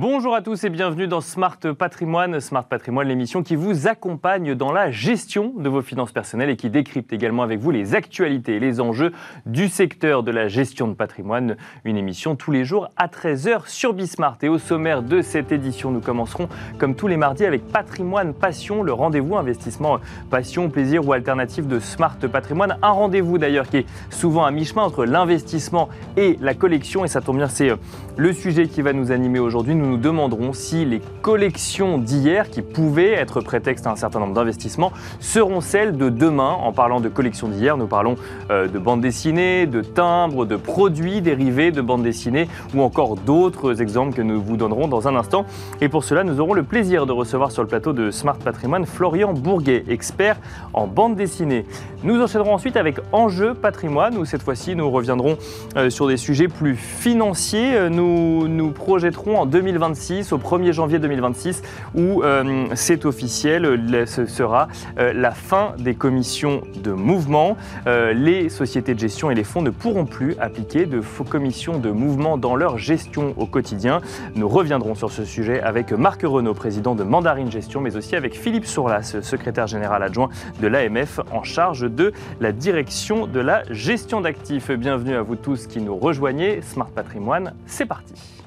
Bonjour 0.00 0.32
à 0.36 0.42
tous 0.42 0.62
et 0.62 0.70
bienvenue 0.70 1.08
dans 1.08 1.20
Smart 1.20 1.58
Patrimoine. 1.76 2.38
Smart 2.38 2.62
Patrimoine, 2.62 3.08
l'émission 3.08 3.42
qui 3.42 3.56
vous 3.56 3.88
accompagne 3.88 4.54
dans 4.54 4.70
la 4.70 4.92
gestion 4.92 5.52
de 5.58 5.68
vos 5.68 5.82
finances 5.82 6.12
personnelles 6.12 6.50
et 6.50 6.56
qui 6.56 6.70
décrypte 6.70 7.12
également 7.12 7.42
avec 7.42 7.58
vous 7.58 7.72
les 7.72 7.96
actualités 7.96 8.54
et 8.54 8.60
les 8.60 8.80
enjeux 8.80 9.10
du 9.44 9.66
secteur 9.66 10.22
de 10.22 10.30
la 10.30 10.46
gestion 10.46 10.86
de 10.86 10.94
patrimoine. 10.94 11.56
Une 11.82 11.96
émission 11.96 12.36
tous 12.36 12.52
les 12.52 12.64
jours 12.64 12.90
à 12.96 13.08
13h 13.08 13.66
sur 13.66 13.92
Bismart. 13.92 14.38
Et 14.42 14.48
au 14.48 14.58
sommaire 14.58 15.02
de 15.02 15.20
cette 15.20 15.50
édition, 15.50 15.90
nous 15.90 16.00
commencerons 16.00 16.48
comme 16.78 16.94
tous 16.94 17.08
les 17.08 17.16
mardis 17.16 17.44
avec 17.44 17.66
Patrimoine 17.66 18.34
Passion, 18.34 18.84
le 18.84 18.92
rendez-vous 18.92 19.36
investissement 19.36 19.98
passion, 20.30 20.70
plaisir 20.70 21.04
ou 21.08 21.12
alternative 21.12 21.66
de 21.66 21.80
Smart 21.80 22.18
Patrimoine. 22.18 22.78
Un 22.82 22.92
rendez-vous 22.92 23.36
d'ailleurs 23.36 23.68
qui 23.68 23.78
est 23.78 23.86
souvent 24.10 24.44
à 24.44 24.52
mi-chemin 24.52 24.84
entre 24.84 25.04
l'investissement 25.04 25.88
et 26.16 26.38
la 26.40 26.54
collection. 26.54 27.04
Et 27.04 27.08
ça 27.08 27.20
tombe 27.20 27.38
bien, 27.38 27.48
c'est 27.48 27.70
euh, 27.70 27.76
le 28.16 28.32
sujet 28.32 28.68
qui 28.68 28.80
va 28.80 28.92
nous 28.92 29.10
animer 29.10 29.40
aujourd'hui 29.40 29.74
demanderons 29.96 30.52
si 30.52 30.84
les 30.84 31.00
collections 31.22 31.98
d'hier, 31.98 32.50
qui 32.50 32.62
pouvaient 32.62 33.12
être 33.12 33.40
prétexte 33.40 33.86
à 33.86 33.90
un 33.90 33.96
certain 33.96 34.20
nombre 34.20 34.34
d'investissements, 34.34 34.92
seront 35.20 35.60
celles 35.60 35.96
de 35.96 36.08
demain. 36.08 36.50
En 36.50 36.72
parlant 36.72 37.00
de 37.00 37.08
collections 37.08 37.48
d'hier, 37.48 37.76
nous 37.76 37.86
parlons 37.86 38.16
euh, 38.50 38.68
de 38.68 38.78
bandes 38.78 39.00
dessinées, 39.00 39.66
de 39.66 39.80
timbres, 39.80 40.44
de 40.44 40.56
produits 40.56 41.20
dérivés 41.20 41.70
de 41.70 41.80
bandes 41.80 42.02
dessinées 42.02 42.48
ou 42.74 42.82
encore 42.82 43.16
d'autres 43.16 43.80
exemples 43.80 44.14
que 44.14 44.22
nous 44.22 44.40
vous 44.40 44.56
donnerons 44.56 44.88
dans 44.88 45.08
un 45.08 45.16
instant. 45.16 45.46
Et 45.80 45.88
pour 45.88 46.04
cela, 46.04 46.24
nous 46.24 46.40
aurons 46.40 46.54
le 46.54 46.62
plaisir 46.62 47.06
de 47.06 47.12
recevoir 47.12 47.50
sur 47.50 47.62
le 47.62 47.68
plateau 47.68 47.92
de 47.92 48.10
Smart 48.10 48.36
Patrimoine 48.36 48.86
Florian 48.86 49.32
Bourguet, 49.32 49.84
expert 49.88 50.36
en 50.72 50.86
bande 50.86 51.16
dessinée. 51.16 51.64
Nous 52.04 52.20
enchaînerons 52.20 52.54
ensuite 52.54 52.76
avec 52.76 52.98
Enjeu 53.12 53.54
Patrimoine, 53.54 54.16
où 54.18 54.24
cette 54.24 54.42
fois-ci 54.42 54.76
nous 54.76 54.90
reviendrons 54.90 55.36
euh, 55.76 55.90
sur 55.90 56.06
des 56.06 56.16
sujets 56.16 56.48
plus 56.48 56.76
financiers. 56.76 57.74
Euh, 57.74 57.88
nous 57.88 58.46
nous 58.48 58.70
projetterons 58.70 59.38
en 59.38 59.46
2020 59.46 59.77
2026, 59.78 60.32
au 60.32 60.38
1er 60.38 60.72
janvier 60.72 60.98
2026, 60.98 61.62
où 61.94 62.22
euh, 62.22 62.66
c'est 62.74 63.04
officiel, 63.04 64.04
ce 64.06 64.26
sera 64.26 64.68
euh, 64.98 65.12
la 65.12 65.30
fin 65.30 65.74
des 65.78 65.94
commissions 65.94 66.62
de 66.82 66.90
mouvement. 66.92 67.56
Euh, 67.86 68.12
les 68.12 68.48
sociétés 68.48 68.94
de 68.94 68.98
gestion 68.98 69.30
et 69.30 69.34
les 69.34 69.44
fonds 69.44 69.62
ne 69.62 69.70
pourront 69.70 70.04
plus 70.04 70.36
appliquer 70.40 70.86
de 70.86 71.00
faux 71.00 71.24
commissions 71.24 71.78
de 71.78 71.90
mouvement 71.90 72.36
dans 72.38 72.56
leur 72.56 72.78
gestion 72.78 73.34
au 73.36 73.46
quotidien. 73.46 74.00
Nous 74.34 74.48
reviendrons 74.48 74.94
sur 74.94 75.12
ce 75.12 75.24
sujet 75.24 75.60
avec 75.60 75.92
Marc 75.92 76.22
Renaud, 76.22 76.54
président 76.54 76.94
de 76.94 77.04
Mandarine 77.04 77.50
Gestion, 77.50 77.80
mais 77.80 77.96
aussi 77.96 78.16
avec 78.16 78.34
Philippe 78.34 78.66
Sourlas, 78.66 79.16
secrétaire 79.22 79.66
général 79.66 80.02
adjoint 80.02 80.28
de 80.60 80.66
l'AMF 80.66 81.20
en 81.30 81.44
charge 81.44 81.90
de 81.90 82.12
la 82.40 82.52
direction 82.52 83.26
de 83.26 83.40
la 83.40 83.62
gestion 83.70 84.20
d'actifs. 84.20 84.70
Bienvenue 84.70 85.14
à 85.14 85.22
vous 85.22 85.36
tous 85.36 85.66
qui 85.66 85.80
nous 85.80 85.96
rejoignez. 85.96 86.62
Smart 86.62 86.90
Patrimoine, 86.90 87.54
c'est 87.66 87.86
parti. 87.86 88.37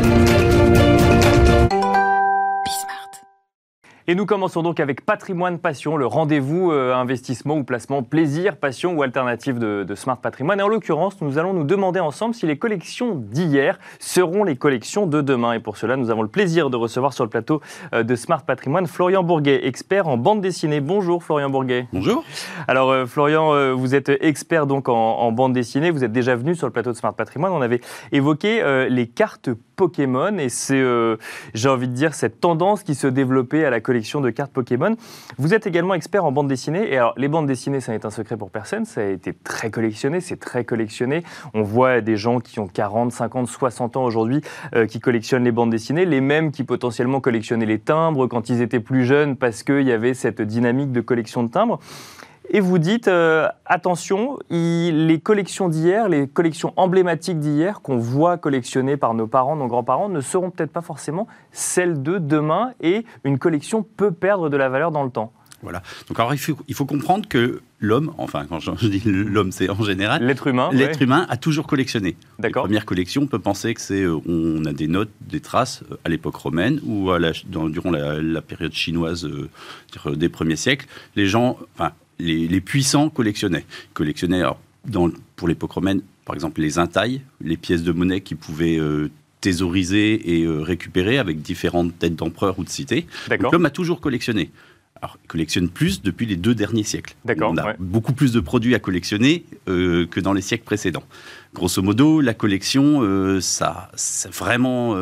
Thank 0.00 0.92
you. 0.92 0.97
Et 4.10 4.14
nous 4.14 4.24
commençons 4.24 4.62
donc 4.62 4.80
avec 4.80 5.04
Patrimoine 5.04 5.58
Passion, 5.58 5.98
le 5.98 6.06
rendez-vous 6.06 6.72
euh, 6.72 6.94
investissement 6.94 7.58
ou 7.58 7.62
placement 7.62 8.02
plaisir, 8.02 8.56
passion 8.56 8.94
ou 8.94 9.02
alternative 9.02 9.58
de, 9.58 9.94
Smart 9.94 10.16
Patrimoine. 10.16 10.60
Et 10.60 10.62
en 10.62 10.68
l'occurrence, 10.68 11.20
nous 11.20 11.36
allons 11.36 11.52
nous 11.52 11.64
demander 11.64 12.00
ensemble 12.00 12.34
si 12.34 12.46
les 12.46 12.56
collections 12.56 13.14
d'hier 13.14 13.78
seront 13.98 14.44
les 14.44 14.56
collections 14.56 15.06
de 15.06 15.20
demain. 15.20 15.52
Et 15.52 15.60
pour 15.60 15.76
cela, 15.76 15.96
nous 15.96 16.08
avons 16.08 16.22
le 16.22 16.28
plaisir 16.28 16.70
de 16.70 16.78
recevoir 16.78 17.12
sur 17.12 17.22
le 17.22 17.28
plateau 17.28 17.60
euh, 17.92 18.02
de 18.02 18.16
Smart 18.16 18.42
Patrimoine 18.42 18.86
Florian 18.86 19.22
Bourguet, 19.22 19.66
expert 19.66 20.08
en 20.08 20.16
bande 20.16 20.40
dessinée. 20.40 20.80
Bonjour 20.80 21.22
Florian 21.22 21.50
Bourguet. 21.50 21.86
Bonjour. 21.92 22.24
Alors 22.66 22.90
euh, 22.90 23.04
Florian, 23.04 23.74
vous 23.74 23.94
êtes 23.94 24.08
expert 24.22 24.66
donc 24.66 24.88
en, 24.88 25.18
en, 25.18 25.32
bande 25.32 25.52
dessinée. 25.52 25.90
Vous 25.90 26.02
êtes 26.02 26.12
déjà 26.12 26.34
venu 26.34 26.54
sur 26.54 26.66
le 26.66 26.72
plateau 26.72 26.92
de 26.92 26.96
Smart 26.96 27.12
Patrimoine. 27.12 27.52
On 27.52 27.60
avait 27.60 27.82
évoqué 28.10 28.86
les 28.88 29.06
cartes 29.06 29.50
Pokémon 29.76 30.38
et 30.38 30.48
c'est, 30.48 30.82
j'ai 31.54 31.68
envie 31.68 31.88
de 31.88 31.92
dire, 31.92 32.14
cette 32.14 32.40
tendance 32.40 32.82
qui 32.82 32.94
se 32.94 33.06
développait 33.06 33.64
à 33.64 33.70
la 33.70 33.80
collection 33.80 33.97
de 33.98 34.30
cartes 34.30 34.52
Pokémon. 34.52 34.96
Vous 35.38 35.54
êtes 35.54 35.66
également 35.66 35.94
expert 35.94 36.24
en 36.24 36.32
bande 36.32 36.48
dessinée. 36.48 36.92
Et 36.92 36.96
alors, 36.96 37.14
les 37.16 37.28
bandes 37.28 37.46
dessinées, 37.46 37.80
ça 37.80 37.92
n'est 37.92 38.06
un 38.06 38.10
secret 38.10 38.36
pour 38.36 38.50
personne. 38.50 38.84
Ça 38.84 39.02
a 39.02 39.04
été 39.04 39.32
très 39.32 39.70
collectionné, 39.70 40.20
c'est 40.20 40.38
très 40.38 40.64
collectionné. 40.64 41.22
On 41.54 41.62
voit 41.62 42.00
des 42.00 42.16
gens 42.16 42.40
qui 42.40 42.60
ont 42.60 42.68
40, 42.68 43.12
50, 43.12 43.48
60 43.48 43.96
ans 43.96 44.04
aujourd'hui 44.04 44.40
euh, 44.74 44.86
qui 44.86 45.00
collectionnent 45.00 45.44
les 45.44 45.52
bandes 45.52 45.70
dessinées, 45.70 46.04
les 46.04 46.20
mêmes 46.20 46.52
qui 46.52 46.64
potentiellement 46.64 47.20
collectionnaient 47.20 47.66
les 47.66 47.78
timbres 47.78 48.26
quand 48.26 48.48
ils 48.48 48.62
étaient 48.62 48.80
plus 48.80 49.04
jeunes 49.04 49.36
parce 49.36 49.62
qu'il 49.62 49.82
y 49.82 49.92
avait 49.92 50.14
cette 50.14 50.42
dynamique 50.42 50.92
de 50.92 51.00
collection 51.00 51.42
de 51.42 51.50
timbres 51.50 51.78
et 52.50 52.60
vous 52.60 52.78
dites 52.78 53.08
euh, 53.08 53.48
attention, 53.66 54.38
les 54.50 55.20
collections 55.22 55.68
d'hier, 55.68 56.08
les 56.08 56.26
collections 56.28 56.72
emblématiques 56.76 57.38
d'hier 57.38 57.80
qu'on 57.82 57.98
voit 57.98 58.38
collectionnées 58.38 58.96
par 58.96 59.14
nos 59.14 59.26
parents, 59.26 59.56
nos 59.56 59.66
grands-parents, 59.66 60.08
ne 60.08 60.20
seront 60.20 60.50
peut-être 60.50 60.72
pas 60.72 60.82
forcément 60.82 61.26
celles 61.52 62.02
de 62.02 62.18
demain 62.18 62.72
et 62.80 63.04
une 63.24 63.38
collection 63.38 63.82
peut 63.82 64.12
perdre 64.12 64.48
de 64.48 64.56
la 64.56 64.68
valeur 64.68 64.90
dans 64.90 65.04
le 65.04 65.10
temps. 65.10 65.32
Voilà. 65.62 65.82
Donc 66.08 66.18
alors 66.20 66.32
il 66.34 66.38
faut, 66.38 66.56
il 66.68 66.74
faut 66.74 66.86
comprendre 66.86 67.26
que 67.28 67.60
l'homme, 67.80 68.12
enfin 68.16 68.46
quand 68.48 68.60
je, 68.60 68.70
dis 68.86 69.02
l'homme, 69.04 69.50
c'est 69.50 69.68
en 69.68 69.82
général 69.82 70.24
l'être 70.24 70.46
humain. 70.46 70.70
L'être 70.72 71.02
humain 71.02 71.26
a 71.28 71.36
toujours 71.36 71.66
collectionné. 71.66 72.16
D'accord. 72.38 72.62
Première 72.62 72.86
collection, 72.86 73.22
on 73.22 73.26
peut 73.26 73.40
penser 73.40 73.74
que 73.74 73.80
c'est, 73.80 74.02
euh, 74.02 74.20
on 74.26 74.64
a 74.64 74.72
des 74.72 74.86
notes, 74.86 75.10
des 75.20 75.40
traces 75.40 75.82
euh, 75.90 75.96
à 76.04 76.08
l'époque 76.08 76.36
romaine 76.36 76.80
ou 76.84 77.10
à 77.10 77.18
la, 77.18 77.32
durant 77.44 77.90
la, 77.90 78.40
période 78.40 78.72
chinoise 78.72 79.28
des 80.06 80.28
premiers 80.28 80.56
siècles. 80.56 80.86
Les 81.16 81.26
gens, 81.26 81.58
enfin 81.74 81.92
les, 82.18 82.60
puissants 82.60 83.10
collectionnaient. 83.10 83.64
collectionnaient 83.94 84.42
pour 85.36 85.48
l'époque 85.48 85.72
romaine, 85.72 86.02
par 86.24 86.34
exemple, 86.34 86.60
les 86.60 86.78
intailles, 86.78 87.22
les 87.40 87.56
pièces 87.56 87.82
de 87.82 87.92
monnaie 87.92 88.20
qui 88.20 88.34
pouvaient 88.34 88.78
euh, 88.78 89.10
thésauriser 89.40 90.38
et 90.38 90.44
euh, 90.44 90.60
récupérer 90.60 91.18
avec 91.18 91.40
différentes 91.40 91.98
têtes 91.98 92.16
d'empereurs 92.16 92.58
ou 92.58 92.64
de 92.64 92.68
cités. 92.68 93.06
L'homme 93.40 93.66
a 93.66 93.70
toujours 93.70 94.00
collectionné. 94.00 94.50
Alors, 95.00 95.16
il 95.22 95.28
collectionne 95.28 95.68
plus 95.68 96.02
depuis 96.02 96.26
les 96.26 96.34
deux 96.34 96.56
derniers 96.56 96.82
siècles. 96.82 97.14
On 97.40 97.56
a 97.56 97.74
beaucoup 97.78 98.12
plus 98.12 98.32
de 98.32 98.40
produits 98.40 98.74
à 98.74 98.80
collectionner 98.80 99.44
euh, 99.68 100.06
que 100.06 100.18
dans 100.18 100.32
les 100.32 100.42
siècles 100.42 100.64
précédents. 100.64 101.04
Grosso 101.54 101.80
modo, 101.82 102.20
la 102.20 102.34
collection, 102.34 103.40
ça 103.40 103.90
s'est 103.94 104.28
vraiment 104.28 104.96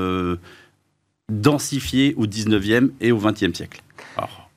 densifié 1.33 2.15
au 2.17 2.27
19e 2.27 2.91
et 3.01 3.11
au 3.11 3.19
20e 3.19 3.55
siècle. 3.55 3.83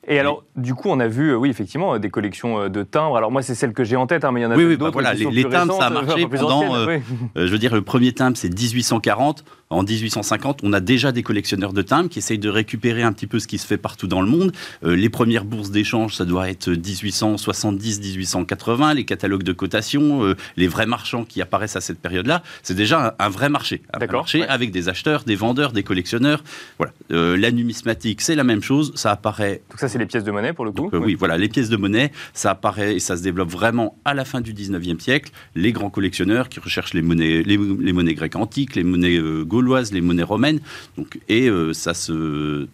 Et 0.06 0.18
alors, 0.18 0.44
du 0.60 0.74
coup, 0.74 0.88
on 0.88 1.00
a 1.00 1.08
vu, 1.08 1.30
euh, 1.30 1.36
oui, 1.36 1.50
effectivement, 1.50 1.98
des 1.98 2.10
collections 2.10 2.60
euh, 2.60 2.68
de 2.68 2.82
timbres. 2.82 3.16
Alors 3.16 3.32
moi, 3.32 3.40
c'est 3.42 3.54
celle 3.54 3.72
que 3.72 3.84
j'ai 3.84 3.96
en 3.96 4.06
tête, 4.06 4.22
hein, 4.24 4.32
mais 4.32 4.40
il 4.40 4.42
y 4.44 4.46
en 4.46 4.50
a 4.50 4.56
oui, 4.56 4.76
d'autres. 4.76 4.84
Bah 4.84 4.90
voilà, 4.92 5.14
les, 5.14 5.44
timbres, 5.44 5.76
ça 5.76 5.86
a 5.86 5.90
marché 5.90 6.26
pendant. 6.28 6.76
Euh, 6.76 6.98
je 7.34 7.46
veux 7.46 7.58
dire, 7.58 7.74
le 7.74 7.82
premier 7.82 8.12
timbre, 8.12 8.36
c'est 8.36 8.48
1840. 8.48 9.44
En 9.72 9.84
1850, 9.84 10.62
on 10.64 10.72
a 10.72 10.80
déjà 10.80 11.12
des 11.12 11.22
collectionneurs 11.22 11.72
de 11.72 11.82
timbres 11.82 12.08
qui 12.08 12.18
essayent 12.18 12.40
de 12.40 12.48
récupérer 12.48 13.04
un 13.04 13.12
petit 13.12 13.28
peu 13.28 13.38
ce 13.38 13.46
qui 13.46 13.56
se 13.56 13.64
fait 13.64 13.76
partout 13.76 14.08
dans 14.08 14.20
le 14.20 14.26
monde. 14.26 14.50
les 14.82 15.08
premières 15.08 15.44
bourses 15.44 15.70
d'échange, 15.70 16.16
ça 16.16 16.24
doit 16.24 16.50
être 16.50 16.70
1870-1880. 16.70 18.96
Les 18.96 19.04
catalogues 19.04 19.44
de 19.44 19.52
cotation, 19.52 20.34
les 20.56 20.66
vrais 20.66 20.86
marchands 20.86 21.24
qui 21.24 21.40
apparaissent 21.40 21.76
à 21.76 21.80
cette 21.80 22.00
période-là, 22.00 22.42
c'est 22.64 22.74
déjà 22.74 23.14
un, 23.16 23.28
vrai 23.28 23.48
marché. 23.48 23.82
Un 23.92 24.04
marché 24.06 24.44
avec 24.48 24.72
des 24.72 24.88
acheteurs, 24.88 25.22
des 25.22 25.36
vendeurs, 25.36 25.70
des 25.70 25.84
collectionneurs. 25.84 26.42
Voilà. 26.76 26.92
la 27.36 27.52
numismatique, 27.52 28.22
c'est 28.22 28.34
la 28.34 28.42
même 28.42 28.64
chose. 28.64 28.90
Ça 28.96 29.12
apparaît. 29.12 29.62
Donc 29.70 29.78
ça, 29.78 29.88
c'est 29.88 29.98
les 29.98 30.06
pièces 30.06 30.24
de 30.24 30.32
monnaie 30.32 30.49
pour 30.54 30.64
le 30.64 30.72
coup 30.72 30.90
euh, 30.92 30.98
oui. 30.98 31.14
voilà, 31.14 31.36
les 31.36 31.48
pièces 31.48 31.68
de 31.68 31.76
monnaie, 31.76 32.12
ça 32.32 32.50
apparaît 32.50 32.96
et 32.96 33.00
ça 33.00 33.16
se 33.16 33.22
développe 33.22 33.50
vraiment 33.50 33.96
à 34.04 34.14
la 34.14 34.24
fin 34.24 34.40
du 34.40 34.52
19e 34.52 35.00
siècle. 35.00 35.32
Les 35.54 35.72
grands 35.72 35.90
collectionneurs 35.90 36.48
qui 36.48 36.60
recherchent 36.60 36.94
les 36.94 37.02
monnaies, 37.02 37.42
les, 37.42 37.92
monnaies 37.92 38.14
grecques 38.14 38.36
antiques, 38.36 38.76
les 38.76 38.84
monnaies 38.84 39.16
euh, 39.16 39.44
gauloises, 39.44 39.92
les 39.92 40.00
monnaies 40.00 40.22
romaines. 40.22 40.60
Donc, 40.96 41.18
et 41.28 41.48
euh, 41.48 41.72
ça 41.72 41.94
se 41.94 42.68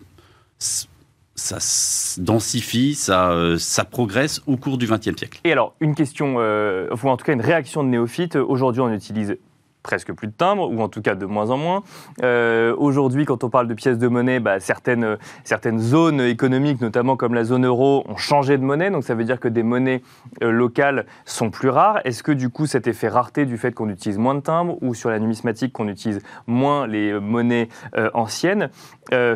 ça 0.59 1.59
densifie, 2.19 2.95
ça, 2.95 3.57
ça 3.59 3.85
progresse 3.85 4.41
au 4.47 4.57
cours 4.57 4.79
du 4.79 4.87
XXe 4.87 5.19
siècle. 5.19 5.39
Et 5.45 5.53
alors, 5.53 5.75
une 5.81 5.95
question, 5.95 6.37
ou 6.37 7.09
en 7.09 7.17
tout 7.19 7.27
cas 7.27 7.35
une 7.35 7.43
réaction 7.43 7.85
de 7.85 7.91
néophyte. 7.91 8.37
Aujourd'hui, 8.37 8.81
on 8.81 8.91
utilise 8.91 9.37
presque 9.87 10.13
plus 10.13 10.27
de 10.27 10.33
timbres, 10.33 10.69
ou 10.69 10.81
en 10.81 10.89
tout 10.89 11.01
cas 11.01 11.15
de 11.15 11.27
moins 11.27 11.51
en 11.51 11.59
moins. 11.59 11.85
Euh, 12.25 12.75
aujourd'hui, 12.77 13.25
quand 13.25 13.45
on 13.45 13.51
parle 13.51 13.69
de 13.69 13.75
pièces 13.75 13.99
de 13.99 14.09
monnaie, 14.09 14.41
bah, 14.41 14.59
certaines, 14.59 15.17
certaines 15.45 15.79
zones 15.79 16.21
économiques, 16.21 16.81
notamment 16.81 17.17
comme 17.17 17.35
la 17.35 17.45
zone 17.45 17.65
euro, 17.65 18.03
ont 18.09 18.17
changé 18.17 18.59
de 18.59 18.65
monnaie, 18.65 18.91
donc 18.91 19.05
ça 19.05 19.15
veut 19.15 19.23
dire 19.23 19.39
que 19.39 19.47
des 19.47 19.63
monnaies 19.63 20.03
euh, 20.43 20.51
locales 20.51 21.07
sont 21.25 21.51
plus 21.51 21.69
rares. 21.69 22.01
Est-ce 22.05 22.25
que 22.25 22.33
du 22.33 22.51
coup 22.51 22.67
cet 22.67 22.89
effet 22.89 23.07
rareté 23.07 23.47
du 23.47 23.59
fait 23.59 23.73
qu'on 23.73 23.89
utilise 23.89 24.19
moins 24.19 24.35
de 24.35 24.41
timbres, 24.41 24.77
ou 24.83 24.93
sur 24.93 25.09
la 25.09 25.21
numismatique 25.21 25.73
qu'on 25.73 25.87
utilise 25.87 26.21
moins 26.49 26.89
les 26.89 27.13
monnaies 27.21 27.69
euh, 27.97 28.11
anciennes, 28.13 28.71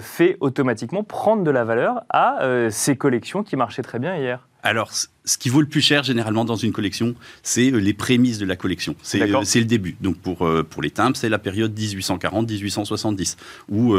fait 0.00 0.37
automatiquement 0.41 1.05
prendre 1.05 1.44
de 1.44 1.50
la 1.52 1.62
valeur 1.62 2.02
à 2.11 2.41
ces 2.70 2.97
collections 2.97 3.44
qui 3.44 3.55
marchaient 3.55 3.82
très 3.82 4.00
bien 4.00 4.17
hier? 4.17 4.50
Alors, 4.62 4.93
ce 4.93 5.39
qui 5.39 5.49
vaut 5.49 5.61
le 5.61 5.67
plus 5.67 5.81
cher 5.81 6.03
généralement 6.03 6.45
dans 6.45 6.57
une 6.57 6.73
collection, 6.73 7.15
c'est 7.43 7.73
euh, 7.73 7.79
les 7.79 7.95
prémices 7.95 8.39
de 8.39 8.47
la 8.47 8.57
collection. 8.57 8.95
C'est 9.03 9.23
euh, 9.23 9.27
le 9.27 9.65
début. 9.65 9.97
Donc 10.01 10.17
pour, 10.17 10.47
euh, 10.47 10.62
pour 10.62 10.83
les 10.83 10.91
timbres, 10.91 11.17
c'est 11.17 11.29
la 11.29 11.39
période 11.39 11.79
1840-1870, 11.79 13.37
où 13.69 13.97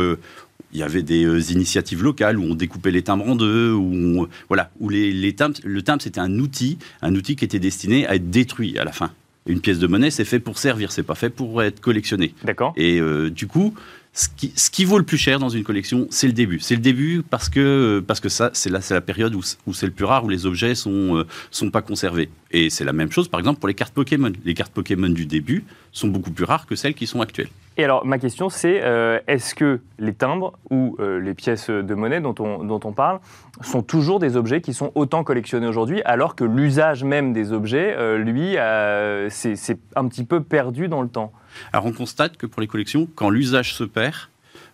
il 0.73 0.79
y 0.79 0.83
avait 0.83 1.03
des 1.03 1.51
initiatives 1.51 2.03
locales, 2.03 2.37
où 2.37 2.43
on 2.43 2.55
découpait 2.55 2.91
les 2.91 3.01
timbres 3.01 3.27
en 3.27 3.35
deux, 3.35 3.73
où, 3.73 4.27
voilà, 4.47 4.71
où 4.79 4.89
les, 4.89 5.11
les 5.11 5.33
timbres, 5.33 5.57
le 5.63 5.81
timbre 5.81 6.01
c'était 6.01 6.19
un 6.19 6.39
outil, 6.39 6.77
un 7.01 7.13
outil 7.15 7.35
qui 7.35 7.45
était 7.45 7.59
destiné 7.59 8.07
à 8.07 8.15
être 8.15 8.29
détruit 8.29 8.77
à 8.77 8.83
la 8.83 8.91
fin. 8.91 9.11
Une 9.47 9.59
pièce 9.59 9.79
de 9.79 9.87
monnaie, 9.87 10.11
c'est 10.11 10.23
fait 10.23 10.39
pour 10.39 10.59
servir, 10.59 10.91
c'est 10.91 11.03
pas 11.03 11.15
fait 11.15 11.31
pour 11.31 11.63
être 11.63 11.81
collectionné. 11.81 12.35
D'accord. 12.43 12.73
Et 12.77 13.01
du 13.31 13.47
coup, 13.47 13.73
ce 14.13 14.69
qui, 14.69 14.83
vaut 14.83 14.97
le 14.97 15.05
plus 15.05 15.17
cher 15.17 15.39
dans 15.39 15.47
une 15.47 15.63
collection, 15.63 16.07
c'est 16.09 16.27
le 16.27 16.33
début. 16.33 16.59
C'est 16.59 16.75
le 16.75 16.81
début 16.81 17.23
parce 17.27 17.47
que, 17.47 18.03
parce 18.05 18.19
que 18.19 18.27
ça, 18.27 18.49
c'est 18.53 18.69
la, 18.69 18.79
la 18.89 18.99
période 18.99 19.33
où, 19.33 19.41
c'est 19.73 19.85
le 19.85 19.91
plus 19.93 20.03
rare, 20.03 20.25
où 20.25 20.29
les 20.29 20.45
objets 20.45 20.75
sont, 20.75 21.17
euh, 21.17 21.27
sont 21.49 21.71
pas 21.71 21.81
conservés. 21.81 22.29
Et 22.51 22.69
c'est 22.69 22.83
la 22.83 22.91
même 22.91 23.11
chose, 23.11 23.29
par 23.29 23.39
exemple, 23.39 23.59
pour 23.59 23.69
les 23.69 23.73
cartes 23.73 23.93
Pokémon. 23.93 24.33
Les 24.43 24.53
cartes 24.53 24.73
Pokémon 24.73 25.07
du 25.07 25.25
début 25.25 25.63
sont 25.93 26.09
beaucoup 26.09 26.31
plus 26.31 26.43
rares 26.43 26.65
que 26.65 26.75
celles 26.75 26.93
qui 26.93 27.07
sont 27.07 27.21
actuelles. 27.21 27.47
Et 27.77 27.85
alors, 27.85 28.05
ma 28.05 28.19
question, 28.19 28.49
c'est 28.49 28.81
euh, 28.83 29.19
est-ce 29.27 29.55
que 29.55 29.79
les 29.97 30.13
timbres 30.13 30.53
ou 30.69 30.97
euh, 30.99 31.19
les 31.21 31.33
pièces 31.33 31.69
de 31.69 31.93
monnaie 31.93 32.19
dont 32.19 32.35
on, 32.39 32.65
dont 32.65 32.81
on 32.83 32.91
parle 32.91 33.19
sont 33.61 33.81
toujours 33.81 34.19
des 34.19 34.35
objets 34.35 34.59
qui 34.59 34.73
sont 34.73 34.91
autant 34.93 35.23
collectionnés 35.23 35.67
aujourd'hui, 35.67 36.01
alors 36.03 36.35
que 36.35 36.43
l'usage 36.43 37.05
même 37.05 37.31
des 37.31 37.53
objets, 37.53 37.95
euh, 37.97 38.17
lui, 38.17 38.57
euh, 38.57 39.29
c'est 39.29 39.79
un 39.95 40.07
petit 40.07 40.25
peu 40.25 40.43
perdu 40.43 40.89
dans 40.89 41.01
le 41.01 41.07
temps? 41.07 41.31
Alors 41.73 41.85
on 41.85 41.91
constate 41.91 42.37
que 42.37 42.45
pour 42.45 42.61
les 42.61 42.67
collections, 42.67 43.07
quand 43.15 43.29
l'usage 43.29 43.73
se 43.75 43.83
perd, 43.83 44.15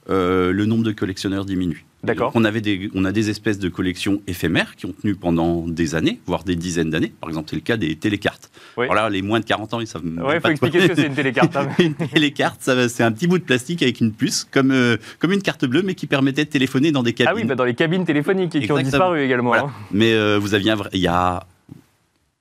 euh, 0.09 0.51
le 0.53 0.65
nombre 0.65 0.83
de 0.83 0.91
collectionneurs 0.93 1.43
diminue. 1.45 1.83
D'accord. 2.03 2.31
On, 2.35 2.45
avait 2.45 2.61
des, 2.61 2.89
on 2.93 3.03
a 3.03 3.11
des 3.11 3.29
espèces 3.29 3.59
de 3.59 3.67
collections 3.67 4.21
éphémères 4.27 4.75
qui 4.75 4.85
ont 4.85 4.93
tenu 4.93 5.15
pendant 5.15 5.67
des 5.67 5.95
années, 5.95 6.19
voire 6.27 6.43
des 6.45 6.55
dizaines 6.55 6.91
d'années. 6.91 7.11
Par 7.19 7.27
exemple, 7.27 7.47
c'est 7.49 7.55
le 7.57 7.61
cas 7.63 7.75
des 7.75 7.95
télécartes. 7.95 8.49
Oui. 8.77 8.85
Alors 8.85 8.95
là, 8.95 9.09
les 9.09 9.21
moins 9.23 9.39
de 9.41 9.45
40 9.45 9.73
ans, 9.73 9.79
ils 9.81 9.87
savent 9.87 10.03
Ouais, 10.05 10.35
il 10.37 10.39
faut 10.41 10.47
expliquer 10.49 10.81
ce 10.81 10.87
que 10.87 10.95
c'est 10.95 11.07
une 11.07 11.15
télécarte. 11.15 11.55
hein. 11.57 11.67
une 11.79 11.95
télécarte, 11.95 12.61
c'est 12.87 13.03
un 13.03 13.11
petit 13.11 13.27
bout 13.27 13.39
de 13.39 13.43
plastique 13.43 13.81
avec 13.83 13.99
une 13.99 14.13
puce, 14.13 14.47
comme, 14.49 14.71
euh, 14.71 14.95
comme 15.19 15.33
une 15.33 15.41
carte 15.41 15.65
bleue, 15.65 15.81
mais 15.81 15.95
qui 15.95 16.05
permettait 16.07 16.45
de 16.45 16.49
téléphoner 16.49 16.91
dans 16.93 17.03
des 17.03 17.13
cabines. 17.13 17.31
Ah 17.35 17.41
oui, 17.41 17.45
bah 17.45 17.55
dans 17.55 17.65
les 17.65 17.73
cabines 17.75 18.05
téléphoniques 18.05 18.57
qui 18.61 18.71
ont 18.71 18.77
disparu 18.79 19.21
également. 19.23 19.49
Voilà. 19.49 19.63
hein. 19.63 19.71
Mais 19.91 20.13
euh, 20.13 20.37
vous 20.39 20.53
aviez 20.53 20.71
un 20.71 20.75
vrai- 20.75 20.89
il 20.93 21.01
y 21.01 21.07
a 21.07 21.45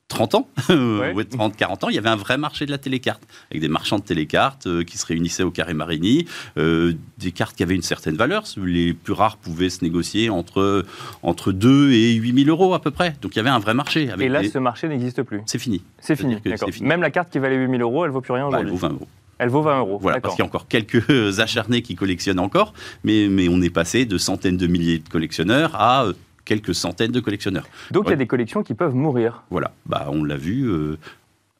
30 0.09 0.35
ans, 0.37 0.49
Ouais. 0.69 1.13
ouais, 1.15 1.25
30, 1.25 1.57
40 1.57 1.85
ans, 1.85 1.89
il 1.89 1.97
y 1.97 1.99
avait 1.99 2.09
un 2.09 2.17
vrai 2.17 2.39
marché 2.39 2.65
de 2.65 2.71
la 2.71 2.79
télécarte, 2.79 3.23
avec 3.51 3.61
des 3.61 3.69
marchands 3.69 3.99
de 3.99 4.05
télécartes 4.05 4.67
euh, 4.69 4.85
qui 4.85 4.99
se 4.99 5.07
réunissaient 5.07 5.43
au 5.43 5.51
Carré 5.51 5.75
Marigny, 5.75 6.27
euh, 6.59 6.93
des 7.19 7.33
cartes 7.33 7.57
qui 7.57 7.63
avaient 7.65 7.75
une 7.75 7.83
certaine 7.83 8.15
valeur. 8.15 8.45
Les 8.57 8.95
plus 8.95 9.13
rares 9.13 9.37
pouvaient 9.37 9.69
se 9.71 9.83
négocier 9.85 10.31
entre, 10.31 10.85
entre 11.23 11.51
2 11.53 11.91
et 11.93 12.15
8 12.15 12.45
000 12.45 12.49
euros 12.51 12.73
à 12.75 12.81
peu 12.81 12.93
près. 12.93 13.17
Donc 13.21 13.35
il 13.35 13.39
y 13.39 13.41
avait 13.41 13.51
un 13.51 13.59
vrai 13.59 13.75
marché. 13.75 14.09
avec 14.11 14.25
Et 14.25 14.29
là, 14.29 14.43
ce 14.49 14.59
marché 14.59 14.89
n'existe 14.89 15.23
plus. 15.23 15.41
C'est 15.47 15.59
fini. 15.59 15.83
C'est 16.01 16.15
fini. 16.15 16.37
Même 16.83 17.03
la 17.03 17.11
carte 17.11 17.31
qui 17.31 17.39
valait 17.41 17.57
8000 17.57 17.83
euros, 17.83 18.05
elle 18.05 18.13
vaut 18.13 18.21
plus 18.21 18.33
rien 18.33 18.49
Bah, 18.49 18.59
elle 18.61 18.67
aujourd'hui. 18.67 18.79
vaut 18.81 18.89
20 18.89 18.95
euros. 18.95 19.09
Elle 19.39 19.49
vaut 19.51 19.63
20 19.63 19.79
euros. 19.81 19.99
Voilà, 20.01 20.21
parce 20.21 20.35
qu'il 20.35 20.43
y 20.43 20.47
a 20.47 20.49
encore 20.49 20.67
quelques 20.69 21.11
acharnés 21.41 21.83
qui 21.83 21.95
collectionnent 21.95 22.39
encore, 22.39 22.73
mais, 23.05 23.27
mais 23.29 23.49
on 23.51 23.61
est 23.61 23.71
passé 23.71 24.07
de 24.07 24.17
centaines 24.19 24.57
de 24.57 24.67
milliers 24.67 24.99
de 24.99 25.09
collectionneurs 25.09 25.75
à 25.75 26.05
euh, 26.07 26.13
quelques 26.47 26.75
centaines 26.75 27.13
de 27.13 27.21
collectionneurs. 27.21 27.67
Donc 27.91 28.05
il 28.07 28.11
y 28.11 28.15
a 28.15 28.17
des 28.17 28.27
collections 28.27 28.63
qui 28.63 28.73
peuvent 28.73 28.95
mourir. 28.95 29.43
Voilà, 29.51 29.73
bah, 29.85 30.09
on 30.11 30.25
l'a 30.25 30.39
vu 30.39 30.63
euh, 30.67 30.97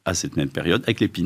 à 0.05 0.15
cette 0.15 0.35
même 0.37 0.49
période 0.49 0.81
avec 0.85 0.99
les 0.99 1.07
pins. 1.07 1.25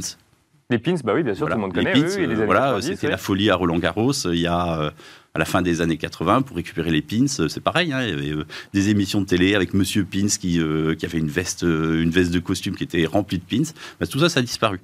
Les 0.70 0.80
pins, 0.80 0.96
bah 1.04 1.14
oui, 1.14 1.24
bien 1.24 1.34
sûr, 1.34 1.48
Voilà. 1.48 1.56
tout 1.56 1.62
le 1.62 1.68
monde 1.68 1.76
Les 1.78 1.84
connaît. 1.84 1.94
pins, 1.94 2.16
oui, 2.18 2.24
euh, 2.24 2.28
les 2.28 2.36
années 2.36 2.46
voilà, 2.46 2.62
90, 2.62 2.88
c'était 2.88 3.10
la 3.10 3.18
folie 3.18 3.50
à 3.50 3.56
Roland 3.56 3.78
Garros. 3.80 4.12
euh, 4.26 4.34
Il 4.36 4.40
y 4.42 4.48
a 4.48 4.80
euh, 4.80 4.90
à 5.34 5.40
la 5.40 5.46
fin 5.46 5.62
des 5.62 5.82
années 5.82 5.98
80 5.98 6.42
pour 6.44 6.56
récupérer 6.56 6.92
les 6.92 7.02
pins, 7.02 7.26
euh, 7.40 7.48
c'est 7.50 7.60
pareil. 7.62 7.92
hein, 7.94 8.02
il 8.04 8.10
y 8.10 8.14
avait 8.14 8.32
euh, 8.32 8.46
des 8.74 8.90
émissions 8.90 9.20
de 9.22 9.26
télé 9.26 9.54
avec 9.54 9.74
Monsieur 9.74 10.06
Pins 10.06 10.28
qui, 10.28 10.60
euh, 10.62 10.96
qui 10.96 11.06
avait 11.06 11.18
une 11.20 11.28
veste, 11.30 11.64
euh, 11.64 12.02
une 12.02 12.10
veste 12.10 12.32
de 12.32 12.40
costume 12.40 12.76
qui 12.76 12.84
était 12.86 13.06
remplie 13.06 13.38
de 13.40 13.44
pins. 13.44 13.70
Bah, 14.00 14.08
tout 14.08 14.20
ça, 14.20 14.30
ça 14.30 14.40
a 14.40 14.44
disparu. 14.44 14.80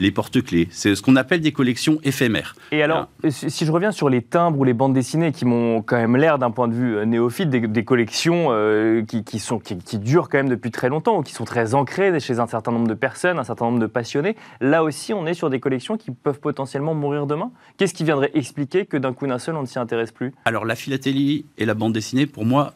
Les 0.00 0.10
porte-clés, 0.10 0.68
c'est 0.70 0.94
ce 0.94 1.02
qu'on 1.02 1.16
appelle 1.16 1.40
des 1.40 1.52
collections 1.52 1.98
éphémères. 2.02 2.56
Et 2.72 2.82
alors, 2.82 3.08
si 3.28 3.50
si 3.50 3.64
je 3.64 3.70
reviens 3.70 3.92
sur 3.92 4.08
les 4.08 4.22
timbres 4.22 4.58
ou 4.58 4.64
les 4.64 4.72
bandes 4.72 4.92
dessinées 4.92 5.32
qui 5.32 5.44
m'ont 5.44 5.82
quand 5.82 5.96
même 5.96 6.16
l'air, 6.16 6.38
d'un 6.38 6.50
point 6.50 6.66
de 6.68 6.74
vue 6.74 6.96
euh, 6.96 7.04
néophyte, 7.04 7.48
des, 7.48 7.60
des 7.60 7.84
collections 7.84 8.48
euh, 8.50 9.04
qui, 9.04 9.22
qui 9.22 9.38
sont, 9.38 9.58
qui, 9.58 9.78
qui 9.78 9.98
durent 9.98 10.28
quand 10.28 10.38
même 10.38 10.48
depuis 10.48 10.70
très 10.70 10.88
longtemps, 10.88 11.18
ou 11.18 11.22
qui 11.22 11.32
sont 11.32 11.44
très 11.44 11.74
ancrées 11.74 12.18
chez 12.18 12.40
un 12.40 12.46
certain 12.46 12.72
nombre 12.72 12.88
de 12.88 12.94
personnes, 12.94 13.38
un 13.38 13.44
certain 13.44 13.66
nombre 13.66 13.78
de 13.78 13.86
passionnés, 13.86 14.36
là 14.60 14.82
aussi, 14.82 15.12
on 15.12 15.26
est 15.26 15.34
sur 15.34 15.48
des 15.48 15.60
collections 15.60 15.96
qui 15.96 16.10
peuvent 16.10 16.40
potentiellement 16.40 16.94
mourir 16.94 17.26
demain. 17.26 17.52
Qu'est-ce 17.76 17.94
qui 17.94 18.04
viendrait 18.04 18.30
expliquer 18.34 18.86
que 18.86 18.96
d'un 18.96 19.12
coup 19.12 19.26
d'un 19.26 19.38
seul, 19.38 19.54
on 19.54 19.62
ne 19.62 19.66
s'y 19.66 19.78
intéresse 19.78 20.10
plus? 20.10 20.32
Alors 20.44 20.64
la 20.64 20.74
philatélie 20.74 21.46
et 21.56 21.64
la 21.64 21.74
bande 21.74 21.92
dessinée, 21.92 22.26
pour 22.26 22.44
moi, 22.44 22.74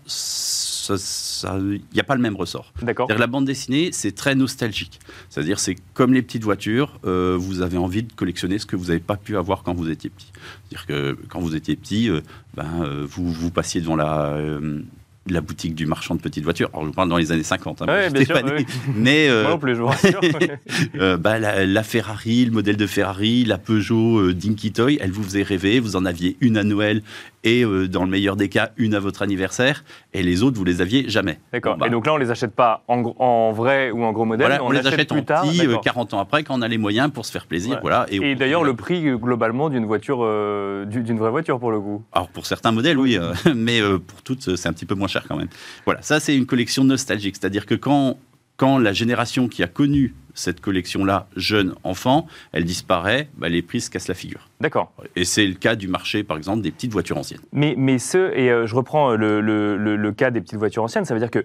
il 0.90 1.80
n'y 1.92 2.00
a 2.00 2.04
pas 2.04 2.14
le 2.14 2.22
même 2.22 2.36
ressort. 2.36 2.72
D'accord 2.82 3.08
la 3.18 3.26
bande 3.26 3.44
dessinée, 3.44 3.90
c'est 3.92 4.12
très 4.12 4.34
nostalgique. 4.34 5.00
C'est-à-dire, 5.28 5.58
c'est 5.60 5.76
comme 5.94 6.14
les 6.14 6.22
petites 6.22 6.44
voitures, 6.44 6.98
euh, 7.04 7.36
vous 7.38 7.60
avez 7.60 7.76
envie 7.76 8.02
de 8.02 8.12
collectionner 8.12 8.58
ce 8.58 8.66
que 8.66 8.76
vous 8.76 8.86
n'avez 8.86 9.00
pas 9.00 9.16
pu 9.16 9.36
avoir 9.36 9.62
quand 9.62 9.74
vous 9.74 9.90
étiez 9.90 10.10
petit. 10.10 10.32
C'est-à-dire 10.32 10.86
que 10.86 11.18
quand 11.28 11.40
vous 11.40 11.54
étiez 11.54 11.76
petit, 11.76 12.08
euh, 12.08 12.20
ben, 12.54 12.82
euh, 12.82 13.06
vous, 13.08 13.30
vous 13.30 13.50
passiez 13.50 13.80
devant 13.80 13.96
la, 13.96 14.38
la 15.32 15.40
boutique 15.40 15.74
du 15.74 15.86
marchand 15.86 16.14
de 16.14 16.20
petites 16.20 16.44
voitures. 16.44 16.70
Alors, 16.72 16.86
je 16.86 16.90
parle 16.92 17.08
dans 17.08 17.16
les 17.16 17.32
années 17.32 17.42
50. 17.42 17.82
hein, 17.82 17.86
Ouais, 17.86 18.10
bien 18.10 18.24
sûr, 18.24 18.34
pas. 18.40 18.48
Mais 18.94 19.28
euh, 19.28 19.42
Moi 19.42 19.50
non 19.52 19.58
plus, 19.58 19.74
je 19.74 19.80
vous 19.80 19.86
rassure. 19.88 20.20
euh, 21.00 21.16
bah, 21.16 21.38
la, 21.38 21.66
la 21.66 21.82
Ferrari, 21.82 22.44
le 22.44 22.52
modèle 22.52 22.76
de 22.76 22.86
Ferrari, 22.86 23.44
la 23.44 23.58
Peugeot 23.58 24.18
euh, 24.20 24.34
Dinky 24.34 24.72
Toy, 24.72 24.98
elle 25.00 25.10
vous 25.12 25.22
faisait 25.22 25.42
rêver. 25.42 25.80
Vous 25.80 25.96
en 25.96 26.04
aviez 26.04 26.36
une 26.40 26.56
à 26.56 26.64
Noël 26.64 27.02
et, 27.44 27.64
euh, 27.64 27.86
dans 27.88 28.04
le 28.04 28.10
meilleur 28.10 28.36
des 28.36 28.48
cas, 28.48 28.70
une 28.76 28.94
à 28.94 29.00
votre 29.00 29.22
anniversaire. 29.22 29.84
Et 30.12 30.22
les 30.22 30.42
autres, 30.42 30.56
vous 30.56 30.64
les 30.64 30.80
aviez 30.80 31.08
jamais. 31.08 31.38
D'accord. 31.52 31.74
Bon, 31.74 31.80
bah, 31.80 31.86
Et 31.86 31.90
donc 31.90 32.06
là, 32.06 32.14
on 32.14 32.16
les 32.16 32.30
achète 32.30 32.54
pas 32.54 32.82
en, 32.88 33.52
vrai 33.52 33.90
ou 33.90 34.02
en 34.04 34.12
gros 34.12 34.24
modèle, 34.24 34.46
voilà, 34.48 34.64
on, 34.64 34.70
les 34.70 34.86
achète 34.86 35.08
plus 35.08 35.20
en 35.20 35.22
tard. 35.22 35.42
petit, 35.44 35.60
euh, 35.62 35.66
D'accord. 35.68 35.80
40 35.82 36.14
ans 36.14 36.20
après, 36.20 36.42
quand 36.42 36.58
on 36.58 36.62
a 36.62 36.68
les 36.68 36.78
moyens 36.78 37.10
pour 37.12 37.24
se 37.26 37.32
faire 37.32 37.46
plaisir. 37.46 37.74
Ouais. 37.74 37.78
Voilà, 37.82 38.06
Et 38.10 38.20
on- 38.20 38.36
d'ailleurs, 38.38 38.64
le 38.64 38.74
prix 38.74 39.08
euh, 39.08 39.16
globalement 39.16 39.68
d'une 39.70 39.86
voiture, 39.86 40.18
euh, 40.22 40.84
du- 40.84 41.02
d'une 41.02 41.18
vraie 41.18 41.30
voiture 41.30 41.58
pour 41.60 41.70
le 41.70 41.80
coup. 41.80 42.02
Alors 42.12 42.28
pour 42.28 42.44
certains 42.46 42.72
modèles, 42.72 42.98
oui, 42.98 43.16
euh, 43.16 43.32
mais 43.54 43.80
euh, 43.80 43.98
pour 43.98 44.22
toutes, 44.22 44.48
euh, 44.48 44.56
c'est 44.56 44.68
un 44.68 44.72
petit 44.72 44.86
peu 44.86 44.94
moins 44.94 45.08
cher 45.08 45.17
quand 45.26 45.36
même. 45.36 45.48
Voilà, 45.84 46.02
ça 46.02 46.20
c'est 46.20 46.36
une 46.36 46.46
collection 46.46 46.84
nostalgique, 46.84 47.36
c'est-à-dire 47.40 47.66
que 47.66 47.74
quand, 47.74 48.18
quand 48.56 48.78
la 48.78 48.92
génération 48.92 49.48
qui 49.48 49.62
a 49.62 49.66
connu 49.66 50.14
cette 50.34 50.60
collection-là, 50.60 51.26
jeune 51.34 51.74
enfant, 51.82 52.28
elle 52.52 52.64
disparaît, 52.64 53.28
bah, 53.36 53.48
les 53.48 53.60
prix 53.62 53.80
se 53.80 53.90
cassent 53.90 54.06
la 54.06 54.14
figure. 54.14 54.48
D'accord. 54.60 54.92
Et 55.16 55.24
c'est 55.24 55.44
le 55.46 55.54
cas 55.54 55.74
du 55.74 55.88
marché, 55.88 56.22
par 56.22 56.36
exemple, 56.36 56.62
des 56.62 56.70
petites 56.70 56.92
voitures 56.92 57.18
anciennes. 57.18 57.40
Mais, 57.52 57.74
mais 57.76 57.98
ce, 57.98 58.32
et 58.36 58.48
euh, 58.50 58.64
je 58.66 58.74
reprends 58.76 59.16
le, 59.16 59.40
le- 59.40 59.76
le- 59.76 59.96
le 59.96 60.12
cas 60.12 60.30
des 60.30 60.40
petites 60.40 60.58
voitures 60.58 60.84
anciennes, 60.84 61.04
ça 61.04 61.14
veut 61.14 61.18
dire 61.20 61.30
que 61.32 61.44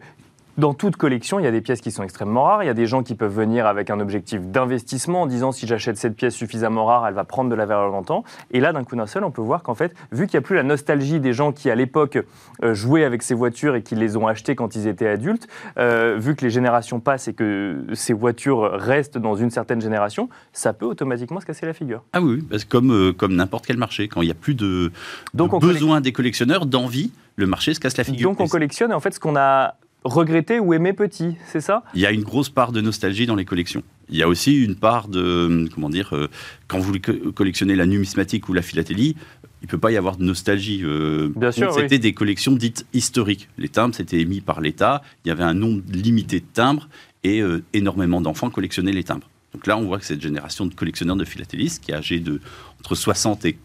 dans 0.58 0.74
toute 0.74 0.98
collection, 0.98 1.40
il 1.40 1.44
y 1.44 1.48
a 1.48 1.52
des 1.52 1.62
pièces 1.62 1.82
qui 1.82 1.92
sont 1.92 2.04
extrêmement 2.04 2.44
rares. 2.44 2.64
Il 2.64 2.68
y 2.68 2.70
a 2.70 2.76
des 2.76 2.86
gens 2.86 3.02
qui 3.02 3.16
peuvent 3.16 3.34
venir 3.34 3.66
avec 3.66 3.90
un 3.90 4.00
objectif 4.00 4.42
d'investissement 4.42 5.24
en 5.24 5.28
disant 5.28 5.52
si 5.52 5.66
j'achète 5.66 5.98
cette 5.98 6.16
pièce 6.16 6.36
suffisamment 6.36 6.86
rare, 6.86 7.08
elle 7.08 7.16
va 7.16 7.24
prendre 7.24 7.50
de 7.50 7.56
la 7.56 7.66
valeur 7.66 7.90
longtemps. 7.90 8.24
Et 8.52 8.60
là, 8.60 8.72
d'un 8.72 8.84
coup 8.84 8.96
d'un 8.96 9.08
seul, 9.08 9.24
on 9.24 9.32
peut 9.32 9.42
voir 9.42 9.64
qu'en 9.64 9.74
fait, 9.74 9.96
vu 10.12 10.28
qu'il 10.28 10.38
n'y 10.38 10.44
a 10.44 10.46
plus 10.46 10.56
la 10.56 10.64
nostalgie 10.64 11.20
des 11.20 11.34
gens 11.34 11.52
qui, 11.52 11.72
à 11.72 11.76
l'époque, 11.76 12.20
euh, 12.64 12.74
jouaient 12.74 13.04
avec 13.04 13.24
ces 13.24 13.34
voitures 13.34 13.76
et 13.76 13.82
qui 13.82 13.96
les 13.96 14.16
ont 14.16 14.28
achetées 14.28 14.56
quand 14.56 14.76
ils 14.76 14.88
étaient 14.88 15.08
adultes, 15.08 15.48
euh, 15.80 16.18
vu 16.20 16.36
que 16.36 16.46
les 16.46 16.52
générations 16.52 17.00
passent 17.00 17.28
et 17.28 17.34
que 17.34 17.86
ces 17.94 18.14
voitures 18.14 18.72
restent 18.74 19.18
dans 19.18 19.36
une 19.36 19.50
certaine 19.50 19.82
génération, 19.82 20.30
ça 20.52 20.74
peut 20.74 20.86
automatiquement 20.86 21.40
se 21.40 21.46
casser 21.46 21.66
la 21.66 21.74
figure. 21.74 22.04
Ah 22.14 22.22
oui, 22.22 22.44
parce 22.48 22.64
que 22.64 22.70
comme, 22.70 22.92
euh, 22.92 23.14
comme 23.14 23.36
n'importe 23.36 23.66
quel 23.66 23.78
marché, 23.78 24.08
quand 24.08 24.22
il 24.22 24.26
n'y 24.26 24.32
a 24.32 24.36
plus 24.36 24.56
de, 24.56 24.92
Donc, 25.34 25.60
besoin 25.60 26.00
des 26.00 26.12
collectionneurs, 26.12 26.66
d'envie, 26.66 27.12
le 27.36 27.48
marché 27.48 27.74
se 27.74 27.80
casse 27.80 27.98
la 27.98 28.04
figure. 28.04 28.30
Donc 28.30 28.40
on 28.40 28.46
Et 28.46 28.50
collectionne 28.50 28.94
en 28.94 29.00
fait 29.00 29.16
ce 29.16 29.20
qu'on 29.20 29.36
a 29.36 29.76
regretté 30.04 30.60
ou 30.60 30.74
aimé 30.74 30.94
petit, 30.94 31.36
c'est 31.52 31.62
ça? 31.62 31.84
Il 31.94 32.02
y 32.02 32.06
a 32.06 32.12
une 32.12 32.24
grosse 32.24 32.50
part 32.50 32.72
de 32.72 32.82
nostalgie 32.82 33.26
dans 33.26 33.36
les 33.36 33.46
collections. 33.46 33.84
Il 34.10 34.18
y 34.18 34.24
a 34.24 34.28
aussi 34.28 34.62
une 34.64 34.76
part 34.76 35.08
de, 35.08 35.68
comment 35.74 35.90
dire, 35.90 36.14
euh, 36.16 36.30
quand 36.68 36.80
vous 36.80 36.94
co- 37.00 37.32
collectionnez 37.34 37.76
la 37.76 37.86
numismatique 37.86 38.50
ou 38.50 38.54
la 38.54 38.62
philatélie, 38.62 39.16
il 39.62 39.68
peut 39.68 39.78
pas 39.78 39.92
y 39.92 39.98
avoir 39.98 40.18
de 40.18 40.24
nostalgie. 40.26 40.82
euh, 40.84 41.30
Bien 41.36 41.52
sûr, 41.52 41.74
C'était 41.74 42.00
des 42.00 42.14
collections 42.14 42.52
dites 42.52 42.86
historiques. 42.94 43.48
Les 43.58 43.70
timbres, 43.70 43.96
c'était 43.96 44.20
émis 44.20 44.42
par 44.42 44.60
l'État. 44.60 45.02
Il 45.24 45.30
y 45.30 45.32
avait 45.32 45.44
un 45.46 45.54
nombre 45.54 45.82
limité 45.92 46.42
de 46.42 46.46
timbres 46.52 46.90
et 47.24 47.42
euh, 47.42 47.64
énormément 47.72 48.20
d'enfants 48.20 48.50
collectionnaient 48.50 48.92
les 48.92 49.06
timbres. 49.06 49.30
Donc 49.54 49.68
là, 49.68 49.78
on 49.78 49.84
voit 49.86 50.00
que 50.00 50.06
cette 50.06 50.22
génération 50.22 50.66
de 50.66 50.74
collectionneurs 50.74 51.16
de 51.16 51.24
philatélistes, 51.26 51.82
qui 51.84 51.92
est 51.92 51.96
âgée 51.96 52.20
de 52.20 52.42
entre 52.82 52.96
60 52.96 53.46
et 53.46 53.58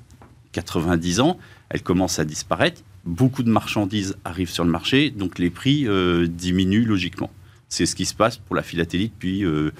90 0.53 1.21
ans, 1.21 1.39
elle 1.71 1.83
commence 1.83 2.19
à 2.19 2.25
disparaître. 2.25 2.83
Beaucoup 3.05 3.43
de 3.43 3.51
marchandises 3.51 4.17
arrivent 4.25 4.51
sur 4.51 4.65
le 4.65 4.71
marché, 4.71 5.11
donc 5.11 5.39
les 5.39 5.51
prix 5.51 5.87
euh, 5.87 6.27
diminuent 6.27 6.85
logiquement. 6.85 7.31
C'est 7.69 7.87
ce 7.87 7.95
qui 7.95 8.07
se 8.07 8.15
passe 8.15 8.37
pour 8.39 8.57
la 8.57 8.63
philatélie 8.63 9.09
depuis 9.09 9.45
euh, 9.45 9.71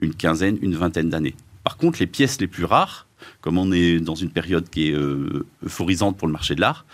une 0.00 0.14
quinzaine, 0.14 0.58
une 0.62 0.74
vingtaine 0.74 1.08
d'années. 1.08 1.34
Par 1.62 1.76
contre, 1.76 1.98
les 2.00 2.06
pièces 2.06 2.40
les 2.40 2.46
plus 2.46 2.64
rares, 2.64 3.06
comme 3.40 3.58
on 3.58 3.72
est 3.72 4.00
dans 4.00 4.14
une 4.14 4.30
période 4.30 4.68
qui 4.68 4.88
est 4.88 4.92
euh, 4.92 5.46
euphorisante 5.64 6.16
pour 6.16 6.28
le 6.28 6.32
marché 6.32 6.54
de 6.54 6.60
l'art, 6.60 6.84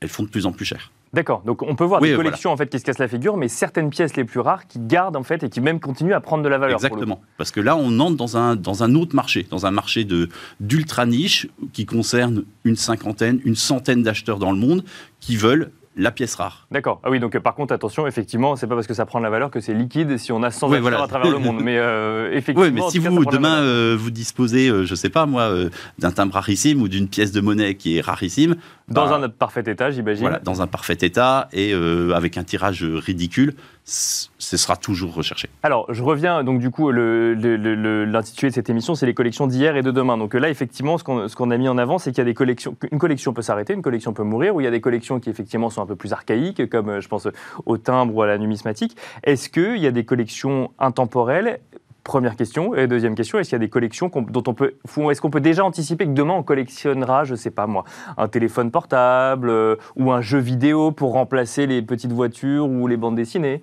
elles 0.00 0.08
font 0.08 0.22
de 0.22 0.28
plus 0.28 0.46
en 0.46 0.52
plus 0.52 0.64
cher. 0.64 0.90
D'accord. 1.14 1.42
Donc 1.46 1.62
on 1.62 1.74
peut 1.76 1.84
voir 1.84 2.02
Oui, 2.02 2.08
des 2.08 2.14
voilà. 2.14 2.28
collections 2.30 2.50
en 2.52 2.56
fait 2.56 2.66
qui 2.68 2.78
se 2.78 2.84
cassent 2.84 2.98
la 2.98 3.08
figure, 3.08 3.36
mais 3.36 3.48
certaines 3.48 3.88
pièces 3.90 4.16
les 4.16 4.24
plus 4.24 4.40
rares 4.40 4.66
qui 4.66 4.78
gardent 4.80 5.16
en 5.16 5.22
fait 5.22 5.42
et 5.44 5.48
qui 5.48 5.60
même 5.60 5.80
continuent 5.80 6.12
à 6.14 6.20
prendre 6.20 6.42
de 6.42 6.48
la 6.48 6.58
valeur. 6.58 6.76
Exactement. 6.76 7.20
Parce 7.38 7.50
que 7.50 7.60
là, 7.60 7.76
on 7.76 7.98
entre 8.00 8.16
dans 8.16 8.36
un, 8.36 8.56
dans 8.56 8.82
un 8.82 8.94
autre 8.94 9.14
marché, 9.14 9.46
dans 9.48 9.64
un 9.66 9.70
marché 9.70 10.04
de- 10.04 10.28
d'ultra 10.60 11.06
niche 11.06 11.46
qui 11.72 11.86
concerne 11.86 12.44
une 12.64 12.76
cinquantaine, 12.76 13.40
une 13.44 13.56
centaine 13.56 14.02
d'acheteurs 14.02 14.38
dans 14.38 14.50
le 14.52 14.58
monde 14.58 14.84
qui 15.20 15.36
veulent 15.36 15.70
la 15.96 16.10
pièce 16.10 16.34
rare. 16.34 16.66
D'accord. 16.72 17.00
Ah 17.04 17.10
oui, 17.10 17.20
donc 17.20 17.36
euh, 17.36 17.40
par 17.40 17.54
contre, 17.54 17.72
attention, 17.72 18.04
effectivement, 18.08 18.56
c'est 18.56 18.66
pas 18.66 18.74
parce 18.74 18.88
que 18.88 18.94
ça 18.94 19.06
prend 19.06 19.20
de 19.20 19.24
la 19.24 19.30
valeur 19.30 19.52
que 19.52 19.60
c'est 19.60 19.74
liquide 19.74 20.16
si 20.18 20.32
on 20.32 20.42
a 20.42 20.50
100 20.50 20.68
Ouais, 20.68 20.80
voilà. 20.80 21.00
à 21.00 21.06
travers 21.06 21.30
le 21.30 21.38
monde. 21.46 21.60
Mais 21.62 21.78
euh, 21.78 22.32
effectivement. 22.32 22.62
Oui, 22.62 22.72
mais 22.72 22.90
si 22.90 23.00
cas, 23.00 23.10
vous, 23.10 23.24
demain, 23.24 23.60
euh, 23.62 23.96
vous 23.96 24.10
disposez, 24.10 24.72
je 24.84 24.94
sais 24.96 25.08
pas 25.08 25.24
moi, 25.24 25.54
d'un 26.00 26.10
timbre 26.10 26.34
rarissime 26.34 26.82
ou 26.82 26.88
d'une 26.88 27.06
pièce 27.06 27.30
de 27.30 27.40
monnaie 27.40 27.76
qui 27.76 27.96
est 27.98 28.00
rarissime, 28.00 28.56
Dans 28.88 29.06
Bah, 29.08 29.16
un 29.22 29.28
parfait 29.30 29.62
état, 29.66 29.90
j'imagine. 29.90 30.24
Voilà, 30.24 30.40
dans 30.40 30.60
un 30.60 30.66
parfait 30.66 30.98
état 31.00 31.48
et 31.52 31.72
euh, 31.72 32.12
avec 32.14 32.36
un 32.36 32.44
tirage 32.44 32.84
ridicule, 32.84 33.54
ce 33.84 34.56
sera 34.56 34.76
toujours 34.76 35.14
recherché. 35.14 35.48
Alors, 35.62 35.86
je 35.92 36.02
reviens, 36.02 36.44
donc 36.44 36.58
du 36.60 36.70
coup, 36.70 36.90
l'intitulé 36.90 38.50
de 38.50 38.54
cette 38.54 38.68
émission, 38.68 38.94
c'est 38.94 39.06
les 39.06 39.14
collections 39.14 39.46
d'hier 39.46 39.76
et 39.76 39.82
de 39.82 39.90
demain. 39.90 40.18
Donc 40.18 40.34
là, 40.34 40.50
effectivement, 40.50 40.98
ce 40.98 41.04
qu'on 41.04 41.28
ce 41.28 41.36
qu'on 41.36 41.50
a 41.50 41.56
mis 41.56 41.68
en 41.68 41.78
avant, 41.78 41.98
c'est 41.98 42.10
qu'il 42.10 42.18
y 42.18 42.22
a 42.22 42.24
des 42.26 42.34
collections, 42.34 42.76
une 42.92 42.98
collection 42.98 43.32
peut 43.32 43.42
s'arrêter, 43.42 43.72
une 43.72 43.82
collection 43.82 44.12
peut 44.12 44.22
mourir, 44.22 44.54
ou 44.54 44.60
il 44.60 44.64
y 44.64 44.66
a 44.66 44.70
des 44.70 44.80
collections 44.82 45.18
qui, 45.18 45.30
effectivement, 45.30 45.70
sont 45.70 45.80
un 45.82 45.86
peu 45.86 45.96
plus 45.96 46.12
archaïques, 46.12 46.68
comme, 46.68 46.90
euh, 46.90 47.00
je 47.00 47.08
pense, 47.08 47.26
au 47.64 47.78
timbre 47.78 48.14
ou 48.14 48.22
à 48.22 48.26
la 48.26 48.36
numismatique. 48.38 48.96
Est-ce 49.22 49.48
qu'il 49.48 49.78
y 49.78 49.86
a 49.86 49.90
des 49.92 50.04
collections 50.04 50.70
intemporelles 50.78 51.60
Première 52.04 52.36
question. 52.36 52.74
Et 52.74 52.86
deuxième 52.86 53.14
question, 53.14 53.38
est-ce 53.38 53.48
qu'il 53.48 53.56
y 53.56 53.62
a 53.62 53.64
des 53.64 53.70
collections 53.70 54.10
dont 54.14 54.42
on 54.46 54.52
peut, 54.52 54.74
est-ce 55.10 55.20
qu'on 55.22 55.30
peut 55.30 55.40
déjà 55.40 55.64
anticiper 55.64 56.04
que 56.04 56.10
demain 56.12 56.34
on 56.34 56.42
collectionnera, 56.42 57.24
je 57.24 57.34
sais 57.34 57.50
pas 57.50 57.66
moi, 57.66 57.84
un 58.18 58.28
téléphone 58.28 58.70
portable 58.70 59.48
euh, 59.48 59.76
ou 59.96 60.12
un 60.12 60.20
jeu 60.20 60.38
vidéo 60.38 60.92
pour 60.92 61.12
remplacer 61.12 61.66
les 61.66 61.80
petites 61.80 62.12
voitures 62.12 62.68
ou 62.68 62.86
les 62.88 62.98
bandes 62.98 63.16
dessinées? 63.16 63.62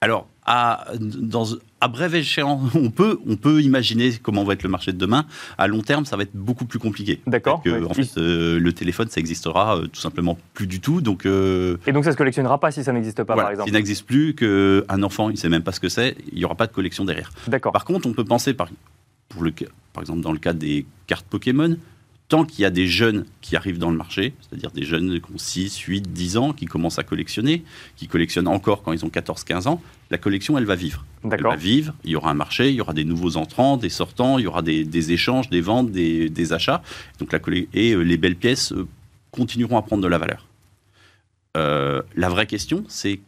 Alors, 0.00 0.26
à, 0.46 0.86
dans, 1.00 1.46
à 1.80 1.88
brève 1.88 2.14
échéance, 2.14 2.70
on 2.74 2.90
peut, 2.90 3.18
on 3.26 3.36
peut 3.36 3.62
imaginer 3.62 4.12
comment 4.22 4.44
va 4.44 4.54
être 4.54 4.62
le 4.62 4.68
marché 4.68 4.92
de 4.92 4.98
demain. 4.98 5.26
À 5.58 5.66
long 5.66 5.80
terme, 5.80 6.04
ça 6.04 6.16
va 6.16 6.24
être 6.24 6.34
beaucoup 6.34 6.64
plus 6.64 6.78
compliqué. 6.78 7.20
D'accord. 7.26 7.62
Oui. 7.64 7.72
en 7.88 7.94
fait, 7.94 8.18
euh, 8.18 8.58
le 8.58 8.72
téléphone, 8.72 9.08
ça 9.08 9.20
existera 9.20 9.78
euh, 9.78 9.86
tout 9.86 10.00
simplement 10.00 10.38
plus 10.52 10.66
du 10.66 10.80
tout. 10.80 11.00
Donc, 11.00 11.26
euh, 11.26 11.76
Et 11.86 11.92
donc 11.92 12.04
ça 12.04 12.12
se 12.12 12.16
collectionnera 12.16 12.58
pas 12.58 12.70
si 12.70 12.84
ça 12.84 12.92
n'existe 12.92 13.22
pas, 13.24 13.34
voilà, 13.34 13.42
par 13.42 13.50
exemple. 13.52 13.68
s'il 13.68 13.74
n'existe 13.74 14.06
plus, 14.06 14.34
qu'un 14.34 15.02
enfant, 15.02 15.30
il 15.30 15.38
sait 15.38 15.48
même 15.48 15.62
pas 15.62 15.72
ce 15.72 15.80
que 15.80 15.88
c'est, 15.88 16.16
il 16.32 16.38
n'y 16.38 16.44
aura 16.44 16.54
pas 16.54 16.66
de 16.66 16.72
collection 16.72 17.04
derrière. 17.04 17.30
D'accord. 17.48 17.72
Par 17.72 17.84
contre, 17.84 18.06
on 18.06 18.12
peut 18.12 18.24
penser, 18.24 18.54
par, 18.54 18.68
pour 19.28 19.42
le, 19.42 19.52
par 19.92 20.02
exemple, 20.02 20.20
dans 20.20 20.32
le 20.32 20.38
cas 20.38 20.52
des 20.52 20.86
cartes 21.06 21.26
Pokémon, 21.26 21.76
tant 22.28 22.44
qu'il 22.44 22.62
y 22.62 22.64
a 22.64 22.70
des 22.70 22.86
jeunes 22.86 23.26
qui 23.42 23.54
arrivent 23.54 23.78
dans 23.78 23.90
le 23.90 23.96
marché, 23.96 24.34
c'est-à-dire 24.40 24.70
des 24.70 24.84
jeunes 24.84 25.20
qui 25.20 25.32
ont 25.32 25.38
6, 25.38 25.78
8, 25.78 26.12
10 26.12 26.36
ans, 26.36 26.52
qui 26.52 26.66
commencent 26.66 26.98
à 26.98 27.02
collectionner, 27.02 27.64
qui 27.96 28.08
collectionnent 28.08 28.48
encore 28.48 28.82
quand 28.82 28.92
ils 28.92 29.04
ont 29.04 29.10
14, 29.10 29.44
15 29.44 29.66
ans, 29.66 29.82
la 30.10 30.18
collection, 30.18 30.56
elle 30.56 30.64
va 30.64 30.74
vivre. 30.74 31.04
Elle 31.30 31.42
va 31.42 31.56
vivre, 31.56 31.94
il 32.04 32.10
y 32.10 32.16
aura 32.16 32.30
un 32.30 32.34
marché, 32.34 32.70
il 32.70 32.76
y 32.76 32.80
aura 32.80 32.92
des 32.92 33.04
nouveaux 33.04 33.36
entrants, 33.36 33.76
des 33.76 33.88
sortants, 33.88 34.38
il 34.38 34.44
y 34.44 34.46
aura 34.46 34.62
des, 34.62 34.84
des 34.84 35.12
échanges, 35.12 35.50
des 35.50 35.60
ventes, 35.60 35.90
des, 35.90 36.30
des 36.30 36.52
achats. 36.52 36.82
Donc 37.18 37.32
la 37.32 37.40
et 37.74 37.92
euh, 37.92 38.00
les 38.00 38.16
belles 38.16 38.36
pièces 38.36 38.72
euh, 38.72 38.86
continueront 39.30 39.76
à 39.76 39.82
prendre 39.82 40.02
de 40.02 40.08
la 40.08 40.18
valeur. 40.18 40.46
Euh, 41.56 42.02
la 42.16 42.28
vraie 42.28 42.46
question, 42.46 42.84
c'est 42.88 43.20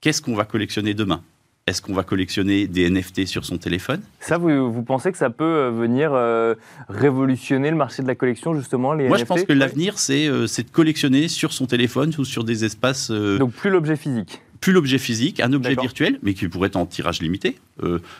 qu'est-ce 0.00 0.20
qu'on 0.20 0.34
va 0.34 0.44
collectionner 0.44 0.94
demain? 0.94 1.22
Est-ce 1.68 1.80
qu'on 1.80 1.94
va 1.94 2.02
collectionner 2.02 2.66
des 2.66 2.90
NFT 2.90 3.26
sur 3.26 3.44
son 3.44 3.56
téléphone? 3.56 4.00
Ça, 4.18 4.36
vous, 4.36 4.72
vous 4.72 4.82
pensez 4.82 5.12
que 5.12 5.18
ça 5.18 5.30
peut 5.30 5.44
euh, 5.44 5.70
venir 5.70 6.10
euh, 6.12 6.56
révolutionner 6.88 7.70
le 7.70 7.76
marché 7.76 8.02
de 8.02 8.08
la 8.08 8.16
collection, 8.16 8.54
justement, 8.54 8.94
les 8.94 9.06
Moi, 9.06 9.16
je 9.16 9.24
pense 9.24 9.44
que 9.44 9.52
l'avenir, 9.52 9.96
c'est 9.98 10.26
euh, 10.26 10.48
c'est 10.48 10.64
de 10.64 10.70
collectionner 10.70 11.28
sur 11.28 11.52
son 11.52 11.66
téléphone 11.66 12.12
ou 12.18 12.24
sur 12.24 12.42
des 12.42 12.64
espaces, 12.64 13.12
euh, 13.12 13.38
Donc 13.38 13.52
plus 13.52 13.70
l'objet 13.70 13.94
physique. 13.94 14.42
plus 14.60 14.72
l'objet 14.72 14.98
physique, 14.98 15.38
un 15.38 15.52
objet 15.52 15.76
virtuel, 15.76 16.18
mais 16.22 16.34
qui 16.34 16.48
pourrait 16.48 16.66
être 16.66 16.76
en 16.76 16.86
tirage 16.86 17.22
limité. 17.22 17.56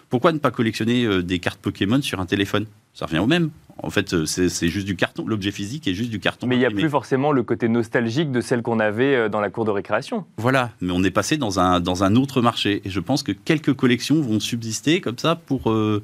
Pourquoi 0.08 0.32
ne 0.32 0.38
pas 0.38 0.50
collectionner 0.50 1.22
des 1.22 1.38
cartes 1.38 1.60
Pokémon 1.60 2.00
sur 2.02 2.20
un 2.20 2.26
téléphone? 2.26 2.66
Ça 2.94 3.06
revient 3.06 3.18
au 3.20 3.26
même. 3.26 3.50
En 3.82 3.88
fait, 3.90 4.12
euh, 4.12 4.26
c'est 4.26 4.68
juste 4.68 4.86
du 4.86 4.96
carton. 4.96 5.26
L'objet 5.26 5.50
physique 5.50 5.88
est 5.88 5.94
juste 5.94 6.10
du 6.10 6.20
carton. 6.20 6.46
Mais 6.46 6.56
il 6.56 6.58
n'y 6.58 6.66
a 6.66 6.70
plus 6.70 6.90
forcément 6.90 7.32
le 7.32 7.42
côté 7.42 7.68
nostalgique 7.68 8.30
de 8.30 8.40
celle 8.42 8.60
qu'on 8.62 8.78
avait 8.80 9.14
euh, 9.16 9.28
dans 9.30 9.40
la 9.40 9.48
cour 9.50 9.64
de 9.64 9.70
récréation. 9.70 10.26
Voilà, 10.36 10.70
mais 10.82 10.92
on 10.92 11.02
est 11.02 11.10
passé 11.10 11.38
dans 11.38 11.58
un, 11.58 11.80
dans 11.80 12.04
un 12.04 12.14
autre 12.16 12.42
marché. 12.42 12.82
Et 12.84 12.90
je 12.90 13.00
pense 13.00 13.22
que 13.22 13.32
quelques 13.32 13.72
collections 13.72 14.20
vont 14.20 14.40
subsister 14.40 15.00
comme 15.00 15.18
ça 15.18 15.36
pour. 15.36 15.70
euh, 15.70 16.02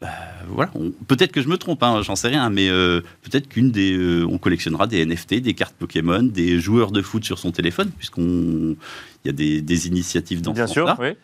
bah, 0.00 0.08
voilà, 0.48 0.70
peut-être 1.08 1.30
que 1.32 1.42
je 1.42 1.48
me 1.48 1.58
trompe, 1.58 1.82
hein, 1.82 2.00
j'en 2.02 2.16
sais 2.16 2.28
rien, 2.28 2.48
mais 2.48 2.70
euh, 2.70 3.02
peut-être 3.22 3.48
qu'une 3.48 3.70
des. 3.70 3.92
euh, 3.92 4.24
on 4.30 4.38
collectionnera 4.38 4.86
des 4.86 5.04
NFT, 5.04 5.40
des 5.40 5.52
cartes 5.52 5.74
Pokémon, 5.78 6.22
des 6.22 6.58
joueurs 6.58 6.90
de 6.90 7.02
foot 7.02 7.22
sur 7.24 7.38
son 7.38 7.50
téléphone, 7.50 7.90
puisqu'on. 7.98 8.76
Il 9.24 9.28
y 9.28 9.34
a 9.34 9.36
des, 9.36 9.60
des 9.62 9.86
initiatives 9.88 10.40
dans 10.40 10.52
Bien 10.52 10.66
ce 10.66 10.72
sûr, 10.72 10.88
sens-là. 10.88 11.04
oui. 11.10 11.16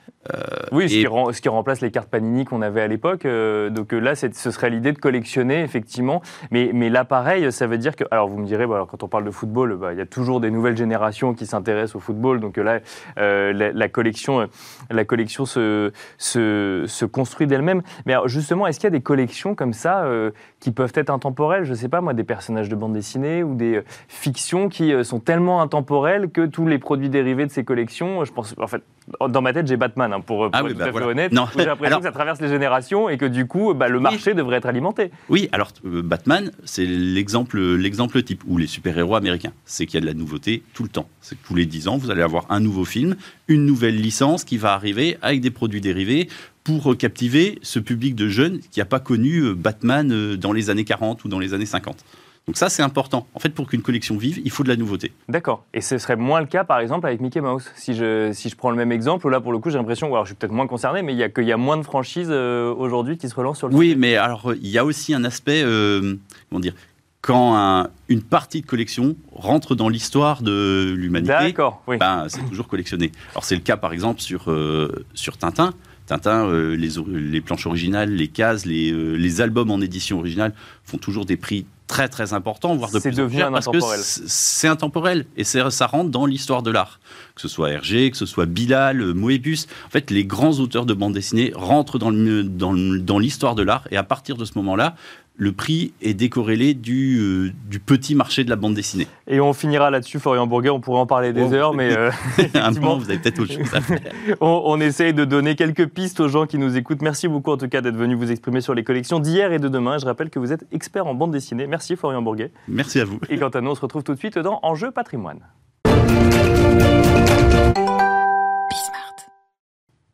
oui, 0.73 0.89
ce, 0.91 0.95
et- 0.97 1.05
qui 1.05 1.35
ce 1.37 1.41
qui 1.41 1.49
remplace 1.49 1.81
les 1.81 1.91
cartes 1.91 2.11
Panini 2.11 2.45
qu'on 2.45 2.61
avait 2.61 2.83
à 2.83 2.89
l'époque. 2.89 3.25
euh, 3.25 3.71
donc 3.71 3.95
euh, 3.95 3.99
là, 4.01 4.15
ce 4.15 4.29
serait 4.51 4.69
l'idée 4.71 4.93
de 4.93 4.99
collectionner, 4.99 5.63
effectivement. 5.63 6.21
Mais, 6.51 6.73
mais 6.75 6.91
là, 6.91 7.05
pareil, 7.05 7.51
ça 7.53 7.67
veut 7.67 7.79
dire 7.79 7.97
que. 7.97 8.05
Alors, 8.11 8.29
vous 8.29 8.37
me 8.39 8.45
direz, 8.45 8.67
bah, 8.67 8.75
alors, 8.75 8.87
quand 8.89 9.03
on 9.03 9.09
parle 9.09 9.25
de 9.25 9.31
football, 9.31 9.77
bah, 9.77 9.93
il 9.93 9.99
y 9.99 10.03
a 10.03 10.07
toujours 10.07 10.41
des 10.41 10.51
nouvelles 10.51 10.77
générations 10.77 11.33
qui 11.33 11.47
s'intéressent 11.47 11.97
au 11.97 12.01
football. 12.01 12.41
Donc 12.41 12.59
euh, 12.59 12.63
là, 12.65 12.81
euh, 13.19 13.53
la, 13.55 13.73
la 13.73 13.89
collection, 13.89 14.41
euh, 14.41 14.47
la 14.91 15.05
collection 15.05 15.47
se, 15.47 15.93
se, 16.19 16.85
se 16.87 17.05
construit 17.07 17.47
d'elle-même. 17.47 17.83
Mais 18.05 18.13
alors, 18.13 18.29
justement, 18.29 18.67
est-ce 18.67 18.79
qu'il 18.81 18.89
y 18.89 18.93
a 18.93 18.99
des 18.99 19.01
collections 19.01 19.55
comme 19.55 19.73
ça 19.73 20.05
euh, 20.05 20.33
qui 20.61 20.71
peuvent 20.73 20.93
être 20.97 21.11
intemporelles? 21.11 21.65
Je 21.65 21.71
ne 21.71 21.77
sais 21.77 21.89
pas, 21.89 22.01
moi, 22.01 22.15
des 22.15 22.25
personnages 22.25 22.69
de 22.69 22.75
bande 22.75 22.93
dessinée 22.93 23.43
ou 23.43 23.55
des 23.55 23.77
euh, 23.77 23.85
fictions 24.09 24.69
qui 24.69 24.93
euh, 24.93 25.05
sont 25.05 25.21
tellement 25.21 25.63
intemporelles 25.63 26.31
que 26.31 26.45
tous 26.47 26.67
les 26.67 26.79
produits 26.79 27.09
dérivés 27.11 27.47
de 27.47 27.51
ces 27.53 27.65
collections, 27.65 27.86
je 27.91 28.33
pense, 28.33 28.55
en 28.59 28.67
fait, 28.67 28.83
dans 29.29 29.43
ma 29.43 29.53
tête, 29.53 29.67
j'ai 29.67 29.77
Batman, 29.77 30.13
hein, 30.13 30.21
pour, 30.21 30.39
pour 30.39 30.51
Ah 30.53 30.61
être 30.61 30.69
tout 30.69 30.75
bah 30.75 30.93
fait 30.93 31.03
honnête. 31.05 31.33
J'ai 31.33 31.65
l'impression 31.65 31.85
Alors- 31.85 31.99
que 32.01 32.05
ça 32.07 32.13
traverse 32.13 32.41
les 32.41 32.49
générations 32.49 33.09
et 33.09 33.19
que 33.19 33.27
du 33.27 33.47
coup, 33.47 33.75
bah, 33.75 33.89
le 33.89 34.01
marché 34.01 34.35
devrait 34.35 34.57
être 34.57 34.67
alimenté. 34.67 35.11
Oui, 35.29 35.49
alors 35.53 35.73
euh, 35.85 36.03
Batman, 36.03 36.51
c'est 36.65 36.85
l'exemple, 36.85 37.59
l'exemple 37.77 38.23
type, 38.23 38.43
ou 38.47 38.59
les 38.59 38.67
super-héros 38.67 39.15
américains. 39.17 39.53
C'est 39.65 39.87
qu'il 39.87 39.95
y 39.95 39.99
a 39.99 40.01
de 40.01 40.07
la 40.07 40.15
nouveauté 40.15 40.63
tout 40.75 40.83
le 40.83 40.89
temps. 40.89 41.09
C'est 41.21 41.41
que 41.41 41.47
tous 41.47 41.55
les 41.55 41.67
10 41.67 41.89
ans, 41.89 41.97
vous 41.97 42.11
allez 42.11 42.23
avoir 42.23 42.47
un 42.51 42.61
nouveau 42.61 42.85
film, 42.85 43.17
une 43.49 43.65
nouvelle 43.65 43.97
licence 43.97 44.45
qui 44.45 44.57
va 44.57 44.73
arriver 44.73 45.17
avec 45.23 45.41
des 45.41 45.51
produits 45.51 45.81
dérivés 45.81 46.29
pour 46.65 46.93
euh, 46.93 46.97
captiver 46.97 47.59
ce 47.63 47.79
public 47.79 48.15
de 48.15 48.29
jeunes 48.29 48.59
qui 48.71 48.81
n'a 48.81 48.87
pas 48.87 49.01
connu 49.01 49.39
euh, 49.41 49.55
Batman 49.55 50.35
dans 50.37 50.53
les 50.53 50.71
années 50.71 50.85
40 50.85 51.25
ou 51.25 51.29
dans 51.29 51.39
les 51.39 51.55
années 51.55 51.67
50. 51.67 52.05
Donc 52.47 52.57
ça, 52.57 52.69
c'est 52.69 52.83
important. 52.83 53.27
En 53.35 53.41
fait, 53.41 53.49
pour 53.49 53.67
qu'une 53.69 53.83
collection 53.83 54.17
vive, 54.17 54.41
il 54.45 54.51
faut 54.53 54.63
de 54.63 54.69
la 54.69 54.77
nouveauté. 54.77 55.11
D'accord. 55.29 55.65
Et 55.75 55.81
ce 55.81 55.99
serait 55.99 56.15
moins 56.15 56.41
le 56.41 56.47
cas, 56.47 56.63
par 56.63 56.79
exemple, 56.79 57.07
avec 57.09 57.21
Mickey 57.21 57.41
Mouse. 57.41 57.65
Si 57.75 57.93
je, 57.95 58.31
si 58.33 58.49
je 58.49 58.55
prends 58.55 58.71
le 58.71 58.77
même 58.77 58.93
exemple, 58.93 59.29
là, 59.29 59.41
pour 59.41 59.51
le 59.51 59.59
coup, 59.59 59.69
j'ai 59.71 59.79
l'impression, 59.79 60.07
alors 60.09 60.25
je 60.25 60.29
suis 60.29 60.37
peut-être 60.37 60.53
moins 60.53 60.69
concerné, 60.69 61.03
mais 61.03 61.13
il 61.13 61.19
y 61.19 61.25
a 61.25 61.29
qu'il 61.29 61.43
y 61.45 61.51
a 61.51 61.57
moins 61.57 61.77
de 61.77 61.83
franchises 61.83 62.29
euh, 62.31 62.73
aujourd'hui 62.73 63.19
qui 63.19 63.29
se 63.29 63.35
relancent 63.35 63.59
sur 63.59 63.69
le 63.69 63.75
Oui, 63.75 63.97
mais 63.99 64.15
alors, 64.17 64.53
euh, 64.53 64.59
il 64.63 64.69
y 64.69 64.79
a 64.79 64.85
aussi 64.85 65.13
un 65.13 65.25
aspect, 65.25 65.63
euh, 65.65 66.15
comment 66.49 66.61
dire, 66.61 66.75
quand 67.21 67.57
un- 67.57 67.89
une 68.09 68.23
partie 68.23 68.61
de 68.61 68.67
collection 68.67 69.17
rentre 69.33 69.75
dans 69.75 69.89
l'histoire 69.89 70.43
de 70.43 70.95
l'humanité, 70.97 71.33
D'accord, 71.33 71.83
oui. 71.89 71.97
ben, 71.99 72.27
c'est 72.29 72.49
toujours 72.49 72.69
collectionné. 72.69 73.11
Alors 73.33 73.43
c'est 73.43 73.57
le 73.57 73.63
cas 73.63 73.77
par 73.77 73.93
exemple 73.93 74.21
sur, 74.21 74.49
euh, 74.53 75.05
sur 75.15 75.37
Tintin. 75.37 75.75
Tintin, 76.07 76.47
euh, 76.47 76.77
les, 76.77 76.91
les 77.21 77.41
planches 77.41 77.67
originales, 77.67 78.11
les 78.13 78.29
cases, 78.29 78.65
les, 78.65 78.93
euh, 78.93 79.15
les 79.17 79.41
albums 79.41 79.73
en 79.73 79.81
édition 79.81 80.21
originale 80.21 80.53
font 80.85 80.99
toujours 80.99 81.25
des 81.27 81.37
prix 81.37 81.67
très 81.87 82.09
très 82.09 82.33
importants, 82.33 82.75
voire 82.75 82.91
de 82.91 82.99
plus 83.11 83.21
en 83.21 83.29
plus 83.29 83.37
parce 83.53 83.67
que 83.67 83.79
c'est 84.27 84.69
intemporel. 84.69 85.27
Et 85.37 85.45
c'est- 85.45 85.71
ça 85.71 85.87
rentre 85.87 86.11
dans 86.11 86.27
l'histoire 86.27 86.63
de 86.63 86.71
l'art. 86.71 86.99
Que 87.35 87.41
ce 87.41 87.49
soit 87.49 87.71
Hergé, 87.71 88.11
que 88.11 88.17
ce 88.17 88.27
soit 88.27 88.47
Bilal, 88.47 89.15
Moebius, 89.15 89.67
en 89.87 89.91
fait 89.91 90.11
les 90.11 90.25
grands 90.25 90.53
auteurs 90.59 90.87
de 90.87 90.95
bande 90.95 91.13
dessinée 91.15 91.53
rentrent 91.55 91.99
dans 91.99 92.11
le- 92.11 92.43
dans 92.43 93.19
l'histoire 93.19 93.55
de 93.55 93.63
l'art. 93.63 93.85
Et 93.91 93.97
à 93.97 94.03
partir 94.03 94.37
de 94.37 94.45
ce 94.45 94.53
moment-là, 94.57 94.97
le 95.39 95.53
prix 95.53 95.93
est 96.01 96.15
décorrélé 96.15 96.73
du, 96.75 97.19
euh, 97.19 97.53
du 97.69 97.79
petit 97.79 98.15
marché 98.15 98.43
de 98.43 98.51
la 98.51 98.57
bande 98.57 98.75
dessinée. 98.75 99.07
Et 99.27 99.41
on 99.41 99.53
finira 99.53 99.91
là-dessus, 99.91 100.19
Florian 100.19 100.47
Bourguet, 100.47 100.71
on 100.71 100.81
pourrait 100.81 101.01
en 101.01 101.07
parler 101.07 101.33
des 101.33 101.43
Oh. 101.51 101.53
heures, 101.53 101.75
mais 101.75 101.93
euh, 101.97 102.11
un 102.55 102.71
moment, 102.71 102.97
vous 102.97 103.09
avez 103.11 103.19
peut-être 103.19 103.41
autre 103.41 103.53
chose 103.53 103.75
à 103.75 103.81
faire. 103.81 104.01
on, 104.41 104.63
on 104.65 104.81
essaye 104.81 105.13
de 105.13 105.25
donner 105.25 105.55
quelques 105.55 105.87
pistes 105.89 106.21
aux 106.21 106.29
gens 106.29 106.47
qui 106.47 106.57
nous 106.59 106.77
écoutent. 106.77 107.03
Merci 107.03 107.29
beaucoup 107.29 107.51
en 107.51 107.57
tout 107.59 107.69
cas 107.69 107.81
d'être 107.83 107.97
venu 107.97 108.15
vous 108.15 108.31
exprimer 108.31 108.61
sur 108.61 108.75
les 108.75 108.83
collections 108.85 109.21
d'hier 109.21 109.53
et 109.53 109.59
de 109.59 109.69
demain. 109.69 109.99
Je 109.99 110.07
rappelle 110.07 110.31
que 110.31 110.39
vous 110.39 110.53
êtes 110.53 110.65
expert 110.73 111.07
en 111.07 111.15
bande 111.15 111.33
dessinée. 111.33 111.67
Merci 111.67 111.97
Florian 111.97 112.23
Bourguet. 112.23 112.51
Merci 112.69 113.01
à 113.01 113.05
vous. 113.05 113.19
Et 113.29 113.37
quant 113.39 113.49
à 113.51 113.61
nous, 113.61 113.71
on 113.71 113.75
se 113.75 113.81
retrouve 113.83 114.05
tout 114.05 114.15
de 114.15 114.19
suite 114.19 114.39
dans 114.39 114.59
Enjeu 114.63 114.91
patrimoine. 114.91 115.41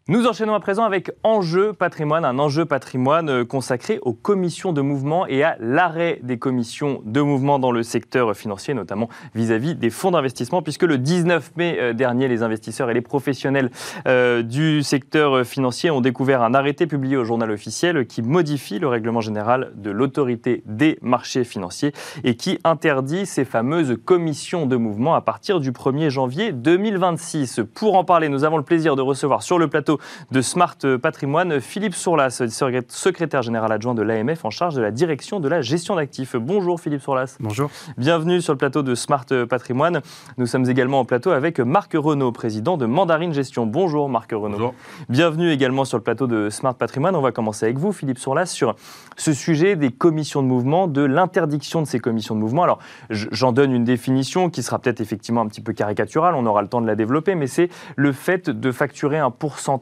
Nous 0.09 0.27
enchaînons 0.27 0.55
à 0.55 0.59
présent 0.59 0.83
avec 0.83 1.13
Enjeu 1.23 1.75
patrimoine, 1.75 2.25
un 2.25 2.41
enjeu 2.41 2.65
patrimoine 2.65 3.29
euh, 3.29 3.45
consacré 3.45 4.01
aux 4.03 4.13
commissions 4.13 4.73
de 4.73 4.81
mouvement 4.81 5.29
et 5.29 5.45
à 5.45 5.57
l'arrêt 5.61 6.19
des 6.25 6.41
commissions 6.41 7.03
de 7.05 7.21
mouvement 7.21 7.61
dans 7.61 7.71
le 7.71 7.85
secteur 7.85 8.35
financier, 8.35 8.75
notamment 8.75 9.09
vis-à-vis 9.37 9.77
des 9.77 9.91
fonds 9.91 10.11
d'investissement, 10.11 10.61
puisque 10.61 10.83
le 10.83 10.99
19 10.99 11.53
mai 11.57 11.77
euh, 11.79 11.93
dernier, 11.93 12.27
les 12.27 12.43
investisseurs 12.43 12.91
et 12.91 12.95
les 12.95 13.01
professionnels 13.01 13.71
euh, 14.09 14.43
du 14.43 14.83
secteur 14.83 15.47
financier 15.47 15.93
ont 15.93 16.01
découvert 16.01 16.43
un 16.43 16.53
arrêté 16.53 16.89
publié 16.89 17.17
au 17.17 17.23
journal 17.23 17.53
officiel 17.53 18.05
qui 18.05 18.23
modifie 18.23 18.81
le 18.81 18.89
règlement 18.89 19.21
général 19.21 19.71
de 19.77 19.93
l'autorité 19.93 20.65
des 20.67 20.99
marchés 21.01 21.45
financiers 21.45 21.93
et 22.25 22.35
qui 22.35 22.59
interdit 22.65 23.25
ces 23.25 23.45
fameuses 23.45 23.97
commissions 24.05 24.67
de 24.67 24.75
mouvement 24.75 25.15
à 25.15 25.21
partir 25.21 25.61
du 25.61 25.71
1er 25.71 26.09
janvier 26.09 26.51
2026. 26.51 27.61
Pour 27.73 27.95
en 27.95 28.03
parler, 28.03 28.29
nous 28.29 28.43
avons 28.43 28.57
le 28.57 28.65
plaisir 28.65 28.97
de 28.97 29.03
recevoir 29.03 29.45
sur 29.45 29.61
le 29.61 29.69
plateau 29.69 29.92
plateau 29.97 30.01
de 30.31 30.41
Smart 30.41 30.77
Patrimoine 31.01 31.61
Philippe 31.61 31.95
Sourlas, 31.95 32.43
secrétaire 32.89 33.43
général 33.43 33.73
adjoint 33.73 33.95
de 33.95 34.03
l'AMF 34.03 34.45
en 34.45 34.51
charge 34.51 34.75
de 34.75 34.83
la 34.83 34.91
direction 34.91 35.41
de 35.41 35.49
la 35.49 35.61
gestion 35.61 35.97
d'actifs. 35.97 36.37
Bonjour 36.37 36.81
Philippe 36.81 37.03
Sourlas. 37.03 37.37
Bonjour. 37.41 37.71
Bienvenue 37.97 38.41
sur 38.41 38.53
le 38.53 38.59
plateau 38.59 38.83
de 38.83 38.95
Smart 38.95 39.27
Patrimoine. 39.49 40.01
Nous 40.39 40.47
sommes 40.47 40.69
également 40.69 41.01
en 41.01 41.05
plateau 41.05 41.31
avec 41.31 41.61
Marc 41.61 41.93
Renaud, 41.95 42.33
président 42.33 42.77
de 42.77 42.87
Mandarine 42.87 43.33
Gestion. 43.33 43.67
Bonjour 43.67 44.09
Marc 44.09 44.31
Renaud. 44.33 44.51
Bonjour. 44.51 44.75
Bienvenue 45.09 45.51
également 45.51 45.85
sur 45.85 45.99
le 45.99 46.03
plateau 46.03 46.27
de 46.27 46.51
Smart 46.51 46.75
Patrimoine. 46.75 47.17
On 47.17 47.23
va 47.23 47.33
commencer 47.33 47.67
avec 47.67 47.79
vous 47.79 47.93
Philippe 47.93 48.19
Sourlas 48.19 48.47
sur 48.47 48.75
ce 49.17 49.33
sujet 49.33 49.77
des 49.77 49.91
commissions 49.91 50.43
de 50.43 50.49
mouvement, 50.49 50.89
de 50.89 51.03
l'interdiction 51.03 51.83
de 51.83 51.87
ces 51.87 51.99
commissions 51.99 52.35
de 52.35 52.41
mouvement. 52.41 52.63
Alors 52.63 52.79
j'en 53.11 53.53
donne 53.53 53.73
une 53.73 53.85
définition 53.85 54.51
qui 54.51 54.63
sera 54.63 54.79
peut-être 54.79 55.01
effectivement 55.01 55.43
un 55.43 55.47
petit 55.47 55.61
peu 55.61 55.73
caricaturale, 55.73 56.35
on 56.35 56.47
aura 56.47 56.63
le 56.63 56.69
temps 56.69 56.81
de 56.81 56.87
la 56.87 56.95
développer, 56.95 57.35
mais 57.35 57.47
c'est 57.47 57.69
le 57.97 58.13
fait 58.13 58.51
de 58.51 58.73
facturer 58.73 59.19
un 59.19 59.31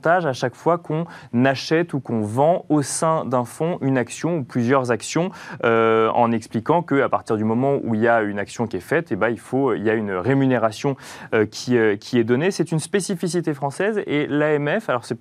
à 0.07 0.33
chaque 0.33 0.55
fois 0.55 0.79
qu'on 0.79 1.05
achète 1.45 1.95
ou 1.95 2.01
qu'on 2.01 2.21
vend 2.21 2.65
au 2.69 2.83
sein 2.83 3.25
d'un 3.25 3.45
fonds 3.45 3.79
une 3.81 3.99
action 3.99 4.39
ou 4.39 4.45
plusieurs 4.45 4.91
actions, 4.91 5.31
euh, 5.65 6.09
en 6.11 6.33
expliquant 6.33 6.83
qu'à 6.83 7.09
partir 7.09 7.37
du 7.37 7.45
moment 7.45 7.79
où 7.83 7.95
il 7.95 8.01
y 8.01 8.09
a 8.09 8.23
une 8.23 8.39
action 8.39 8.67
qui 8.67 8.77
est 8.77 8.81
faite, 8.81 9.11
et 9.11 9.15
eh 9.15 9.17
ben, 9.17 9.29
il, 9.29 9.83
y 9.83 9.91
a 9.91 9.95
une 9.95 10.13
rémunération 10.13 10.97
euh, 11.35 11.47
qui, 11.47 11.77
euh, 11.77 11.97
qui 11.97 12.19
est 12.19 12.25
donnée. 12.25 12.51
C'est 12.51 12.73
une 12.73 12.79
spécificité 12.79 13.55
française 13.55 14.03
et 14.07 14.27
l'AMF, 14.27 14.89
alors 14.89 15.05
c'est 15.05 15.19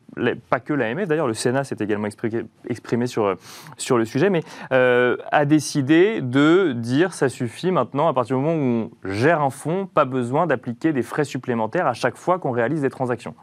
pas 0.49 0.59
que 0.59 0.73
l'AMF, 0.73 1.07
d'ailleurs 1.07 1.27
le 1.27 1.33
Sénat 1.33 1.63
s'est 1.63 1.77
également 1.79 2.07
exprimé, 2.07 2.45
exprimé, 2.67 3.07
sur, 3.07 3.35
sur 3.77 3.97
le 3.97 4.05
sujet, 4.05 4.29
mais 4.29 4.41
a 4.71 5.45
décidé 5.45 6.21
de 6.21 6.73
dire 6.73 7.13
ça 7.13 7.29
suffit 7.29 7.71
maintenant, 7.71 8.07
à 8.07 8.13
partir 8.13 8.37
du 8.37 8.43
moment 8.43 8.55
où 8.55 8.89
on 9.05 9.09
gère 9.09 9.41
un 9.41 9.49
fonds, 9.49 9.87
pas 9.87 10.05
besoin 10.05 10.47
d'appliquer 10.47 10.93
des 10.93 11.01
frais 11.01 11.23
supplémentaires 11.23 11.87
à 11.87 11.93
chaque 11.93 12.17
fois 12.17 12.39
qu'on 12.39 12.51
réalise 12.51 12.81
des 12.81 12.89
transactions. 12.89 13.35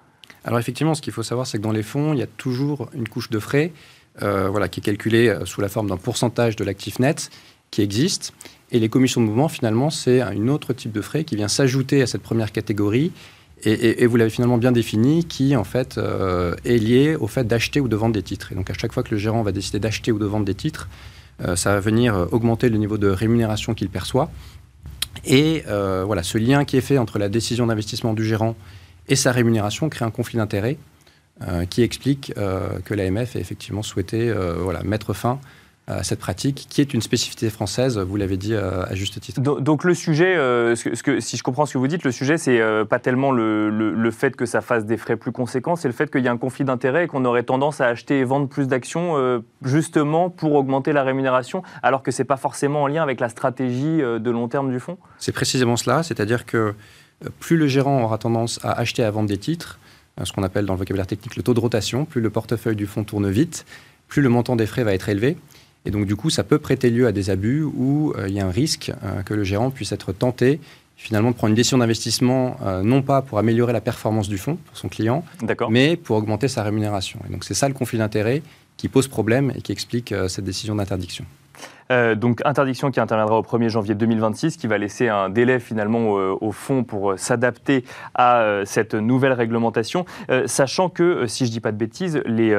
Alors 0.47 0.61
effectivement, 0.61 0.95
ce 0.95 1.03
qu'il 1.03 1.12
faut 1.12 1.25
savoir, 1.25 1.47
c'est 1.47 1.59
que 1.59 1.62
dans 1.62 1.73
les 1.73 1.83
fonds, 1.83 2.15
il 2.15 2.21
y 2.21 2.23
a 2.23 2.29
toujours 2.29 2.88
une 2.95 3.09
couche 3.09 3.31
de 3.31 3.41
frais 3.41 3.73
euh, 4.23 4.49
voilà, 4.49 4.69
qui 4.69 4.79
est 4.79 4.83
calculée 4.83 5.29
euh, 5.29 5.45
sous 5.45 5.61
la 5.61 5.69
forme 5.69 5.88
d'un 5.88 5.97
pourcentage 5.97 6.55
de 6.55 6.62
l'actif 6.62 7.00
net 7.00 7.31
qui 7.73 7.83
existe. 7.83 8.33
Et 8.71 8.79
les 8.79 8.88
commissions 8.88 9.21
de 9.21 9.26
mouvement, 9.26 9.49
finalement, 9.49 9.91
c'est 9.91 10.21
un 10.21 10.47
autre 10.47 10.73
type 10.73 10.93
de 10.93 11.00
frais 11.00 11.25
qui 11.25 11.35
vient 11.35 11.49
s'ajouter 11.49 12.00
à 12.00 12.07
cette 12.07 12.23
première 12.23 12.53
catégorie. 12.53 13.12
Et, 13.65 14.07
vous 14.07 14.17
l'avez 14.17 14.31
finalement 14.31 14.59
bien 14.59 14.71
défini, 14.71 15.25
qui 15.25 15.57
en 15.57 15.65
fait 15.65 15.97
euh, 15.99 16.55
est 16.65 16.76
lié 16.76 17.17
au 17.17 17.26
fait 17.26 17.45
d'acheter 17.45 17.81
ou 17.81 17.88
de 17.88 17.97
vendre 17.97 18.15
des 18.15 18.23
titres. 18.23 18.53
Et 18.53 18.55
donc 18.55 18.71
à 18.71 18.75
chaque 18.75 18.93
fois 18.93 19.03
que 19.03 19.11
le 19.11 19.17
gérant 19.17 19.43
va 19.43 19.50
décider 19.50 19.81
d'acheter 19.81 20.12
ou 20.12 20.19
de 20.19 20.26
vendre 20.26 20.45
des 20.45 20.55
titres, 20.55 20.88
ça 21.55 21.73
va 21.73 21.81
venir 21.81 22.29
augmenter 22.33 22.69
le 22.69 22.79
niveau 22.79 22.97
de 22.97 23.09
rémunération 23.09 23.75
qu'il 23.75 23.88
perçoit. 23.88 24.31
Et 25.25 25.65
voilà, 25.67 26.23
ce 26.23 26.37
lien 26.38 26.67
qui 26.67 26.76
est 26.76 26.83
fait 26.83 26.99
entre 26.99 27.19
la 27.19 27.31
décision 27.31 27.67
d'investissement 27.67 28.12
du 28.12 28.25
gérant 28.25 28.57
et 29.09 29.17
sa 29.17 29.33
rémunération 29.33 29.89
crée 29.89 30.05
un 30.05 30.11
conflit 30.11 30.39
d'intérêts 30.39 30.79
euh, 31.43 31.67
qui 31.67 31.83
explique 31.83 32.33
euh, 32.39 32.79
que 32.83 32.95
l'AMF 32.95 33.37
a 33.37 33.39
effectivement 33.39 33.83
souhaité 33.83 34.31
euh, 34.31 34.55
voilà, 34.59 34.83
mettre 34.85 35.13
fin 35.13 35.39
à 35.87 36.03
cette 36.03 36.19
pratique, 36.19 36.67
qui 36.69 36.81
est 36.81 36.95
une 36.95 37.03
spécificité 37.03 37.49
française, 37.49 37.97
vous 37.97 38.17
l'avez 38.17 38.37
dit 38.37 38.57
à 38.57 38.93
juste 38.95 39.21
titre. 39.21 39.41
Donc, 39.41 39.85
le 39.85 39.95
sujet, 39.95 40.35
ce 40.35 41.01
que, 41.01 41.21
si 41.21 41.37
je 41.37 41.45
comprends 41.45 41.65
ce 41.65 41.75
que 41.75 41.79
vous 41.79 41.87
dites, 41.87 42.03
le 42.03 42.11
sujet, 42.11 42.39
c'est 42.39 42.61
pas 42.91 42.99
tellement 42.99 43.31
le, 43.31 43.71
le, 43.71 44.11
fait 44.11 44.35
que 44.35 44.47
ça 44.47 44.63
fasse 44.63 44.85
des 44.85 44.97
frais 44.97 45.15
plus 45.15 45.31
conséquents, 45.31 45.77
c'est 45.77 45.87
le 45.87 45.95
fait 45.95 46.11
qu'il 46.11 46.25
y 46.25 46.29
a 46.29 46.33
un 46.33 46.39
conflit 46.39 46.65
d'intérêts 46.65 47.05
et 47.05 47.07
qu'on 47.07 47.25
aurait 47.25 47.45
tendance 47.45 47.81
à 47.81 47.87
acheter 47.87 48.19
et 48.19 48.25
vendre 48.25 48.49
plus 48.49 48.67
d'actions 48.67 49.41
justement 49.63 50.29
pour 50.29 50.55
augmenter 50.55 50.93
la 50.93 51.05
rémunération, 51.05 51.63
alors 51.85 52.03
que 52.03 52.11
c'est 52.11 52.25
pas 52.25 52.37
forcément 52.37 52.83
en 52.83 52.87
lien 52.89 53.05
avec 53.05 53.21
la 53.21 53.29
stratégie 53.29 53.99
de 53.99 54.31
long 54.33 54.49
terme 54.49 54.73
du 54.73 54.81
fonds? 54.81 54.99
C'est 55.19 55.31
précisément 55.31 55.77
cela, 55.77 56.03
c'est-à-dire 56.03 56.47
que 56.47 56.75
plus 57.40 57.56
le 57.56 57.66
gérant 57.66 58.02
aura 58.02 58.18
tendance 58.18 58.61
à 58.62 58.73
acheter 58.73 59.02
et 59.02 59.04
à 59.04 59.11
vendre 59.11 59.28
des 59.28 59.38
titres, 59.38 59.78
euh, 60.20 60.25
ce 60.25 60.32
qu'on 60.32 60.42
appelle 60.42 60.66
dans 60.66 60.75
le 60.75 60.78
vocabulaire 60.78 61.06
technique 61.06 61.37
le 61.37 61.42
taux 61.42 61.54
de 61.54 61.61
rotation, 61.61 62.04
plus 62.04 62.20
le 62.20 62.30
portefeuille 62.30 62.76
du 62.76 62.87
fonds 62.87 63.04
tourne 63.04 63.30
vite, 63.30 63.66
plus 64.08 64.23
le 64.23 64.28
montant 64.28 64.56
des 64.56 64.66
frais 64.66 64.85
va 64.85 64.94
être 64.94 65.08
élevé. 65.08 65.37
Et 65.85 65.90
donc, 65.90 66.06
du 66.06 66.16
coup, 66.16 66.30
ça 66.30 66.42
peut 66.42 66.58
prêter 66.58 66.90
lieu 66.90 67.06
à 67.06 67.12
des 67.12 67.30
abus 67.30 67.62
où 67.62 68.12
euh, 68.16 68.28
il 68.28 68.35
y 68.35 68.40
a 68.40 68.46
un 68.46 68.50
risque 68.50 68.92
euh, 69.04 69.23
que 69.23 69.35
le 69.35 69.44
gérant 69.44 69.70
puisse 69.70 69.92
être 69.92 70.12
tenté 70.12 70.61
finalement 70.96 71.30
de 71.30 71.37
prendre 71.37 71.50
une 71.50 71.56
décision 71.56 71.76
d'investissement, 71.76 72.56
non 72.82 73.02
pas 73.02 73.20
pour 73.20 73.38
améliorer 73.38 73.75
la 73.75 73.82
performance 73.82 74.30
du 74.30 74.38
fonds 74.38 74.56
pour 74.56 74.78
son 74.78 74.88
client, 74.88 75.26
mais 75.68 75.94
pour 75.94 76.16
augmenter 76.16 76.49
sa 76.49 76.62
rémunération. 76.62 77.20
Et 77.28 77.30
donc, 77.30 77.44
c'est 77.44 77.52
ça 77.52 77.68
le 77.68 77.75
conflit 77.75 77.99
d'intérêt 77.99 78.42
qui 78.78 78.88
pose 78.88 79.06
problème 79.06 79.52
et 79.54 79.61
qui 79.61 79.73
explique 79.73 80.14
cette 80.28 80.46
décision 80.46 80.75
d'interdiction. 80.75 81.26
Euh, 81.90 82.14
donc 82.14 82.40
interdiction 82.45 82.90
qui 82.90 83.00
interviendra 83.00 83.38
au 83.38 83.43
1er 83.43 83.69
janvier 83.69 83.95
2026, 83.95 84.57
qui 84.57 84.66
va 84.66 84.78
laisser 84.78 85.09
un 85.09 85.28
délai 85.28 85.61
finalement 85.61 86.11
au, 86.11 86.52
fond 86.52 86.85
pour 86.85 87.12
euh, 87.12 87.16
s'adapter 87.16 87.85
à 88.14 88.40
euh, 88.40 88.64
cette 88.64 88.95
nouvelle 88.95 89.33
réglementation, 89.33 90.05
sachant 90.47 90.88
que, 90.88 91.26
si 91.26 91.45
je 91.45 91.50
ne 91.50 91.52
dis 91.52 91.61
pas 91.61 91.73
de 91.73 91.76
bêtises, 91.76 92.21
les 92.26 92.57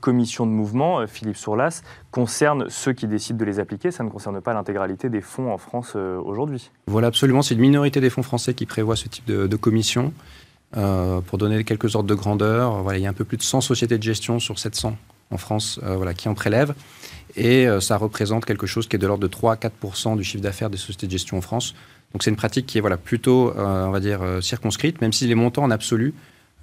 commissions 0.00 0.46
de 0.46 0.50
mouvement, 0.50 1.06
Philippe 1.06 1.36
Sourlas, 1.36 1.82
concernent 2.10 2.66
ceux 2.68 2.92
qui 2.92 3.06
décident 3.06 3.38
de 3.38 3.44
les 3.44 3.60
appliquer. 3.60 3.90
Ça 3.90 4.04
ne 4.04 4.10
concerne 4.10 4.40
pas 4.40 4.54
l'intégralité 4.54 5.08
des 5.08 5.20
fonds 5.20 5.52
en 5.52 5.58
France 5.58 5.96
aujourd'hui. 5.96 6.70
Voilà, 6.86 7.08
absolument. 7.08 7.42
C'est 7.42 7.54
une 7.54 7.60
minorité 7.60 8.00
des 8.00 8.10
fonds 8.10 8.22
français 8.22 8.54
qui 8.54 8.66
prévoit 8.66 8.96
ce 8.96 9.08
type 9.08 9.26
de, 9.26 9.46
de 9.46 9.56
commission. 9.56 10.12
pour 10.72 11.38
donner 11.38 11.64
quelques 11.64 11.96
ordres 11.96 12.08
de 12.08 12.14
grandeur, 12.14 12.82
voilà, 12.82 12.98
il 12.98 13.02
y 13.02 13.06
a 13.06 13.10
un 13.10 13.14
peu 13.14 13.24
plus 13.24 13.36
de 13.36 13.42
100 13.42 13.60
sociétés 13.60 13.98
de 13.98 14.02
gestion 14.02 14.38
sur 14.38 14.58
700 14.58 14.96
en 15.30 15.36
France 15.36 15.80
voilà, 15.82 16.14
qui 16.14 16.28
en 16.28 16.34
prélèvent. 16.34 16.74
Et 17.38 17.68
euh, 17.68 17.80
ça 17.80 17.96
représente 17.96 18.44
quelque 18.44 18.66
chose 18.66 18.88
qui 18.88 18.96
est 18.96 18.98
de 18.98 19.06
l'ordre 19.06 19.22
de 19.22 19.28
3 19.28 19.52
à 19.52 19.56
4 19.56 20.16
du 20.16 20.24
chiffre 20.24 20.42
d'affaires 20.42 20.70
des 20.70 20.76
sociétés 20.76 21.06
de 21.06 21.12
gestion 21.12 21.38
en 21.38 21.40
France. 21.40 21.74
Donc 22.12 22.24
c'est 22.24 22.30
une 22.30 22.36
pratique 22.36 22.66
qui 22.66 22.78
est 22.78 22.80
voilà, 22.80 22.96
plutôt, 22.96 23.50
euh, 23.56 23.86
on 23.86 23.90
va 23.92 24.00
dire, 24.00 24.22
euh, 24.22 24.40
circonscrite, 24.40 25.00
même 25.00 25.12
si 25.12 25.26
les 25.28 25.36
montants 25.36 25.62
en 25.62 25.70
absolu 25.70 26.14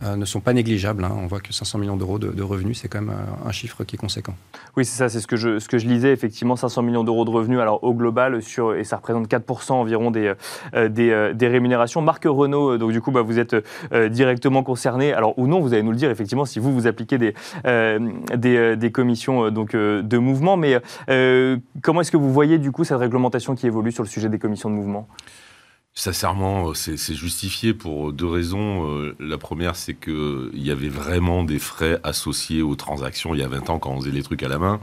euh, 0.03 0.17
ne 0.17 0.25
sont 0.25 0.41
pas 0.41 0.51
négligeables. 0.51 1.05
Hein. 1.05 1.12
On 1.17 1.25
voit 1.27 1.39
que 1.39 1.53
500 1.53 1.79
millions 1.79 1.95
d'euros 1.95 2.19
de, 2.19 2.43
revenus, 2.43 2.81
c'est 2.81 2.89
quand 2.89 2.99
même 2.99 3.15
euh, 3.15 3.47
un 3.47 3.51
chiffre 3.53 3.86
qui 3.86 3.95
est 3.95 3.97
conséquent. 3.97 4.36
Oui, 4.75 4.84
c'est 4.84 4.97
ça, 4.97 5.08
c'est 5.08 5.21
ce 5.21 5.27
que 5.27 5.38
je, 5.38 5.58
ce 5.58 5.69
que 5.69 5.77
je 5.77 5.88
lisais, 5.88 6.12
effectivement, 6.12 6.58
500 6.58 6.81
millions 6.81 7.05
d'euros 7.05 7.23
de 7.23 7.29
revenus, 7.29 7.60
alors 7.60 7.81
au 7.81 7.93
global, 7.93 8.41
sur, 8.41 8.75
et 8.75 8.84
ça 8.84 8.97
représente 8.97 9.29
4% 9.29 9.71
environ 9.71 10.12
des, 10.12 10.34
euh, 10.73 10.89
des, 11.34 11.47
rémunérations. 11.47 12.01
Marc 12.01 12.25
Renault, 12.25 12.77
donc 12.77 12.91
du 12.91 12.99
coup, 12.99 13.12
bah, 13.12 13.21
vous 13.21 13.39
êtes 13.39 13.55
directement 14.10 14.63
concerné, 14.63 15.13
alors 15.13 15.38
ou 15.39 15.47
non, 15.47 15.62
vous 15.62 15.73
allez 15.73 15.84
nous 15.84 15.91
le 15.91 15.97
dire, 15.97 16.12
effectivement, 16.12 16.43
si 16.43 16.60
vous, 16.60 16.73
vous 16.73 16.88
appliquez 16.88 17.17
des, 17.17 17.34
des, 18.36 18.75
des, 18.75 18.91
commissions 18.91 19.49
donc, 19.49 19.73
de 19.75 20.17
mouvement, 20.17 20.58
mais 20.58 20.81
comment 21.81 22.01
est-ce 22.01 22.12
que 22.12 22.17
vous 22.17 22.34
voyez, 22.34 22.58
du 22.58 22.71
coup, 22.71 22.84
cette 22.84 22.97
réglementation 22.97 23.55
qui 23.55 23.65
évolue 23.67 23.93
sur 23.93 24.03
le 24.03 24.10
sujet 24.10 24.27
des 24.27 24.39
commissions 24.39 24.69
de 24.69 24.75
mouvement? 24.75 25.08
Sincèrement, 25.97 26.73
c'est 26.73 27.15
justifié 27.15 27.73
pour 27.73 28.12
deux 28.12 28.27
raisons. 28.27 28.99
Euh, 28.99 29.15
la 29.17 29.38
première, 29.38 29.77
c'est 29.77 29.93
qu'il 29.93 30.51
y 30.53 30.69
avait 30.69 30.89
vraiment 30.89 31.45
des 31.45 31.58
frais 31.58 32.01
associés 32.03 32.62
aux 32.62 32.75
transactions 32.75 33.34
il 33.34 33.39
y 33.39 33.43
a 33.43 33.47
20 33.47 33.69
ans 33.69 33.79
quand 33.79 33.91
on 33.91 34.01
faisait 34.01 34.12
les 34.12 34.21
trucs 34.21 34.43
à 34.43 34.49
la 34.49 34.60
main. 34.60 34.81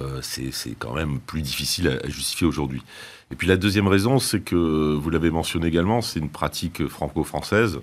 Euh, 0.00 0.20
c'est 0.20 0.52
quand 0.78 0.94
même 0.94 1.20
plus 1.20 1.40
difficile 1.40 1.88
à, 1.88 2.08
justifier 2.08 2.46
aujourd'hui. 2.46 2.82
Et 3.30 3.34
puis 3.34 3.46
la 3.46 3.56
deuxième 3.56 3.88
raison, 3.88 4.18
c'est 4.18 4.40
que, 4.40 4.94
vous 4.94 5.10
l'avez 5.10 5.30
mentionné 5.30 5.68
également, 5.68 6.02
c'est 6.02 6.20
une 6.20 6.30
pratique 6.30 6.86
franco-française. 6.86 7.80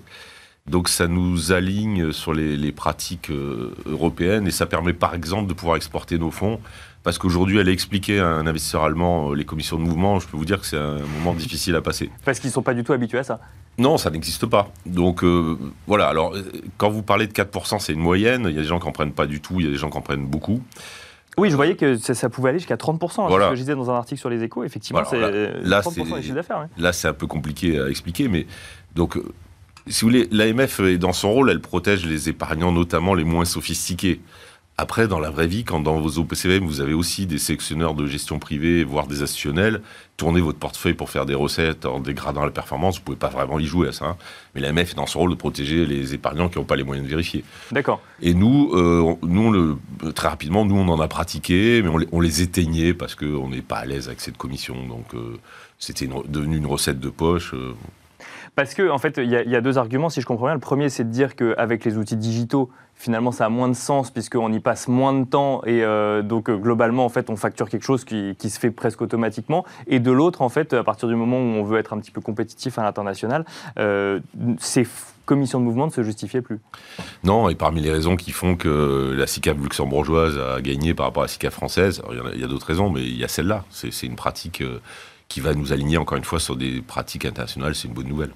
Donc 0.66 0.88
ça 0.88 1.08
nous 1.08 1.52
aligne 1.52 2.12
sur 2.12 2.32
les, 2.32 2.56
les 2.56 2.72
pratiques 2.72 3.30
euh, 3.30 3.74
européennes 3.86 4.46
et 4.46 4.50
ça 4.50 4.66
permet 4.66 4.92
par 4.92 5.14
exemple 5.14 5.48
de 5.48 5.54
pouvoir 5.54 5.76
exporter 5.76 6.18
nos 6.18 6.30
fonds 6.30 6.60
parce 7.02 7.16
qu'aujourd'hui, 7.16 7.58
aller 7.58 7.72
expliquer 7.72 8.20
à 8.20 8.26
un 8.26 8.46
investisseur 8.46 8.84
allemand 8.84 9.30
euh, 9.30 9.34
les 9.34 9.46
commissions 9.46 9.78
de 9.78 9.82
mouvement, 9.82 10.20
je 10.20 10.28
peux 10.28 10.36
vous 10.36 10.44
dire 10.44 10.60
que 10.60 10.66
c'est 10.66 10.76
un 10.76 10.98
moment 11.18 11.32
difficile 11.32 11.74
à 11.74 11.80
passer. 11.80 12.10
Parce 12.24 12.40
qu'ils 12.40 12.48
ne 12.48 12.52
sont 12.52 12.62
pas 12.62 12.74
du 12.74 12.84
tout 12.84 12.92
habitués 12.92 13.18
à 13.18 13.24
ça 13.24 13.40
Non, 13.78 13.96
ça 13.96 14.10
n'existe 14.10 14.44
pas. 14.44 14.70
Donc 14.84 15.24
euh, 15.24 15.56
voilà, 15.86 16.08
alors 16.08 16.34
quand 16.76 16.90
vous 16.90 17.02
parlez 17.02 17.26
de 17.26 17.32
4%, 17.32 17.78
c'est 17.78 17.94
une 17.94 18.00
moyenne. 18.00 18.44
Il 18.48 18.54
y 18.54 18.58
a 18.58 18.62
des 18.62 18.68
gens 18.68 18.78
qui 18.78 18.86
n'en 18.86 18.92
prennent 18.92 19.12
pas 19.12 19.26
du 19.26 19.40
tout, 19.40 19.60
il 19.60 19.64
y 19.64 19.68
a 19.68 19.72
des 19.72 19.78
gens 19.78 19.88
qui 19.88 19.96
en 19.96 20.02
prennent 20.02 20.26
beaucoup. 20.26 20.60
Oui, 21.38 21.48
je 21.48 21.56
voyais 21.56 21.74
que 21.74 21.96
ça, 21.96 22.28
pouvait 22.28 22.50
aller 22.50 22.58
jusqu'à 22.58 22.76
30%. 22.76 23.22
Hein, 23.22 23.26
voilà. 23.28 23.46
Ce 23.46 23.50
que 23.50 23.56
je 23.56 23.60
disais 23.62 23.74
dans 23.74 23.90
un 23.90 23.94
article 23.94 24.20
sur 24.20 24.28
les 24.28 24.42
échos, 24.42 24.64
effectivement, 24.64 25.02
c'est 25.08 25.16
30% 25.16 26.16
des 26.16 26.22
chiffres 26.22 26.34
d'affaires. 26.34 26.68
Là, 26.76 26.92
c'est 26.92 27.08
un 27.08 27.14
peu 27.14 27.26
compliqué 27.26 27.80
à 27.80 27.88
expliquer, 27.88 28.28
mais 28.28 28.46
donc, 28.94 29.16
si 29.90 30.02
vous 30.02 30.10
voulez, 30.10 30.28
l'AMF 30.30 30.80
est 30.80 30.98
dans 30.98 31.12
son 31.12 31.32
rôle, 31.32 31.50
elle 31.50 31.60
protège 31.60 32.06
les 32.06 32.28
épargnants, 32.28 32.72
notamment 32.72 33.14
les 33.14 33.24
moins 33.24 33.44
sophistiqués. 33.44 34.20
Après, 34.80 35.08
dans 35.08 35.20
la 35.20 35.28
vraie 35.28 35.46
vie, 35.46 35.62
quand 35.62 35.80
dans 35.80 36.00
vos 36.00 36.18
OPCVM, 36.18 36.64
vous 36.64 36.80
avez 36.80 36.94
aussi 36.94 37.26
des 37.26 37.36
sélectionneurs 37.36 37.92
de 37.92 38.06
gestion 38.06 38.38
privée, 38.38 38.82
voire 38.82 39.06
des 39.06 39.20
institutionnels, 39.20 39.82
tournez 40.16 40.40
votre 40.40 40.58
portefeuille 40.58 40.94
pour 40.94 41.10
faire 41.10 41.26
des 41.26 41.34
recettes 41.34 41.84
en 41.84 42.00
dégradant 42.00 42.46
la 42.46 42.50
performance, 42.50 42.96
vous 42.96 43.02
pouvez 43.02 43.18
pas 43.18 43.28
vraiment 43.28 43.58
y 43.58 43.66
jouer 43.66 43.88
à 43.88 43.92
ça. 43.92 44.06
Hein. 44.06 44.16
Mais 44.54 44.62
l'AMF 44.62 44.92
est 44.92 44.94
dans 44.94 45.04
son 45.04 45.18
rôle 45.18 45.30
de 45.32 45.34
protéger 45.34 45.84
les 45.84 46.14
épargnants 46.14 46.48
qui 46.48 46.58
n'ont 46.58 46.64
pas 46.64 46.76
les 46.76 46.82
moyens 46.82 47.06
de 47.06 47.10
vérifier. 47.10 47.44
D'accord. 47.72 48.00
Et 48.22 48.32
nous, 48.32 48.70
euh, 48.72 49.16
nous 49.22 49.52
le, 49.52 49.76
très 50.14 50.28
rapidement, 50.28 50.64
nous, 50.64 50.76
on 50.76 50.88
en 50.88 50.98
a 50.98 51.08
pratiqué, 51.08 51.82
mais 51.82 52.06
on 52.10 52.20
les, 52.20 52.40
éteignait 52.40 52.94
parce 52.94 53.14
qu'on 53.14 53.50
n'est 53.50 53.60
pas 53.60 53.80
à 53.80 53.84
l'aise 53.84 54.06
avec 54.06 54.22
cette 54.22 54.38
commission. 54.38 54.86
Donc, 54.86 55.14
euh, 55.14 55.36
c'était 55.78 56.08
devenu 56.26 56.56
une 56.56 56.66
recette 56.66 57.00
de 57.00 57.10
poche. 57.10 57.52
Euh. 57.52 57.74
Parce 58.60 58.74
que, 58.74 58.90
en 58.90 58.98
fait, 58.98 59.16
il 59.16 59.30
y, 59.30 59.56
a 59.56 59.60
deux 59.62 59.78
arguments, 59.78 60.10
si 60.10 60.20
je 60.20 60.26
comprends 60.26 60.44
bien. 60.44 60.52
Le 60.52 60.60
premier, 60.60 60.90
c'est 60.90 61.04
de 61.04 61.08
dire 61.08 61.34
qu'avec 61.34 61.82
les 61.82 61.96
outils 61.96 62.18
digitaux, 62.18 62.68
finalement 62.94 63.32
ça 63.32 63.46
a 63.46 63.48
moins 63.48 63.68
de 63.68 63.74
sens 63.74 64.10
puisqu'on 64.10 64.52
y 64.52 64.60
passe 64.60 64.86
moins 64.86 65.14
de 65.14 65.24
temps 65.24 65.62
et 65.64 65.82
euh, 65.82 66.20
donc 66.20 66.50
euh, 66.50 66.56
globalement 66.58 67.06
en 67.06 67.08
fait 67.08 67.30
on 67.30 67.36
facture 67.36 67.70
quelque 67.70 67.84
chose 67.84 68.04
qui, 68.04 68.36
qui, 68.38 68.50
se 68.50 68.60
fait 68.60 68.70
presque 68.70 69.00
automatiquement 69.00 69.64
et 69.86 70.00
de 70.00 70.10
l'autre 70.10 70.42
en 70.42 70.50
fait 70.50 70.74
à 70.74 70.84
partir 70.84 71.08
du 71.08 71.14
moment 71.14 71.38
où 71.38 71.40
on 71.40 71.64
veut 71.64 71.78
être 71.78 71.94
un 71.94 71.98
petit 71.98 72.10
peu 72.10 72.20
compétitif 72.20 72.78
à 72.78 72.82
l'international 72.82 73.46
euh, 73.78 74.20
c'est 74.58 74.86
commission 75.24 75.60
de 75.60 75.64
mouvement 75.64 75.86
ne 75.86 75.92
se 75.92 76.02
justifiait 76.02 76.42
plus. 76.42 76.58
Non, 77.22 77.48
et 77.48 77.54
parmi 77.54 77.80
les 77.80 77.92
raisons 77.92 78.16
qui 78.16 78.32
font 78.32 78.56
que 78.56 79.14
la 79.16 79.28
SICAF 79.28 79.56
luxembourgeoise 79.56 80.36
a 80.36 80.60
gagné 80.60 80.92
par 80.92 81.06
rapport 81.06 81.22
à 81.22 81.26
la 81.26 81.28
SICAF 81.28 81.54
française, 81.54 82.02
il 82.34 82.40
y 82.40 82.44
a, 82.44 82.48
d'autres 82.48 82.66
raisons, 82.66 82.90
mais 82.90 83.02
il 83.02 83.16
y 83.16 83.22
a 83.22 83.28
celle-là. 83.28 83.64
C'est 83.70 84.06
une 84.06 84.16
pratique 84.16 84.60
euh, 84.60 84.80
qui 85.28 85.40
va 85.40 85.54
nous 85.54 85.72
aligner 85.72 85.96
encore 85.96 86.18
une 86.18 86.24
fois 86.24 86.40
sur 86.40 86.56
des 86.56 86.82
pratiques 86.82 87.24
internationales, 87.24 87.76
c'est 87.76 87.86
une 87.86 87.94
bonne 87.94 88.08
nouvelle. 88.08 88.32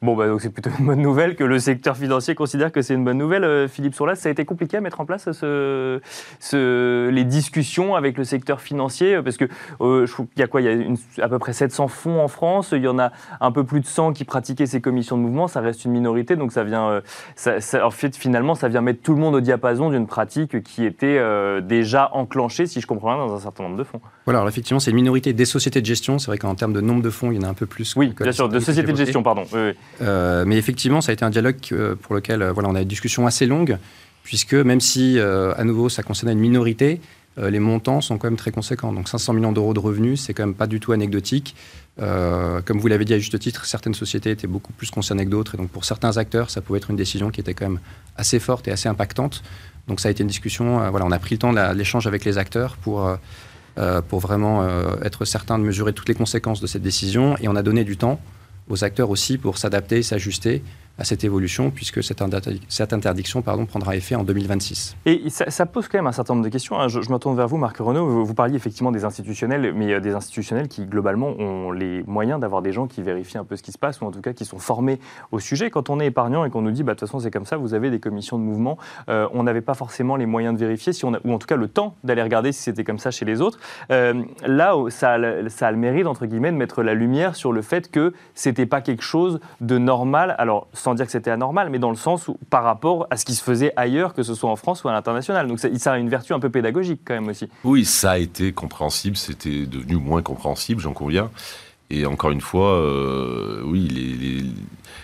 Bon, 0.00 0.14
bah, 0.14 0.28
donc 0.28 0.40
c'est 0.40 0.50
plutôt 0.50 0.70
une 0.78 0.86
bonne 0.86 1.02
nouvelle 1.02 1.34
que 1.34 1.42
le 1.42 1.58
secteur 1.58 1.96
financier 1.96 2.36
considère 2.36 2.70
que 2.70 2.82
c'est 2.82 2.94
une 2.94 3.04
bonne 3.04 3.18
nouvelle. 3.18 3.42
Euh, 3.42 3.66
Philippe 3.66 3.96
Sourlas, 3.96 4.14
ça 4.14 4.28
a 4.28 4.32
été 4.32 4.44
compliqué 4.44 4.76
à 4.76 4.80
mettre 4.80 5.00
en 5.00 5.04
place 5.04 5.32
ce, 5.32 6.00
ce, 6.38 7.08
les 7.08 7.24
discussions 7.24 7.96
avec 7.96 8.16
le 8.16 8.22
secteur 8.22 8.60
financier? 8.60 9.16
Euh, 9.16 9.22
Parce 9.22 9.36
que 9.36 9.46
euh, 9.80 10.06
je 10.06 10.12
il 10.36 10.40
y 10.40 10.42
a 10.44 10.46
quoi? 10.46 10.60
Il 10.60 10.64
y 10.66 10.68
a 10.68 10.72
une, 10.72 10.96
à 11.20 11.28
peu 11.28 11.40
près 11.40 11.52
700 11.52 11.88
fonds 11.88 12.20
en 12.20 12.28
France. 12.28 12.70
Il 12.76 12.82
y 12.82 12.86
en 12.86 12.98
a 13.00 13.10
un 13.40 13.50
peu 13.50 13.64
plus 13.64 13.80
de 13.80 13.86
100 13.86 14.12
qui 14.12 14.24
pratiquaient 14.24 14.66
ces 14.66 14.80
commissions 14.80 15.16
de 15.16 15.22
mouvement. 15.22 15.48
Ça 15.48 15.60
reste 15.60 15.84
une 15.84 15.90
minorité, 15.90 16.36
donc 16.36 16.52
ça 16.52 16.62
vient. 16.62 17.02
ça, 17.34 17.58
en 17.84 17.90
fait, 17.90 18.16
finalement, 18.16 18.54
ça 18.54 18.68
vient 18.68 18.82
mettre 18.82 19.02
tout 19.02 19.14
le 19.14 19.20
monde 19.20 19.34
au 19.34 19.40
diapason 19.40 19.90
d'une 19.90 20.06
pratique 20.06 20.62
qui 20.62 20.84
était 20.84 21.20
déjà 21.62 22.10
enclenchée, 22.12 22.66
si 22.66 22.80
je 22.80 22.86
comprends 22.86 23.16
bien, 23.16 23.26
dans 23.26 23.34
un 23.34 23.40
certain 23.40 23.64
nombre 23.64 23.76
de 23.76 23.84
fonds. 23.84 24.00
Voilà, 24.26 24.40
alors 24.40 24.48
effectivement, 24.48 24.78
c'est 24.80 24.90
une 24.90 24.96
minorité 24.96 25.32
des 25.32 25.44
sociétés 25.44 25.80
de 25.80 25.86
gestion. 25.86 26.18
C'est 26.18 26.26
vrai 26.26 26.38
qu'en 26.38 26.54
termes 26.54 26.72
de 26.72 26.80
nombre 26.80 27.02
de 27.02 27.10
fonds, 27.10 27.32
il 27.32 27.36
y 27.36 27.44
en 27.44 27.48
a 27.48 27.50
un 27.50 27.54
peu 27.54 27.66
plus. 27.66 27.96
Oui, 27.96 28.14
bien 28.18 28.32
sûr, 28.32 28.48
de 28.48 28.60
sociétés 28.60 28.92
de 28.92 28.96
gestion, 28.96 29.22
pardon. 29.22 29.42
Oui, 29.52 29.74
euh, 30.00 30.44
mais 30.46 30.56
effectivement, 30.56 31.00
ça 31.00 31.10
a 31.10 31.12
été 31.12 31.24
un 31.24 31.30
dialogue 31.30 31.56
euh, 31.72 31.94
pour 31.96 32.14
lequel 32.14 32.42
euh, 32.42 32.52
voilà, 32.52 32.68
on 32.68 32.74
a 32.74 32.82
une 32.82 32.88
discussion 32.88 33.26
assez 33.26 33.46
longue, 33.46 33.78
puisque 34.22 34.54
même 34.54 34.80
si, 34.80 35.18
à 35.18 35.64
nouveau, 35.64 35.88
ça 35.88 36.02
concernait 36.02 36.34
une 36.34 36.38
minorité, 36.38 37.00
les 37.38 37.60
montants 37.60 38.02
sont 38.02 38.18
quand 38.18 38.26
même 38.26 38.36
très 38.36 38.50
conséquents. 38.50 38.92
Donc 38.92 39.08
500 39.08 39.32
millions 39.32 39.52
d'euros 39.52 39.72
de 39.72 39.78
revenus, 39.78 40.20
c'est 40.20 40.34
quand 40.34 40.44
même 40.44 40.54
pas 40.54 40.66
du 40.66 40.80
tout 40.80 40.92
anecdotique. 40.92 41.56
comme 41.96 42.78
vous 42.78 42.88
l'avez 42.88 43.06
dit 43.06 43.14
à 43.14 43.18
juste 43.18 43.38
titre, 43.38 43.64
certaines 43.64 43.94
sociétés 43.94 44.30
étaient 44.30 44.46
beaucoup 44.46 44.74
plus 44.74 44.90
concernées 44.90 45.24
que 45.24 45.30
d'autres. 45.30 45.54
Et 45.54 45.56
donc 45.56 45.70
pour 45.70 45.86
certains 45.86 46.18
acteurs, 46.18 46.50
ça 46.50 46.60
pouvait 46.60 46.76
être 46.76 46.90
une 46.90 46.96
décision 46.96 47.30
qui 47.30 47.40
était 47.40 47.54
quand 47.54 47.70
même 47.70 47.80
assez 48.16 48.38
forte 48.38 48.68
et 48.68 48.70
assez 48.70 48.90
impactante. 48.90 49.42
Donc 49.86 50.00
ça 50.00 50.08
a 50.08 50.10
été 50.10 50.22
une 50.22 50.28
discussion, 50.28 50.90
voilà, 50.90 51.06
on 51.06 51.10
a 51.10 51.18
pris 51.18 51.36
le 51.36 51.38
temps 51.38 51.54
de 51.54 51.72
l'échange 51.72 52.06
avec 52.06 52.26
les 52.26 52.36
acteurs 52.36 52.76
pour, 52.76 53.10
pour 54.08 54.20
vraiment 54.20 54.68
être 55.02 55.24
certain 55.24 55.58
de 55.58 55.64
mesurer 55.64 55.94
toutes 55.94 56.08
les 56.08 56.14
conséquences 56.14 56.60
de 56.60 56.66
cette 56.66 56.82
décision. 56.82 57.34
Et 57.38 57.48
on 57.48 57.56
a 57.56 57.62
donné 57.62 57.82
du 57.82 57.96
temps 57.96 58.20
aux 58.68 58.84
acteurs 58.84 59.10
aussi 59.10 59.38
pour 59.38 59.58
s'adapter 59.58 60.02
s'ajuster 60.02 60.62
à 60.98 61.04
cette 61.04 61.22
évolution, 61.24 61.70
puisque 61.70 62.02
cette, 62.02 62.22
interdiction 62.22 63.40
pardon, 63.40 63.66
prendra 63.66 63.94
effet 63.96 64.16
en 64.16 64.24
2026. 64.24 64.96
Et 65.06 65.30
ça, 65.30 65.66
pose 65.66 65.86
quand 65.88 65.98
même 65.98 66.08
un 66.08 66.12
certain 66.12 66.34
nombre 66.34 66.44
de 66.44 66.50
questions. 66.50 66.78
Hein. 66.78 66.88
Je, 66.88 66.98
me 66.98 67.18
tourne 67.18 67.36
vers 67.36 67.46
vous, 67.46 67.56
Marc 67.56 67.78
Renaud. 67.78 68.24
Vous, 68.24 68.34
parliez 68.34 68.56
effectivement 68.56 68.90
des 68.90 69.04
institutionnels, 69.04 69.72
mais 69.74 69.92
euh, 69.92 70.00
des 70.00 70.14
institutionnels 70.14 70.68
qui, 70.68 70.86
globalement, 70.86 71.28
ont 71.38 71.70
les 71.70 72.02
moyens 72.04 72.40
d'avoir 72.40 72.62
des 72.62 72.72
gens 72.72 72.86
qui 72.86 73.02
vérifient 73.02 73.38
un 73.38 73.44
peu 73.44 73.56
ce 73.56 73.62
qui 73.62 73.70
se 73.70 73.78
passe, 73.78 74.00
ou 74.00 74.06
en 74.06 74.10
tout 74.10 74.20
cas 74.20 74.32
qui 74.32 74.44
sont 74.44 74.58
formés 74.58 74.98
au 75.30 75.38
sujet. 75.38 75.70
Quand 75.70 75.88
on 75.88 76.00
est 76.00 76.06
épargnant 76.06 76.44
et 76.44 76.50
qu'on 76.50 76.62
nous 76.62 76.72
dit, 76.72 76.82
bah, 76.82 76.94
de 76.94 76.98
toute 76.98 77.08
façon, 77.08 77.20
c'est 77.20 77.30
comme 77.30 77.46
ça, 77.46 77.56
vous 77.56 77.74
avez 77.74 77.90
des 77.90 78.00
commissions 78.00 78.38
de 78.38 78.42
mouvement, 78.42 78.76
euh, 79.08 79.28
on 79.32 79.44
n'avait 79.44 79.60
pas 79.60 79.74
forcément 79.74 80.16
les 80.16 80.26
moyens 80.26 80.54
de 80.54 80.58
vérifier, 80.58 80.92
ou 81.04 81.32
en 81.32 81.38
tout 81.38 81.46
cas 81.46 81.56
le 81.56 81.68
temps 81.68 81.94
d'aller 82.02 82.22
regarder 82.22 82.50
si 82.50 82.62
c'était 82.62 82.84
comme 82.84 82.98
ça 82.98 83.12
chez 83.12 83.24
les 83.24 83.40
autres. 83.40 83.60
Euh, 83.92 84.24
là, 84.44 84.74
ça 84.88 85.12
a, 85.12 85.48
ça 85.48 85.68
a 85.68 85.70
le 85.70 85.76
mérite, 85.76 86.06
entre 86.06 86.26
guillemets, 86.26 86.50
de 86.50 86.56
mettre 86.56 86.82
la 86.82 86.94
lumière 86.94 87.36
sur 87.36 87.52
le 87.52 87.62
fait 87.62 87.90
que 87.90 88.12
c'était 88.34 88.66
pas 88.66 88.80
quelque 88.80 89.02
chose 89.02 89.38
de 89.60 89.78
normal. 89.78 90.34
Alors, 90.38 90.66
sans 90.72 90.87
dire 90.94 91.06
que 91.06 91.12
c'était 91.12 91.30
anormal, 91.30 91.70
mais 91.70 91.78
dans 91.78 91.90
le 91.90 91.96
sens 91.96 92.28
où, 92.28 92.38
par 92.50 92.64
rapport 92.64 93.06
à 93.10 93.16
ce 93.16 93.24
qui 93.24 93.34
se 93.34 93.42
faisait 93.42 93.72
ailleurs, 93.76 94.14
que 94.14 94.22
ce 94.22 94.34
soit 94.34 94.50
en 94.50 94.56
France 94.56 94.84
ou 94.84 94.88
à 94.88 94.92
l'international. 94.92 95.46
Donc 95.48 95.58
ça, 95.60 95.92
a 95.92 95.98
une 95.98 96.08
vertu 96.08 96.32
un 96.32 96.40
peu 96.40 96.50
pédagogique 96.50 97.00
quand 97.04 97.14
même 97.14 97.28
aussi. 97.28 97.48
Oui, 97.64 97.84
ça 97.84 98.12
a 98.12 98.18
été 98.18 98.52
compréhensible, 98.52 99.16
c'était 99.16 99.66
devenu 99.66 99.96
moins 99.96 100.22
compréhensible, 100.22 100.80
j'en 100.80 100.92
conviens. 100.92 101.30
Et 101.90 102.04
encore 102.04 102.30
une 102.30 102.40
fois, 102.40 102.74
euh, 102.74 103.62
oui, 103.64 104.52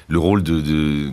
le 0.09 0.19
rôle 0.19 0.43
de, 0.43 1.13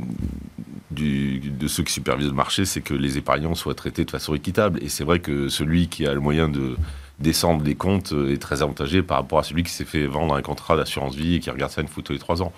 ceux 1.68 1.84
qui 1.84 1.94
supervisent 1.94 2.28
le 2.28 2.34
marché, 2.34 2.66
c'est 2.66 2.82
que 2.82 2.94
les 2.94 3.18
épargnants 3.18 3.56
soient 3.56 3.76
traités 3.76 4.04
de 4.04 4.12
façon 4.12 4.36
équitable. 4.36 4.84
Et 4.84 4.90
c'est 4.90 5.06
vrai 5.06 5.20
que 5.20 5.48
celui 5.48 5.88
qui 5.88 6.06
a 6.06 6.14
le 6.14 6.20
moyen 6.20 6.50
de 6.50 6.76
descendre 7.20 7.62
des 7.62 7.76
comptes 7.76 8.14
est 8.30 8.42
très 8.42 8.64
avantagé 8.64 9.04
par 9.04 9.18
rapport 9.18 9.40
à 9.40 9.44
celui 9.44 9.64
qui 9.64 9.72
s'est 9.72 9.86
fait 9.86 10.08
vendre 10.08 10.36
un 10.36 10.42
contrat 10.42 10.76
d'assurance 10.76 11.16
vie 11.16 11.36
et 11.36 11.40
qui 11.40 11.50
regarde 11.50 11.72
ça 11.72 11.82
une 11.82 11.88
tous 11.88 12.12
les 12.12 12.20
trois 12.20 12.42
ans. 12.42 12.52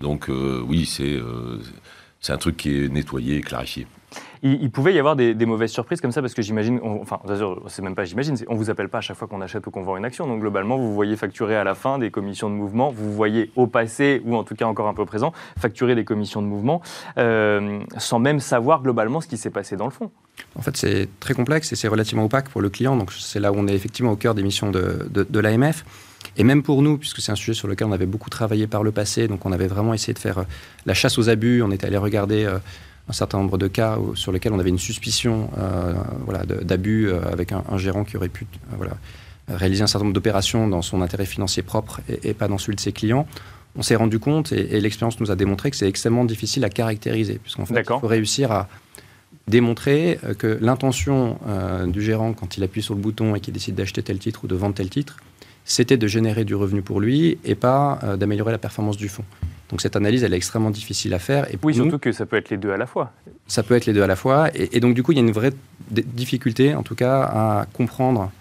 Donc 0.00 0.28
euh, 0.28 0.62
oui, 0.66 0.88
euh, 1.00 1.58
c'est 2.20 2.32
un 2.32 2.38
truc 2.38 2.56
qui 2.56 2.84
est 2.84 2.88
nettoyé 2.88 3.36
et 3.36 3.40
clarifié. 3.40 3.86
Il, 4.42 4.70
pouvait 4.70 4.94
y 4.94 4.98
avoir 4.98 5.16
des, 5.16 5.34
mauvaises 5.46 5.72
surprises 5.72 6.00
comme 6.00 6.12
ça 6.12 6.20
parce 6.20 6.32
que 6.32 6.42
j'imagine, 6.42 6.80
enfin, 6.82 7.20
c'est 7.66 7.82
même 7.82 7.96
pas 7.96 8.04
j'imagine, 8.04 8.36
on 8.46 8.54
vous 8.54 8.70
appelle 8.70 8.88
pas 8.88 8.98
à 8.98 9.00
chaque 9.00 9.16
fois 9.16 9.26
qu'on 9.26 9.40
achète 9.40 9.66
ou 9.66 9.70
qu'on 9.70 9.82
vend 9.82 9.96
une 9.96 10.04
action. 10.04 10.26
Donc 10.26 10.40
globalement, 10.40 10.78
vous 10.78 10.94
voyez 10.94 11.16
facturer 11.16 11.56
à 11.56 11.64
la 11.64 11.74
fin 11.74 11.98
des 11.98 12.10
commissions 12.10 12.48
de 12.48 12.54
mouvement, 12.54 12.90
vous 12.90 13.12
voyez 13.12 13.50
au 13.56 13.66
passé 13.66 14.22
ou 14.24 14.36
en 14.36 14.44
tout 14.44 14.54
cas 14.54 14.66
encore 14.66 14.86
un 14.86 14.94
peu 14.94 15.04
présent 15.04 15.32
facturer 15.58 15.94
des 15.94 16.04
commissions 16.04 16.40
de 16.40 16.46
mouvement 16.46 16.80
euh, 17.18 17.80
sans 17.98 18.20
même 18.20 18.38
savoir 18.38 18.82
globalement 18.82 19.20
ce 19.20 19.26
qui 19.26 19.36
s'est 19.36 19.50
passé 19.50 19.76
dans 19.76 19.86
le 19.86 19.90
fond. 19.90 20.10
En 20.54 20.62
fait, 20.62 20.76
c'est 20.76 21.08
très 21.18 21.34
complexe 21.34 21.72
et 21.72 21.76
c'est 21.76 21.88
relativement 21.88 22.24
opaque 22.24 22.48
pour 22.48 22.60
le 22.60 22.70
client. 22.70 22.96
Donc 22.96 23.12
c'est 23.12 23.40
là 23.40 23.50
où 23.50 23.56
on 23.58 23.66
est 23.66 23.74
effectivement 23.74 24.12
au 24.12 24.16
cœur 24.16 24.34
des 24.34 24.44
missions 24.44 24.70
de, 24.70 25.08
de 25.10 25.40
l'AMF. 25.40 25.84
Et 26.36 26.44
même 26.44 26.62
pour 26.62 26.82
nous, 26.82 26.98
puisque 26.98 27.20
c'est 27.20 27.32
un 27.32 27.36
sujet 27.36 27.54
sur 27.54 27.68
lequel 27.68 27.86
on 27.88 27.92
avait 27.92 28.06
beaucoup 28.06 28.30
travaillé 28.30 28.66
par 28.66 28.82
le 28.82 28.92
passé, 28.92 29.28
donc 29.28 29.46
on 29.46 29.52
avait 29.52 29.66
vraiment 29.66 29.94
essayé 29.94 30.14
de 30.14 30.18
faire 30.18 30.38
euh, 30.38 30.44
la 30.86 30.94
chasse 30.94 31.18
aux 31.18 31.28
abus, 31.28 31.62
on 31.62 31.70
est 31.70 31.84
allé 31.84 31.96
regarder 31.96 32.44
euh, 32.44 32.58
un 33.08 33.12
certain 33.12 33.38
nombre 33.38 33.58
de 33.58 33.68
cas 33.68 33.98
sur 34.14 34.32
lesquels 34.32 34.52
on 34.52 34.58
avait 34.58 34.68
une 34.68 34.78
suspicion 34.78 35.50
euh, 35.58 35.94
voilà, 36.24 36.44
d'abus 36.44 37.10
avec 37.10 37.52
un, 37.52 37.78
gérant 37.78 38.04
qui 38.04 38.18
aurait 38.18 38.28
pu 38.28 38.46
voilà, 38.76 38.98
réaliser 39.48 39.82
un 39.82 39.86
certain 39.86 40.04
nombre 40.04 40.14
d'opérations 40.14 40.68
dans 40.68 40.82
son 40.82 41.00
intérêt 41.00 41.24
financier 41.24 41.62
propre 41.62 42.00
et, 42.22 42.34
pas 42.34 42.48
dans 42.48 42.58
celui 42.58 42.76
de 42.76 42.80
ses 42.80 42.92
clients. 42.92 43.26
On 43.76 43.82
s'est 43.82 43.96
rendu 43.96 44.18
compte, 44.18 44.52
et, 44.52 44.78
l'expérience 44.80 45.20
nous 45.20 45.30
a 45.30 45.36
démontré 45.36 45.70
que 45.70 45.76
c'est 45.76 45.88
extrêmement 45.88 46.26
difficile 46.26 46.64
à 46.66 46.68
caractériser, 46.68 47.40
puisqu'en 47.42 47.64
fait, 47.64 47.80
il 47.80 47.86
faut 47.86 48.06
réussir 48.06 48.52
à 48.52 48.68
démontrer 49.46 50.18
que 50.36 50.58
l'intention 50.60 51.38
du 51.86 52.02
gérant, 52.02 52.34
quand 52.34 52.58
il 52.58 52.62
appuie 52.62 52.82
sur 52.82 52.94
le 52.94 53.00
bouton 53.00 53.34
et 53.34 53.40
qu'il 53.40 53.54
décide 53.54 53.74
d'acheter 53.74 54.02
tel 54.02 54.18
titre 54.18 54.44
ou 54.44 54.48
de 54.48 54.54
vendre 54.54 54.74
tel 54.74 54.90
titre, 54.90 55.16
c'était 55.68 55.98
de 55.98 56.06
générer 56.06 56.44
du 56.44 56.54
revenu 56.54 56.82
pour 56.82 56.98
lui 56.98 57.38
et 57.44 57.54
pas 57.54 58.00
euh, 58.02 58.16
d'améliorer 58.16 58.50
la 58.50 58.58
performance 58.58 58.96
du 58.96 59.08
fonds. 59.08 59.24
Donc 59.68 59.82
cette 59.82 59.96
analyse, 59.96 60.24
elle 60.24 60.32
est 60.32 60.36
extrêmement 60.36 60.70
difficile 60.70 61.12
à 61.12 61.18
faire. 61.18 61.52
Et 61.52 61.58
oui, 61.62 61.74
surtout 61.74 61.98
que 61.98 62.10
ça 62.10 62.24
peut 62.24 62.36
être 62.36 62.48
les 62.48 62.56
deux 62.56 62.72
à 62.72 62.78
la 62.78 62.86
fois. 62.86 63.12
Ça 63.46 63.62
peut 63.62 63.76
être 63.76 63.84
les 63.84 63.92
deux 63.92 64.02
à 64.02 64.06
la 64.06 64.16
fois. 64.16 64.48
Et, 64.54 64.80
donc 64.80 64.94
du 64.94 65.02
coup, 65.02 65.12
il 65.12 65.16
y 65.16 65.20
a 65.20 65.24
une 65.24 65.30
vraie 65.30 65.52
difficulté, 65.90 66.74
en 66.74 66.82
tout 66.82 66.94
cas, 66.94 67.22
à 67.22 67.66
comprendre 67.74 68.32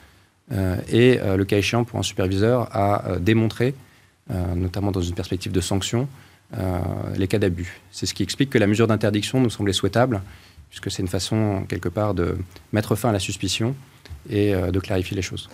euh, 0.54 0.78
et, 0.90 1.20
euh, 1.20 1.36
le 1.36 1.44
cas 1.44 1.58
échéant, 1.58 1.84
pour 1.84 2.00
un 2.00 2.04
superviseur, 2.04 2.70
à 2.72 3.20
démontrer, 3.20 3.76
notamment 4.56 4.92
dans 4.92 5.02
une 5.02 5.16
perspective 5.16 5.52
de 5.52 5.62
sanction, 5.62 6.08
les 7.18 7.28
cas 7.28 7.40
d'abus. 7.40 7.82
C'est 7.92 8.06
ce 8.06 8.14
qui 8.14 8.24
explique 8.24 8.50
que 8.50 8.58
la 8.58 8.68
mesure 8.68 8.88
d'interdiction 8.88 9.42
nous 9.42 9.50
semblait 9.50 9.74
souhaitable, 9.74 10.22
puisque 10.70 10.92
c'est 10.92 11.02
une 11.02 11.08
façon, 11.08 11.66
quelque 11.68 11.90
part, 11.90 12.14
de 12.14 12.38
mettre 12.74 12.96
fin 12.96 13.10
à 13.10 13.12
la 13.12 13.20
suspicion 13.20 13.76
et 14.30 14.54
euh, 14.54 14.72
de 14.72 14.80
clarifier 14.80 15.16
les 15.16 15.22
choses. 15.22 15.50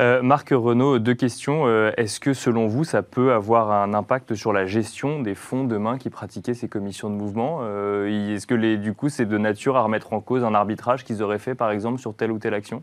Euh, 0.00 0.22
Marc 0.22 0.50
Renault, 0.50 0.98
deux 0.98 1.14
questions. 1.14 1.66
Euh, 1.66 1.92
est-ce 1.96 2.20
que 2.20 2.34
selon 2.34 2.66
vous, 2.66 2.84
ça 2.84 3.02
peut 3.02 3.32
avoir 3.32 3.70
un 3.70 3.94
impact 3.94 4.34
sur 4.34 4.52
la 4.52 4.66
gestion 4.66 5.20
des 5.20 5.34
fonds 5.34 5.64
demain 5.64 5.98
qui 5.98 6.10
pratiquaient 6.10 6.54
ces 6.54 6.68
commissions 6.68 7.10
de 7.10 7.14
mouvement? 7.14 7.62
Est-ce 8.06 8.46
que 8.46 8.54
les, 8.54 8.76
du 8.76 8.94
coup 8.94 9.08
c'est 9.08 9.26
de 9.26 9.38
nature 9.38 9.76
à 9.76 9.82
remettre 9.82 10.12
en 10.12 10.20
cause 10.20 10.44
un 10.44 10.54
arbitrage 10.54 11.04
qu'ils 11.04 11.22
auraient 11.22 11.38
fait 11.38 11.54
par 11.54 11.70
exemple 11.70 12.00
sur 12.00 12.14
telle 12.14 12.32
ou 12.32 12.38
telle 12.38 12.54
action? 12.54 12.82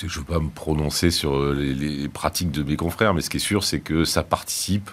Je 0.00 0.06
ne 0.06 0.10
veux 0.10 0.24
pas 0.24 0.40
me 0.40 0.48
prononcer 0.48 1.10
sur 1.10 1.52
les, 1.52 1.74
les, 1.74 2.08
pratiques 2.08 2.50
de 2.50 2.62
mes 2.62 2.76
confrères, 2.76 3.12
mais 3.12 3.20
ce 3.20 3.28
qui 3.28 3.36
est 3.36 3.40
sûr, 3.40 3.64
c'est 3.64 3.80
que 3.80 4.04
ça 4.04 4.22
participe 4.22 4.90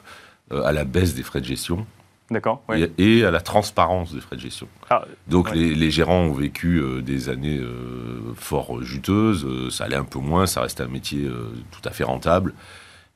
à 0.51 0.73
la 0.73 0.83
baisse 0.83 1.15
des 1.15 1.23
frais 1.23 1.39
de 1.39 1.45
gestion. 1.45 1.85
D'accord. 2.29 2.61
Et, 2.97 3.23
à 3.23 3.31
la 3.31 3.39
transparence 3.39 4.13
des 4.13 4.19
frais 4.19 4.35
de 4.35 4.41
gestion. 4.41 4.67
Ah, 4.89 5.05
Donc 5.27 5.53
les, 5.53 5.91
gérants 5.91 6.23
ont 6.23 6.33
vécu 6.33 6.77
euh, 6.77 7.01
des 7.01 7.29
années 7.29 7.57
euh, 7.57 8.33
fort 8.35 8.81
juteuses, 8.83 9.45
euh, 9.45 9.69
ça 9.69 9.85
allait 9.85 9.95
un 9.95 10.03
peu 10.03 10.19
moins, 10.19 10.45
ça 10.45 10.61
restait 10.61 10.83
un 10.83 10.89
métier 10.89 11.25
tout 11.71 11.87
à 11.87 11.91
fait 11.91 12.03
rentable. 12.03 12.53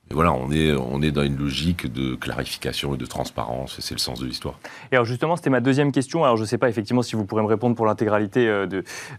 Et 0.10 0.14
voilà, 0.14 0.34
on 0.34 0.52
est, 0.52 0.74
on 0.74 1.02
est 1.02 1.12
dans 1.12 1.24
une 1.24 1.38
logique 1.38 1.92
de 1.92 2.16
clarification 2.16 2.96
et 2.96 2.98
de 2.98 3.06
transparence, 3.06 3.80
et 3.80 3.82
c'est 3.82 3.96
le 3.96 4.00
sens 4.00 4.20
de 4.20 4.26
l'histoire. 4.26 4.60
Et 4.92 4.96
alors 4.96 5.06
justement, 5.06 5.38
c'était 5.38 5.50
ma 5.50 5.62
deuxième 5.62 5.92
question. 5.92 6.24
Alors 6.24 6.36
je 6.36 6.42
ne 6.42 6.48
sais 6.48 6.58
pas 6.58 6.70
effectivement 6.70 7.02
si 7.02 7.16
vous 7.16 7.26
pourrez 7.26 7.42
me 7.42 7.48
répondre 7.48 7.76
pour 7.76 7.86
l'intégralité 7.86 8.66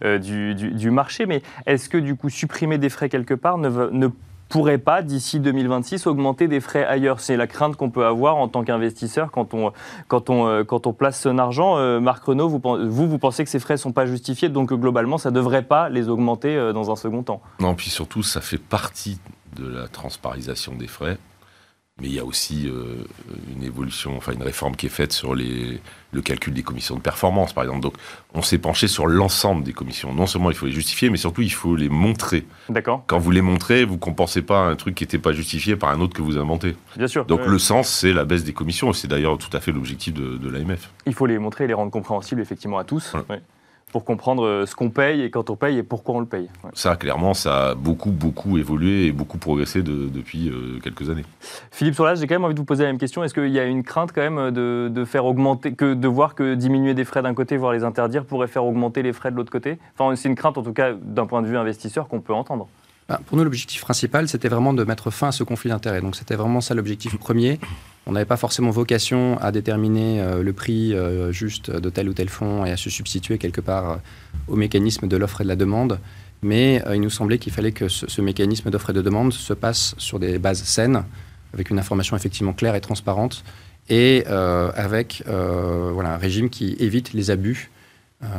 du, 0.02 0.90
marché, 0.90 1.26
mais 1.26 1.42
est-ce 1.66 1.88
que 1.88 1.98
du 1.98 2.14
coup 2.14 2.28
supprimer 2.28 2.78
des 2.78 2.90
frais 2.90 3.08
quelque 3.08 3.34
part 3.34 3.56
ne, 3.56 3.68
ne 3.90 4.08
pourrait 4.52 4.76
pas, 4.76 5.00
d'ici 5.00 5.40
2026, 5.40 6.06
augmenter 6.06 6.46
des 6.46 6.60
frais 6.60 6.84
ailleurs 6.84 7.20
C'est 7.20 7.38
la 7.38 7.46
crainte 7.46 7.76
qu'on 7.76 7.88
peut 7.88 8.04
avoir 8.04 8.36
en 8.36 8.48
tant 8.48 8.64
qu'investisseur 8.64 9.30
quand 9.30 9.54
on, 9.54 9.72
quand, 10.08 10.28
on, 10.28 10.46
euh, 10.46 10.62
quand 10.62 10.86
on 10.86 10.92
place 10.92 11.20
son 11.20 11.38
argent. 11.38 11.78
Euh, 11.78 12.00
Marc 12.00 12.22
Renault, 12.24 12.50
vous, 12.50 12.60
vous, 12.62 13.08
vous, 13.08 13.18
pensez 13.18 13.44
que 13.44 13.50
ces 13.50 13.58
frais 13.58 13.74
ne 13.74 13.78
sont 13.78 13.92
pas 13.92 14.04
justifiés, 14.04 14.50
donc 14.50 14.70
globalement, 14.74 15.16
ça 15.16 15.30
ne 15.30 15.34
devrait 15.34 15.62
pas 15.62 15.88
les 15.88 16.10
augmenter 16.10 16.54
euh, 16.54 16.74
dans 16.74 16.90
un 16.90 16.96
second 16.96 17.22
temps? 17.22 17.40
Non, 17.60 17.74
puis 17.74 17.88
surtout, 17.88 18.22
ça 18.22 18.42
fait 18.42 18.58
partie 18.58 19.18
de 19.56 19.66
la 19.66 19.88
transparisation 19.88 20.74
des 20.74 20.86
frais. 20.86 21.16
Mais 22.02 22.08
il 22.08 22.14
y 22.14 22.18
a 22.18 22.24
aussi 22.24 22.66
euh, 22.66 22.96
une 23.54 23.62
évolution, 23.62 24.16
enfin 24.16 24.32
une 24.32 24.42
réforme 24.42 24.74
qui 24.74 24.86
est 24.86 24.88
faite 24.88 25.12
sur 25.12 25.36
les, 25.36 25.80
le 26.10 26.20
calcul 26.20 26.52
des 26.52 26.64
commissions 26.64 26.96
de 26.96 27.00
performance, 27.00 27.52
par 27.52 27.62
exemple. 27.62 27.80
Donc, 27.80 27.94
on 28.34 28.42
s'est 28.42 28.58
penché 28.58 28.88
sur 28.88 29.06
l'ensemble 29.06 29.62
des 29.62 29.72
commissions. 29.72 30.12
Non 30.12 30.26
seulement 30.26 30.50
il 30.50 30.56
faut 30.56 30.66
les 30.66 30.72
justifier, 30.72 31.10
mais 31.10 31.16
surtout 31.16 31.42
il 31.42 31.52
faut 31.52 31.76
les 31.76 31.88
montrer. 31.88 32.44
D'accord. 32.68 33.04
Quand 33.06 33.20
vous 33.20 33.30
les 33.30 33.40
montrez, 33.40 33.84
vous 33.84 33.98
compensez 33.98 34.42
pas 34.42 34.66
un 34.66 34.74
truc 34.74 34.96
qui 34.96 35.04
n'était 35.04 35.18
pas 35.18 35.32
justifié 35.32 35.76
par 35.76 35.90
un 35.90 36.00
autre 36.00 36.12
que 36.12 36.22
vous 36.22 36.38
inventez. 36.38 36.74
Bien 36.96 37.06
sûr. 37.06 37.24
Donc, 37.24 37.46
le 37.46 37.58
sens, 37.60 37.88
c'est 37.88 38.12
la 38.12 38.24
baisse 38.24 38.42
des 38.42 38.52
commissions. 38.52 38.92
C'est 38.92 39.06
d'ailleurs 39.06 39.38
tout 39.38 39.56
à 39.56 39.60
fait 39.60 39.70
l'objectif 39.70 40.12
de, 40.12 40.38
de 40.38 40.48
l'AMF. 40.50 40.90
Il 41.06 41.14
faut 41.14 41.26
les 41.26 41.38
montrer 41.38 41.64
et 41.64 41.66
les 41.68 41.74
rendre 41.74 41.92
compréhensibles 41.92 42.40
effectivement 42.40 42.78
à 42.78 42.84
tous. 42.84 43.14
Ouais. 43.30 43.40
Pour 43.92 44.04
comprendre 44.04 44.44
euh, 44.46 44.66
ce 44.66 44.74
qu'on 44.74 44.88
paye 44.90 45.20
et 45.20 45.30
quand 45.30 45.50
on 45.50 45.56
paye 45.56 45.76
et 45.78 45.82
pourquoi 45.82 46.14
on 46.14 46.20
le 46.20 46.26
paye. 46.26 46.48
Ouais. 46.64 46.70
Ça, 46.72 46.96
clairement, 46.96 47.34
ça 47.34 47.68
a 47.68 47.74
beaucoup, 47.74 48.10
beaucoup 48.10 48.56
évolué 48.56 49.06
et 49.06 49.12
beaucoup 49.12 49.36
progressé 49.38 49.82
de- 49.82 50.08
depuis 50.08 50.48
euh, 50.48 50.78
quelques 50.82 51.10
années. 51.10 51.24
Philippe 51.70 51.94
Solas, 51.94 52.14
j'ai 52.14 52.26
quand 52.26 52.34
même 52.34 52.44
envie 52.44 52.54
de 52.54 52.58
vous 52.58 52.64
poser 52.64 52.84
la 52.84 52.88
même 52.88 52.98
question. 52.98 53.22
Est-ce 53.22 53.34
qu'il 53.34 53.50
y 53.50 53.58
a 53.58 53.64
une 53.64 53.82
crainte 53.82 54.12
quand 54.14 54.22
même 54.22 54.50
de, 54.50 54.90
de 54.90 55.04
faire 55.04 55.26
augmenter, 55.26 55.74
que 55.74 55.92
de 55.94 56.08
voir 56.08 56.34
que 56.34 56.54
diminuer 56.54 56.94
des 56.94 57.04
frais 57.04 57.22
d'un 57.22 57.34
côté, 57.34 57.56
voire 57.58 57.72
les 57.72 57.84
interdire, 57.84 58.24
pourrait 58.24 58.48
faire 58.48 58.64
augmenter 58.64 59.02
les 59.02 59.12
frais 59.12 59.30
de 59.30 59.36
l'autre 59.36 59.52
côté? 59.52 59.78
Enfin, 59.98 60.16
c'est 60.16 60.28
une 60.28 60.34
crainte 60.36 60.56
en 60.56 60.62
tout 60.62 60.72
cas 60.72 60.92
d'un 60.94 61.26
point 61.26 61.42
de 61.42 61.46
vue 61.46 61.58
investisseur 61.58 62.08
qu'on 62.08 62.20
peut 62.20 62.32
entendre. 62.34 62.68
Bah, 63.08 63.20
Pour 63.26 63.36
nous, 63.36 63.44
l'objectif 63.44 63.80
principal, 63.80 64.28
c'était 64.28 64.48
vraiment 64.48 64.72
de 64.72 64.84
mettre 64.84 65.10
fin 65.10 65.28
à 65.28 65.32
ce 65.32 65.44
conflit 65.44 65.70
d'intérêts. 65.70 66.00
Donc, 66.00 66.16
c'était 66.16 66.36
vraiment 66.36 66.60
ça 66.60 66.74
l'objectif 66.74 67.16
premier. 67.16 67.58
On 68.06 68.12
n'avait 68.12 68.26
pas 68.26 68.36
forcément 68.36 68.70
vocation 68.70 69.38
à 69.40 69.52
déterminer 69.52 70.20
euh, 70.20 70.42
le 70.42 70.52
prix 70.52 70.92
euh, 70.92 71.30
juste 71.30 71.70
de 71.70 71.90
tel 71.90 72.08
ou 72.08 72.14
tel 72.14 72.28
fonds 72.28 72.64
et 72.64 72.72
à 72.72 72.76
se 72.76 72.90
substituer 72.90 73.38
quelque 73.38 73.60
part 73.60 73.90
euh, 73.90 73.96
au 74.48 74.56
mécanisme 74.56 75.06
de 75.06 75.16
l'offre 75.16 75.40
et 75.40 75.44
de 75.44 75.48
la 75.48 75.56
demande. 75.56 76.00
Mais 76.44 76.82
il 76.92 77.00
nous 77.00 77.10
semblait 77.10 77.38
qu'il 77.38 77.52
fallait 77.52 77.70
que 77.70 77.86
ce, 77.86 78.20
mécanisme 78.20 78.68
d'offre 78.68 78.90
et 78.90 78.92
de 78.92 79.00
demande 79.00 79.32
se 79.32 79.52
passe 79.52 79.94
sur 79.98 80.18
des 80.18 80.40
bases 80.40 80.64
saines, 80.64 81.04
avec 81.54 81.70
une 81.70 81.78
information 81.78 82.16
effectivement 82.16 82.52
claire 82.52 82.74
et 82.74 82.80
transparente, 82.80 83.44
et 83.88 84.26
avec 84.26 85.22
voilà, 85.28 86.14
un 86.14 86.16
régime 86.16 86.50
qui 86.50 86.74
évite 86.80 87.12
les 87.12 87.30
abus. 87.30 87.70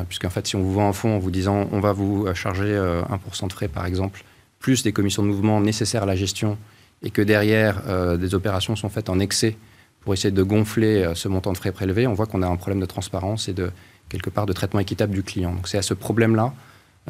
Puisqu'en 0.10 0.30
fait, 0.30 0.46
si 0.46 0.58
on 0.58 0.62
vous 0.62 0.74
vend 0.74 0.90
un 0.90 0.92
fonds 0.92 1.16
en 1.16 1.20
vous 1.20 1.32
disant 1.32 1.70
on 1.72 1.80
va 1.80 1.94
vous 1.94 2.28
charger 2.34 2.66
euh, 2.68 3.04
1% 3.04 3.48
de 3.48 3.54
frais, 3.54 3.70
par 3.70 3.86
exemple, 3.86 4.26
plus 4.64 4.82
des 4.82 4.94
commissions 4.94 5.22
de 5.22 5.28
mouvement 5.28 5.60
nécessaires 5.60 6.04
à 6.04 6.06
la 6.06 6.16
gestion, 6.16 6.58
et 7.04 7.12
que 7.12 7.22
derrière, 7.22 7.84
euh, 7.88 8.16
des 8.16 8.34
opérations 8.34 8.78
sont 8.78 8.88
faites 8.88 9.10
en 9.10 9.20
excès 9.20 9.58
pour 10.00 10.14
essayer 10.14 10.32
de 10.32 10.42
gonfler 10.42 11.04
euh, 11.04 11.16
ce 11.16 11.28
montant 11.28 11.52
de 11.52 11.58
frais 11.58 11.74
prélevés, 11.74 12.08
on 12.08 12.14
voit 12.14 12.28
qu'on 12.28 12.42
a 12.42 12.48
un 12.48 12.56
problème 12.56 12.80
de 12.80 12.86
transparence 12.86 13.50
et 13.50 13.54
de, 13.54 13.72
quelque 14.08 14.30
part, 14.30 14.46
de 14.46 14.54
traitement 14.54 14.80
équitable 14.80 15.14
du 15.14 15.22
client. 15.22 15.54
Donc 15.54 15.68
c'est 15.68 15.78
à 15.78 15.82
ce 15.82 15.94
problème-là 15.94 16.54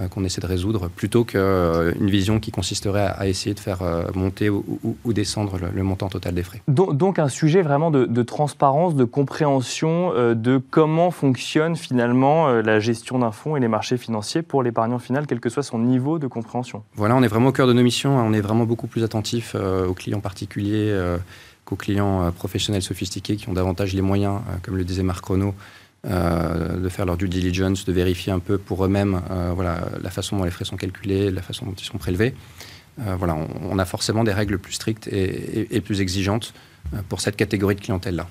qu'on 0.10 0.23
essaie 0.23 0.41
de 0.41 0.47
résoudre, 0.47 0.89
plutôt 0.89 1.23
qu'une 1.23 2.10
vision 2.10 2.39
qui 2.39 2.51
consisterait 2.51 3.13
à, 3.15 3.27
essayer 3.27 3.53
de 3.53 3.60
faire 3.60 3.82
euh, 3.82 4.06
monter 4.15 4.49
ou, 4.49 4.63
descendre 5.06 5.60
le, 5.73 5.84
montant 5.84 6.10
total 6.10 6.34
des 6.34 6.43
frais. 6.43 6.62
Donc, 6.67 7.19
un 7.19 7.29
sujet 7.29 7.62
vraiment 7.62 7.91
de, 7.91 8.06
de 8.06 8.23
transparence, 8.23 8.95
de 8.95 9.03
compréhension 9.03 10.12
euh, 10.15 10.34
de 10.34 10.62
comment 10.71 11.12
fonctionne 11.12 11.75
finalement 11.75 12.47
euh, 12.47 12.62
la 12.62 12.79
gestion 12.79 13.19
d'un 13.19 13.32
fonds 13.32 13.56
et 13.56 13.60
les 13.60 13.67
marchés 13.67 13.97
financiers 13.97 14.41
pour 14.41 14.63
l'épargnant 14.63 14.99
final, 14.99 15.27
quel 15.27 15.39
que 15.39 15.49
soit 15.49 15.63
son 15.63 15.79
niveau 15.79 16.19
de 16.19 16.27
compréhension. 16.27 16.84
Voilà, 16.95 17.15
on 17.15 17.23
est 17.23 17.27
vraiment 17.27 17.49
au 17.49 17.51
cœur 17.51 17.67
de 17.67 17.73
nos 17.73 17.84
missions. 17.84 18.17
hein. 18.17 18.25
On 18.25 18.34
est 18.34 18.41
vraiment 18.41 18.65
beaucoup 18.65 18.88
plus 18.88 19.03
attentif 19.03 19.53
euh, 19.56 19.88
aux 19.88 19.93
clients 19.93 20.21
particuliers 20.21 20.89
euh, 20.89 21.17
qu'aux 21.65 21.75
clients 21.75 22.23
euh, 22.23 22.32
professionnels 22.32 22.82
sophistiqués 22.82 23.36
qui 23.36 23.49
ont 23.49 23.53
davantage 23.53 23.93
les 23.93 24.01
moyens, 24.01 24.41
euh, 24.49 24.56
comme 24.62 24.77
le 24.77 24.84
disait 24.84 25.03
Marc 25.03 25.23
Renaud, 25.25 25.53
euh, 26.05 26.81
de 26.81 26.89
faire 26.89 27.05
leur 27.05 27.15
due 27.15 27.29
diligence, 27.29 27.85
de 27.85 27.93
vérifier 27.93 28.33
un 28.33 28.39
peu 28.39 28.57
pour 28.57 28.83
eux-mêmes 28.83 29.21
euh, 29.31 29.53
voilà, 29.55 29.85
la 30.01 30.09
façon 30.09 30.35
dont 30.35 30.43
les 30.43 30.51
frais 30.51 30.65
sont 30.65 30.75
calculés, 30.75 31.31
la 31.31 31.41
façon 31.41 31.65
dont 31.65 31.73
ils 31.73 31.85
sont 31.85 31.97
prélevés. 31.97 32.35
Euh, 32.99 33.15
voilà, 33.17 33.37
on, 33.61 33.79
a 33.79 33.85
forcément 33.85 34.25
des 34.25 34.33
règles 34.33 34.59
plus 34.59 34.73
strictes 34.73 35.07
et, 35.07 35.79
plus 35.79 36.01
exigeantes 36.01 36.53
pour 37.07 37.21
cette 37.21 37.37
catégorie 37.37 37.75
de 37.75 37.81
clientèle-là. 37.81 38.27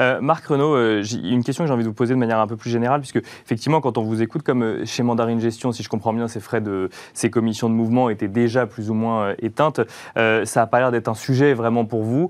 Euh, 0.00 0.20
Marc 0.20 0.46
Renaud, 0.46 0.74
euh, 0.74 1.02
une 1.22 1.44
question 1.44 1.64
que 1.64 1.68
j'ai 1.68 1.74
envie 1.74 1.84
de 1.84 1.88
vous 1.88 1.94
poser 1.94 2.14
de 2.14 2.18
manière 2.18 2.38
un 2.38 2.46
peu 2.46 2.56
plus 2.56 2.70
générale, 2.70 3.00
puisque 3.00 3.22
effectivement, 3.44 3.80
quand 3.80 3.98
on 3.98 4.02
vous 4.02 4.22
écoute, 4.22 4.42
comme 4.42 4.62
euh, 4.62 4.84
chez 4.84 5.02
Mandarine 5.02 5.40
Gestion, 5.40 5.72
si 5.72 5.82
je 5.82 5.88
comprends 5.88 6.12
bien, 6.12 6.28
ces 6.28 6.40
frais 6.40 6.60
de 6.60 6.88
ces 7.12 7.30
commissions 7.30 7.68
de 7.68 7.74
mouvement 7.74 8.10
étaient 8.10 8.28
déjà 8.28 8.66
plus 8.66 8.90
ou 8.90 8.94
moins 8.94 9.34
éteintes. 9.38 9.80
euh, 10.16 10.44
ça 10.44 10.60
n'a 10.60 10.66
pas 10.66 10.80
l'air 10.80 10.90
d'être 10.90 11.08
un 11.08 11.14
sujet 11.14 11.54
vraiment 11.54 11.84
pour 11.84 12.02
vous. 12.02 12.28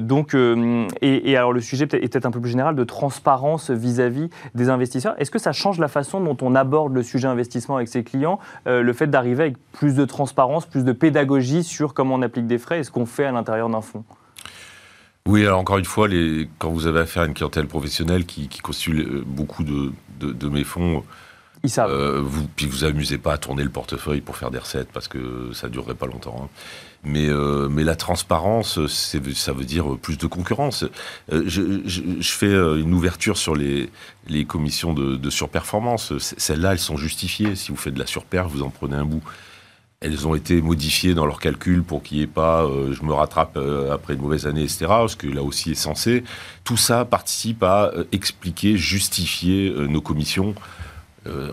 Donc, 0.00 0.36
et, 1.00 1.36
alors 1.36 1.52
le 1.52 1.60
sujet 1.60 1.84
est 1.84 1.88
peut-être 1.88 2.26
un 2.26 2.30
peu 2.30 2.40
plus 2.40 2.50
général 2.50 2.74
de 2.74 2.84
transparence 2.84 3.70
vis-à-vis 3.70 4.30
des 4.54 4.68
investisseurs. 4.68 5.14
Est-ce 5.18 5.30
que 5.30 5.38
ça 5.38 5.52
change 5.52 5.78
la 5.78 5.88
façon 5.88 6.20
dont 6.20 6.36
on 6.42 6.54
aborde 6.54 6.94
le 6.94 7.02
sujet 7.02 7.28
investissement 7.28 7.76
avec 7.76 7.88
ses 7.88 8.02
clients, 8.04 8.38
le 8.66 8.92
fait 8.92 9.06
d'arriver 9.06 9.44
avec 9.44 9.56
plus 9.72 9.94
de 9.94 10.04
transparence, 10.04 10.66
plus 10.66 10.84
de 10.84 10.92
pédagogie 10.92 11.64
sur 11.64 11.94
comment 11.94 12.14
on 12.16 12.22
applique 12.22 12.46
des 12.46 12.58
frais 12.58 12.80
et 12.80 12.84
ce 12.84 12.90
qu'on 12.90 13.06
fait 13.06 13.24
à 13.24 13.32
l'intérieur 13.32 13.68
d'un 13.68 13.80
fonds? 13.80 14.04
Oui, 15.26 15.46
alors 15.46 15.58
encore 15.60 15.78
une 15.78 15.86
fois, 15.86 16.06
les, 16.06 16.48
quand 16.58 16.70
vous 16.70 16.86
avez 16.86 17.00
affaire 17.00 17.22
à 17.22 17.26
une 17.26 17.32
clientèle 17.32 17.66
professionnelle 17.66 18.26
qui, 18.26 18.46
qui 18.48 18.58
constitue 18.60 19.00
euh, 19.00 19.22
beaucoup 19.26 19.64
de, 19.64 19.90
de, 20.20 20.32
de 20.32 20.48
mes 20.50 20.64
fonds, 20.64 21.02
Ils 21.62 21.70
savent. 21.70 21.90
euh, 21.92 22.20
vous, 22.22 22.46
puis 22.46 22.66
vous 22.66 22.84
amusez 22.84 23.16
pas 23.16 23.32
à 23.32 23.38
tourner 23.38 23.62
le 23.64 23.70
portefeuille 23.70 24.20
pour 24.20 24.36
faire 24.36 24.50
des 24.50 24.58
recettes 24.58 24.88
parce 24.92 25.08
que 25.08 25.50
ça 25.54 25.70
durerait 25.70 25.94
pas 25.94 26.04
longtemps. 26.06 26.36
hein. 26.44 26.48
Mais, 27.04 27.26
euh, 27.30 27.68
mais 27.70 27.84
la 27.84 27.96
transparence, 27.96 28.86
c'est- 28.86 29.32
ça 29.34 29.54
veut 29.54 29.64
dire 29.64 29.96
plus 29.96 30.18
de 30.18 30.26
concurrence. 30.26 30.84
Euh, 31.32 31.42
je, 31.46 31.80
je- 31.86 32.02
je 32.20 32.30
fais 32.32 32.46
euh, 32.46 32.76
une 32.78 32.92
ouverture 32.92 33.38
sur 33.38 33.54
les, 33.56 33.88
les 34.28 34.44
commissions 34.44 34.92
de, 34.92 35.16
de 35.16 35.30
surperformance. 35.30 36.12
Celles-là, 36.18 36.72
elles 36.72 36.78
sont 36.78 36.98
justifiées. 36.98 37.56
Si 37.56 37.70
vous 37.70 37.76
faites 37.78 37.94
de 37.94 37.98
la 37.98 38.06
surperf, 38.06 38.46
vous 38.48 38.62
en 38.62 38.68
prenez 38.68 38.96
un 38.96 39.06
bout. 39.06 39.22
Elles 40.04 40.28
ont 40.28 40.34
été 40.34 40.60
modifiées 40.60 41.14
dans 41.14 41.24
leurs 41.24 41.40
calculs 41.40 41.82
pour 41.82 42.02
qu'il 42.02 42.18
n'y 42.18 42.24
ait 42.24 42.26
pas 42.26 42.64
euh, 42.64 42.92
je 42.92 43.02
me 43.04 43.14
rattrape 43.14 43.56
euh, 43.56 43.90
après 43.90 44.12
une 44.12 44.20
mauvaise 44.20 44.46
année, 44.46 44.62
etc. 44.62 44.86
Ce 45.08 45.16
que 45.16 45.26
là 45.26 45.42
aussi 45.42 45.70
est 45.70 45.74
censé. 45.74 46.24
Tout 46.62 46.76
ça 46.76 47.06
participe 47.06 47.62
à 47.62 47.90
euh, 47.94 48.04
expliquer, 48.12 48.76
justifier 48.76 49.74
nos 49.88 50.02
commissions. 50.02 50.54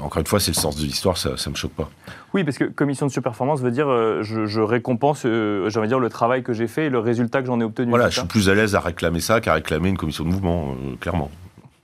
Encore 0.02 0.20
une 0.20 0.28
fois, 0.28 0.42
c'est 0.42 0.52
le 0.52 0.60
sens 0.60 0.76
de 0.76 0.82
l'histoire, 0.82 1.18
ça 1.18 1.30
ne 1.30 1.50
me 1.52 1.56
choque 1.56 1.72
pas. 1.72 1.90
Oui, 2.34 2.44
parce 2.44 2.58
que 2.58 2.66
commission 2.66 3.06
de 3.06 3.12
surperformance 3.12 3.62
veut 3.62 3.72
dire 3.72 3.88
je, 4.22 4.46
je 4.46 4.60
récompense, 4.60 5.26
dire, 5.26 6.00
le 6.00 6.10
travail 6.10 6.44
que 6.44 6.52
j'ai 6.52 6.68
fait 6.68 6.88
et 6.88 6.90
le 6.90 7.00
résultat 7.00 7.40
que 7.40 7.48
j'en 7.48 7.62
ai 7.62 7.64
obtenu. 7.64 7.90
Voilà, 7.90 8.10
je 8.10 8.20
suis 8.20 8.28
plus 8.28 8.50
à 8.50 8.54
l'aise 8.54 8.76
à 8.76 8.82
réclamer 8.82 9.22
ça 9.22 9.40
qu'à 9.40 9.54
réclamer 9.54 9.88
une 9.88 9.98
commission 9.98 10.26
de 10.26 10.30
mouvement, 10.30 10.76
clairement. 11.00 11.32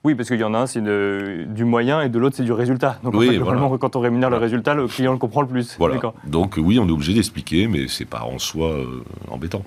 Oui, 0.04 0.14
parce 0.14 0.28
qu'il 0.28 0.38
y 0.38 0.44
en 0.44 0.54
a 0.54 0.58
un, 0.58 0.66
c'est 0.66 0.80
du 0.80 1.64
moyen 1.64 2.00
et 2.02 2.08
de 2.08 2.18
l'autre, 2.18 2.36
c'est 2.36 2.44
du 2.44 2.52
résultat. 2.52 2.98
Donc, 3.02 3.14
en 3.14 3.18
Oui, 3.18 3.28
fait, 3.28 3.36
globalement, 3.36 3.66
voilà. 3.68 3.78
quand 3.80 3.96
on 3.96 4.00
rémunère 4.00 4.30
le 4.30 4.36
résultat, 4.36 4.74
le 4.74 4.86
client 4.86 5.12
le 5.12 5.18
comprend 5.18 5.42
le 5.42 5.48
plus. 5.48 5.76
Voilà. 5.78 6.00
Donc 6.24 6.54
oui, 6.56 6.78
on 6.78 6.86
est 6.88 6.92
obligé 6.92 7.14
d'expliquer, 7.14 7.66
mais 7.66 7.88
c'est 7.88 8.04
pas 8.04 8.22
en 8.22 8.38
soi 8.38 8.68
euh, 8.70 9.02
embêtant. 9.28 9.62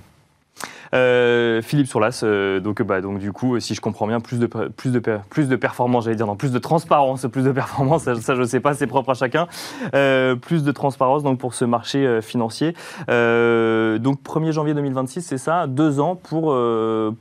Euh, 0.93 1.61
Philippe 1.61 1.87
Sourlas, 1.87 2.21
euh, 2.23 2.59
donc, 2.59 2.81
bah, 2.81 3.01
donc 3.01 3.19
du 3.19 3.31
coup, 3.31 3.59
si 3.59 3.75
je 3.75 3.81
comprends 3.81 4.07
bien, 4.07 4.19
plus 4.19 4.39
de, 4.39 4.45
plus 4.45 4.91
de, 4.91 5.01
plus 5.29 5.47
de 5.47 5.55
performance, 5.55 6.05
j'allais 6.05 6.17
dire, 6.17 6.27
non, 6.27 6.35
plus 6.35 6.51
de 6.51 6.59
transparence, 6.59 7.25
plus 7.31 7.43
de 7.43 7.51
performance, 7.51 8.03
ça, 8.03 8.13
je 8.13 8.41
ne 8.41 8.45
sais 8.45 8.59
pas, 8.59 8.73
c'est 8.73 8.87
propre 8.87 9.11
à 9.11 9.13
chacun. 9.13 9.47
Euh, 9.95 10.35
plus 10.35 10.63
de 10.63 10.71
transparence 10.71 11.23
donc, 11.23 11.39
pour 11.39 11.53
ce 11.53 11.65
marché 11.65 12.19
financier. 12.21 12.73
Donc 13.07 14.23
1er 14.23 14.51
janvier 14.51 14.73
2026, 14.73 15.21
c'est 15.21 15.37
ça, 15.37 15.67
deux 15.67 15.99
ans 15.99 16.15
pour, 16.15 16.55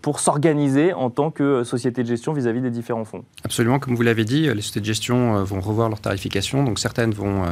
pour 0.03 0.21
s'organiser 0.21 0.93
en 0.93 1.11
tant 1.11 1.31
que 1.31 1.65
société 1.65 2.03
de 2.03 2.09
gestion 2.09 2.33
vis-à-vis 2.33 2.61
des 2.61 2.71
différents 2.71 3.05
fonds. 3.05 3.25
Absolument, 3.45 3.79
comme 3.79 3.95
vous 3.95 4.03
l'avez 4.03 4.25
dit, 4.25 4.43
les 4.43 4.63
sociétés 4.63 4.81
de 4.81 4.85
gestion 4.87 5.43
vont 5.45 5.61
revoir 5.61 5.89
leur 5.89 6.01
tarification. 6.01 6.65
Donc 6.65 6.79
certaines 6.79 7.13
vont 7.13 7.45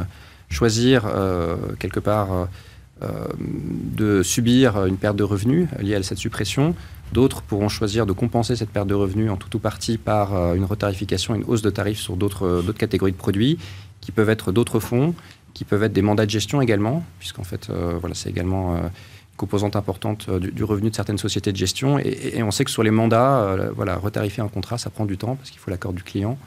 choisir 0.49 1.05
quelque 1.79 1.99
part 1.99 2.47
de 3.01 4.23
subir 4.23 4.85
une 4.85 4.97
perte 4.97 5.15
de 5.15 5.23
revenus 5.23 5.67
liée 5.79 5.95
à 5.95 6.03
cette 6.03 6.17
suppression. 6.17 6.75
D'autres 7.13 7.41
pourront 7.41 7.69
choisir 7.69 8.05
de 8.05 8.11
compenser 8.13 8.55
cette 8.55 8.69
perte 8.69 8.87
de 8.87 8.93
revenus 8.93 9.31
en 9.31 9.37
tout 9.37 9.55
ou 9.55 9.59
partie 9.59 9.97
par 9.97 10.35
euh, 10.35 10.53
une 10.53 10.65
retarification, 10.65 11.33
une 11.33 11.43
hausse 11.45 11.63
de 11.63 11.71
tarifs 11.71 11.99
sur 11.99 12.15
d'autres 12.17 12.45
euh, 12.45 12.61
d'autres 12.61 12.77
catégories 12.77 13.13
de 13.13 13.17
produits, 13.17 13.57
qui 13.99 14.11
peuvent 14.11 14.29
être 14.29 14.51
d'autres 14.51 14.79
fonds, 14.79 15.15
qui 15.53 15.65
peuvent 15.65 15.83
être 15.83 15.93
des 15.93 16.01
mandats 16.01 16.25
de 16.25 16.31
gestion 16.31 16.61
également, 16.61 17.03
puisqu'en 17.19 17.43
fait, 17.43 17.69
euh, 17.69 17.97
voilà, 17.99 18.15
c'est 18.15 18.29
également 18.29 18.75
euh, 18.75 18.79
une 18.79 19.37
composante 19.37 19.75
importante 19.75 20.27
euh, 20.29 20.39
du, 20.39 20.63
revenu 20.63 20.89
de 20.89 20.95
certaines 20.95 21.17
sociétés 21.17 21.51
de 21.51 21.57
gestion. 21.57 21.99
Et, 21.99 22.41
on 22.43 22.51
sait 22.51 22.63
que 22.63 22.71
sur 22.71 22.83
les 22.83 22.91
mandats, 22.91 23.41
euh, 23.41 23.71
voilà, 23.75 23.97
retarifier 23.97 24.43
un 24.43 24.47
contrat, 24.47 24.77
ça 24.77 24.89
prend 24.89 25.05
du 25.05 25.17
temps 25.17 25.35
parce 25.35 25.49
qu'il 25.49 25.59
faut 25.59 25.71
l'accord 25.71 25.93
du 25.93 26.03
client. 26.03 26.37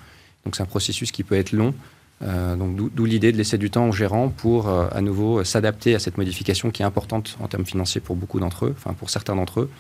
Donc 0.45 0.57
c'est 0.57 0.63
un 0.63 0.67
processus 0.67 1.13
qui 1.13 1.25
peut 1.25 1.37
être 1.37 1.53
long. 1.53 1.75
Euh, 2.25 2.57
d'où 2.57 3.05
l'idée 3.05 3.33
de 3.33 3.37
laisser 3.37 3.59
du 3.59 3.71
temps 3.71 3.89
aux 3.89 3.93
gérants 3.93 4.29
pour 4.29 4.69
euh, 4.69 4.87
à 4.93 5.01
nouveau 5.01 5.41
euh, 5.41 5.45
s'adapter 5.45 5.97
à 5.97 5.99
cette 5.99 6.19
modification 6.19 6.71
qui 6.71 6.83
est 6.83 6.85
importante 6.85 7.37
en 7.41 7.49
termes 7.49 7.67
financiers 7.67 8.01
pour 8.01 8.15
beaucoup 8.15 8.39
d'entre 8.39 8.67
eux, 8.67 8.75
enfin 8.77 8.93
pour 8.93 9.11
certains 9.11 9.35
d'entre 9.35 9.61
eux, 9.63 9.71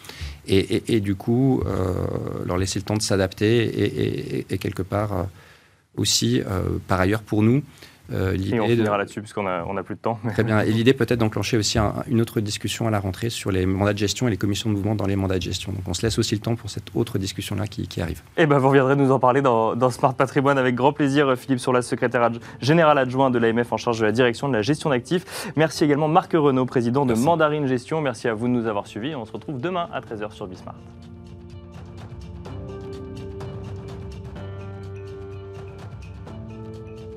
et, 0.49 1.01
du 1.01 1.15
coup 1.15 1.63
leur 2.45 2.59
laisser 2.59 2.81
le 2.81 2.85
temps 2.85 2.97
de 2.97 3.03
s'adapter 3.03 4.45
et, 4.51 4.59
quelque 4.59 4.83
part 4.83 5.27
aussi, 5.97 6.43
par 6.89 7.01
ailleurs 7.01 7.23
pour 7.23 7.43
nous, 7.43 7.63
Euh, 8.13 8.37
et 8.37 8.61
on 8.61 8.67
finira 8.67 8.99
là-dessus, 8.99 9.21
puisqu'on 9.21 9.45
n'a 9.45 9.65
on 9.69 9.77
a 9.77 9.83
plus 9.83 9.95
de 9.95 10.01
temps. 10.01 10.19
Très 10.33 10.45
bien. 10.45 10.61
Et 10.61 10.73
l'idée 10.73 10.93
peut-être 10.93 11.19
d'enclencher 11.19 11.57
aussi 11.57 11.79
une 12.09 12.21
autre 12.21 12.41
discussion 12.41 12.87
à 12.87 12.91
la 12.91 12.99
rentrée 12.99 13.31
sur 13.31 13.51
les 13.51 13.67
mandats 13.67 13.93
de 13.93 13.99
gestion 13.99 14.29
et 14.29 14.31
les 14.31 14.37
commissions 14.37 14.71
de 14.71 14.75
mouvement 14.75 14.95
dans 14.95 15.07
les 15.07 15.17
mandats 15.17 15.39
de 15.39 15.43
gestion. 15.43 15.73
Donc 15.73 15.83
on 15.87 15.95
se 15.95 16.03
laisse 16.03 16.19
aussi 16.19 16.35
le 16.35 16.41
temps 16.41 16.57
pour 16.57 16.71
cette 16.71 16.89
autre 16.95 17.19
discussion-là 17.19 17.67
qui, 17.67 18.01
arrive. 18.01 18.23
Et 18.37 18.43
eh 18.43 18.47
ben 18.47 18.59
vous 18.59 18.69
reviendrez 18.69 18.97
nous 18.97 19.13
en 19.13 19.19
parler 19.19 19.43
dans, 19.43 19.91
Smart 19.91 20.15
Patrimoine 20.15 20.59
avec 20.59 20.75
grand 20.75 20.93
plaisir, 20.93 21.37
Philippe 21.37 21.61
Sourlas, 21.61 21.83
secrétaire 21.83 22.31
général 22.61 22.99
adjoint 22.99 23.31
de 23.31 23.39
l'AMF 23.39 23.73
en 23.73 23.77
charge 23.77 24.01
de 24.01 24.05
la 24.07 24.13
direction 24.13 24.49
de 24.49 24.55
la 24.55 24.63
gestion 24.63 24.91
d'actifs. 24.91 25.53
Merci 25.57 25.85
également 25.85 26.09
Marc 26.09 26.33
Renaud, 26.33 26.67
président 26.67 27.07
de 27.07 27.15
Mandarine 27.15 27.67
Gestion. 27.67 28.01
Merci 28.01 28.29
à 28.29 28.35
vous 28.35 28.49
de 28.49 28.53
nous 28.53 28.67
avoir 28.67 28.87
suivis. 28.87 29.15
On 29.15 29.25
se 29.25 29.33
retrouve 29.33 29.61
demain 29.61 29.89
à 29.93 30.01
13h 30.01 30.33
sur 30.33 30.47
Bismart. 30.47 30.77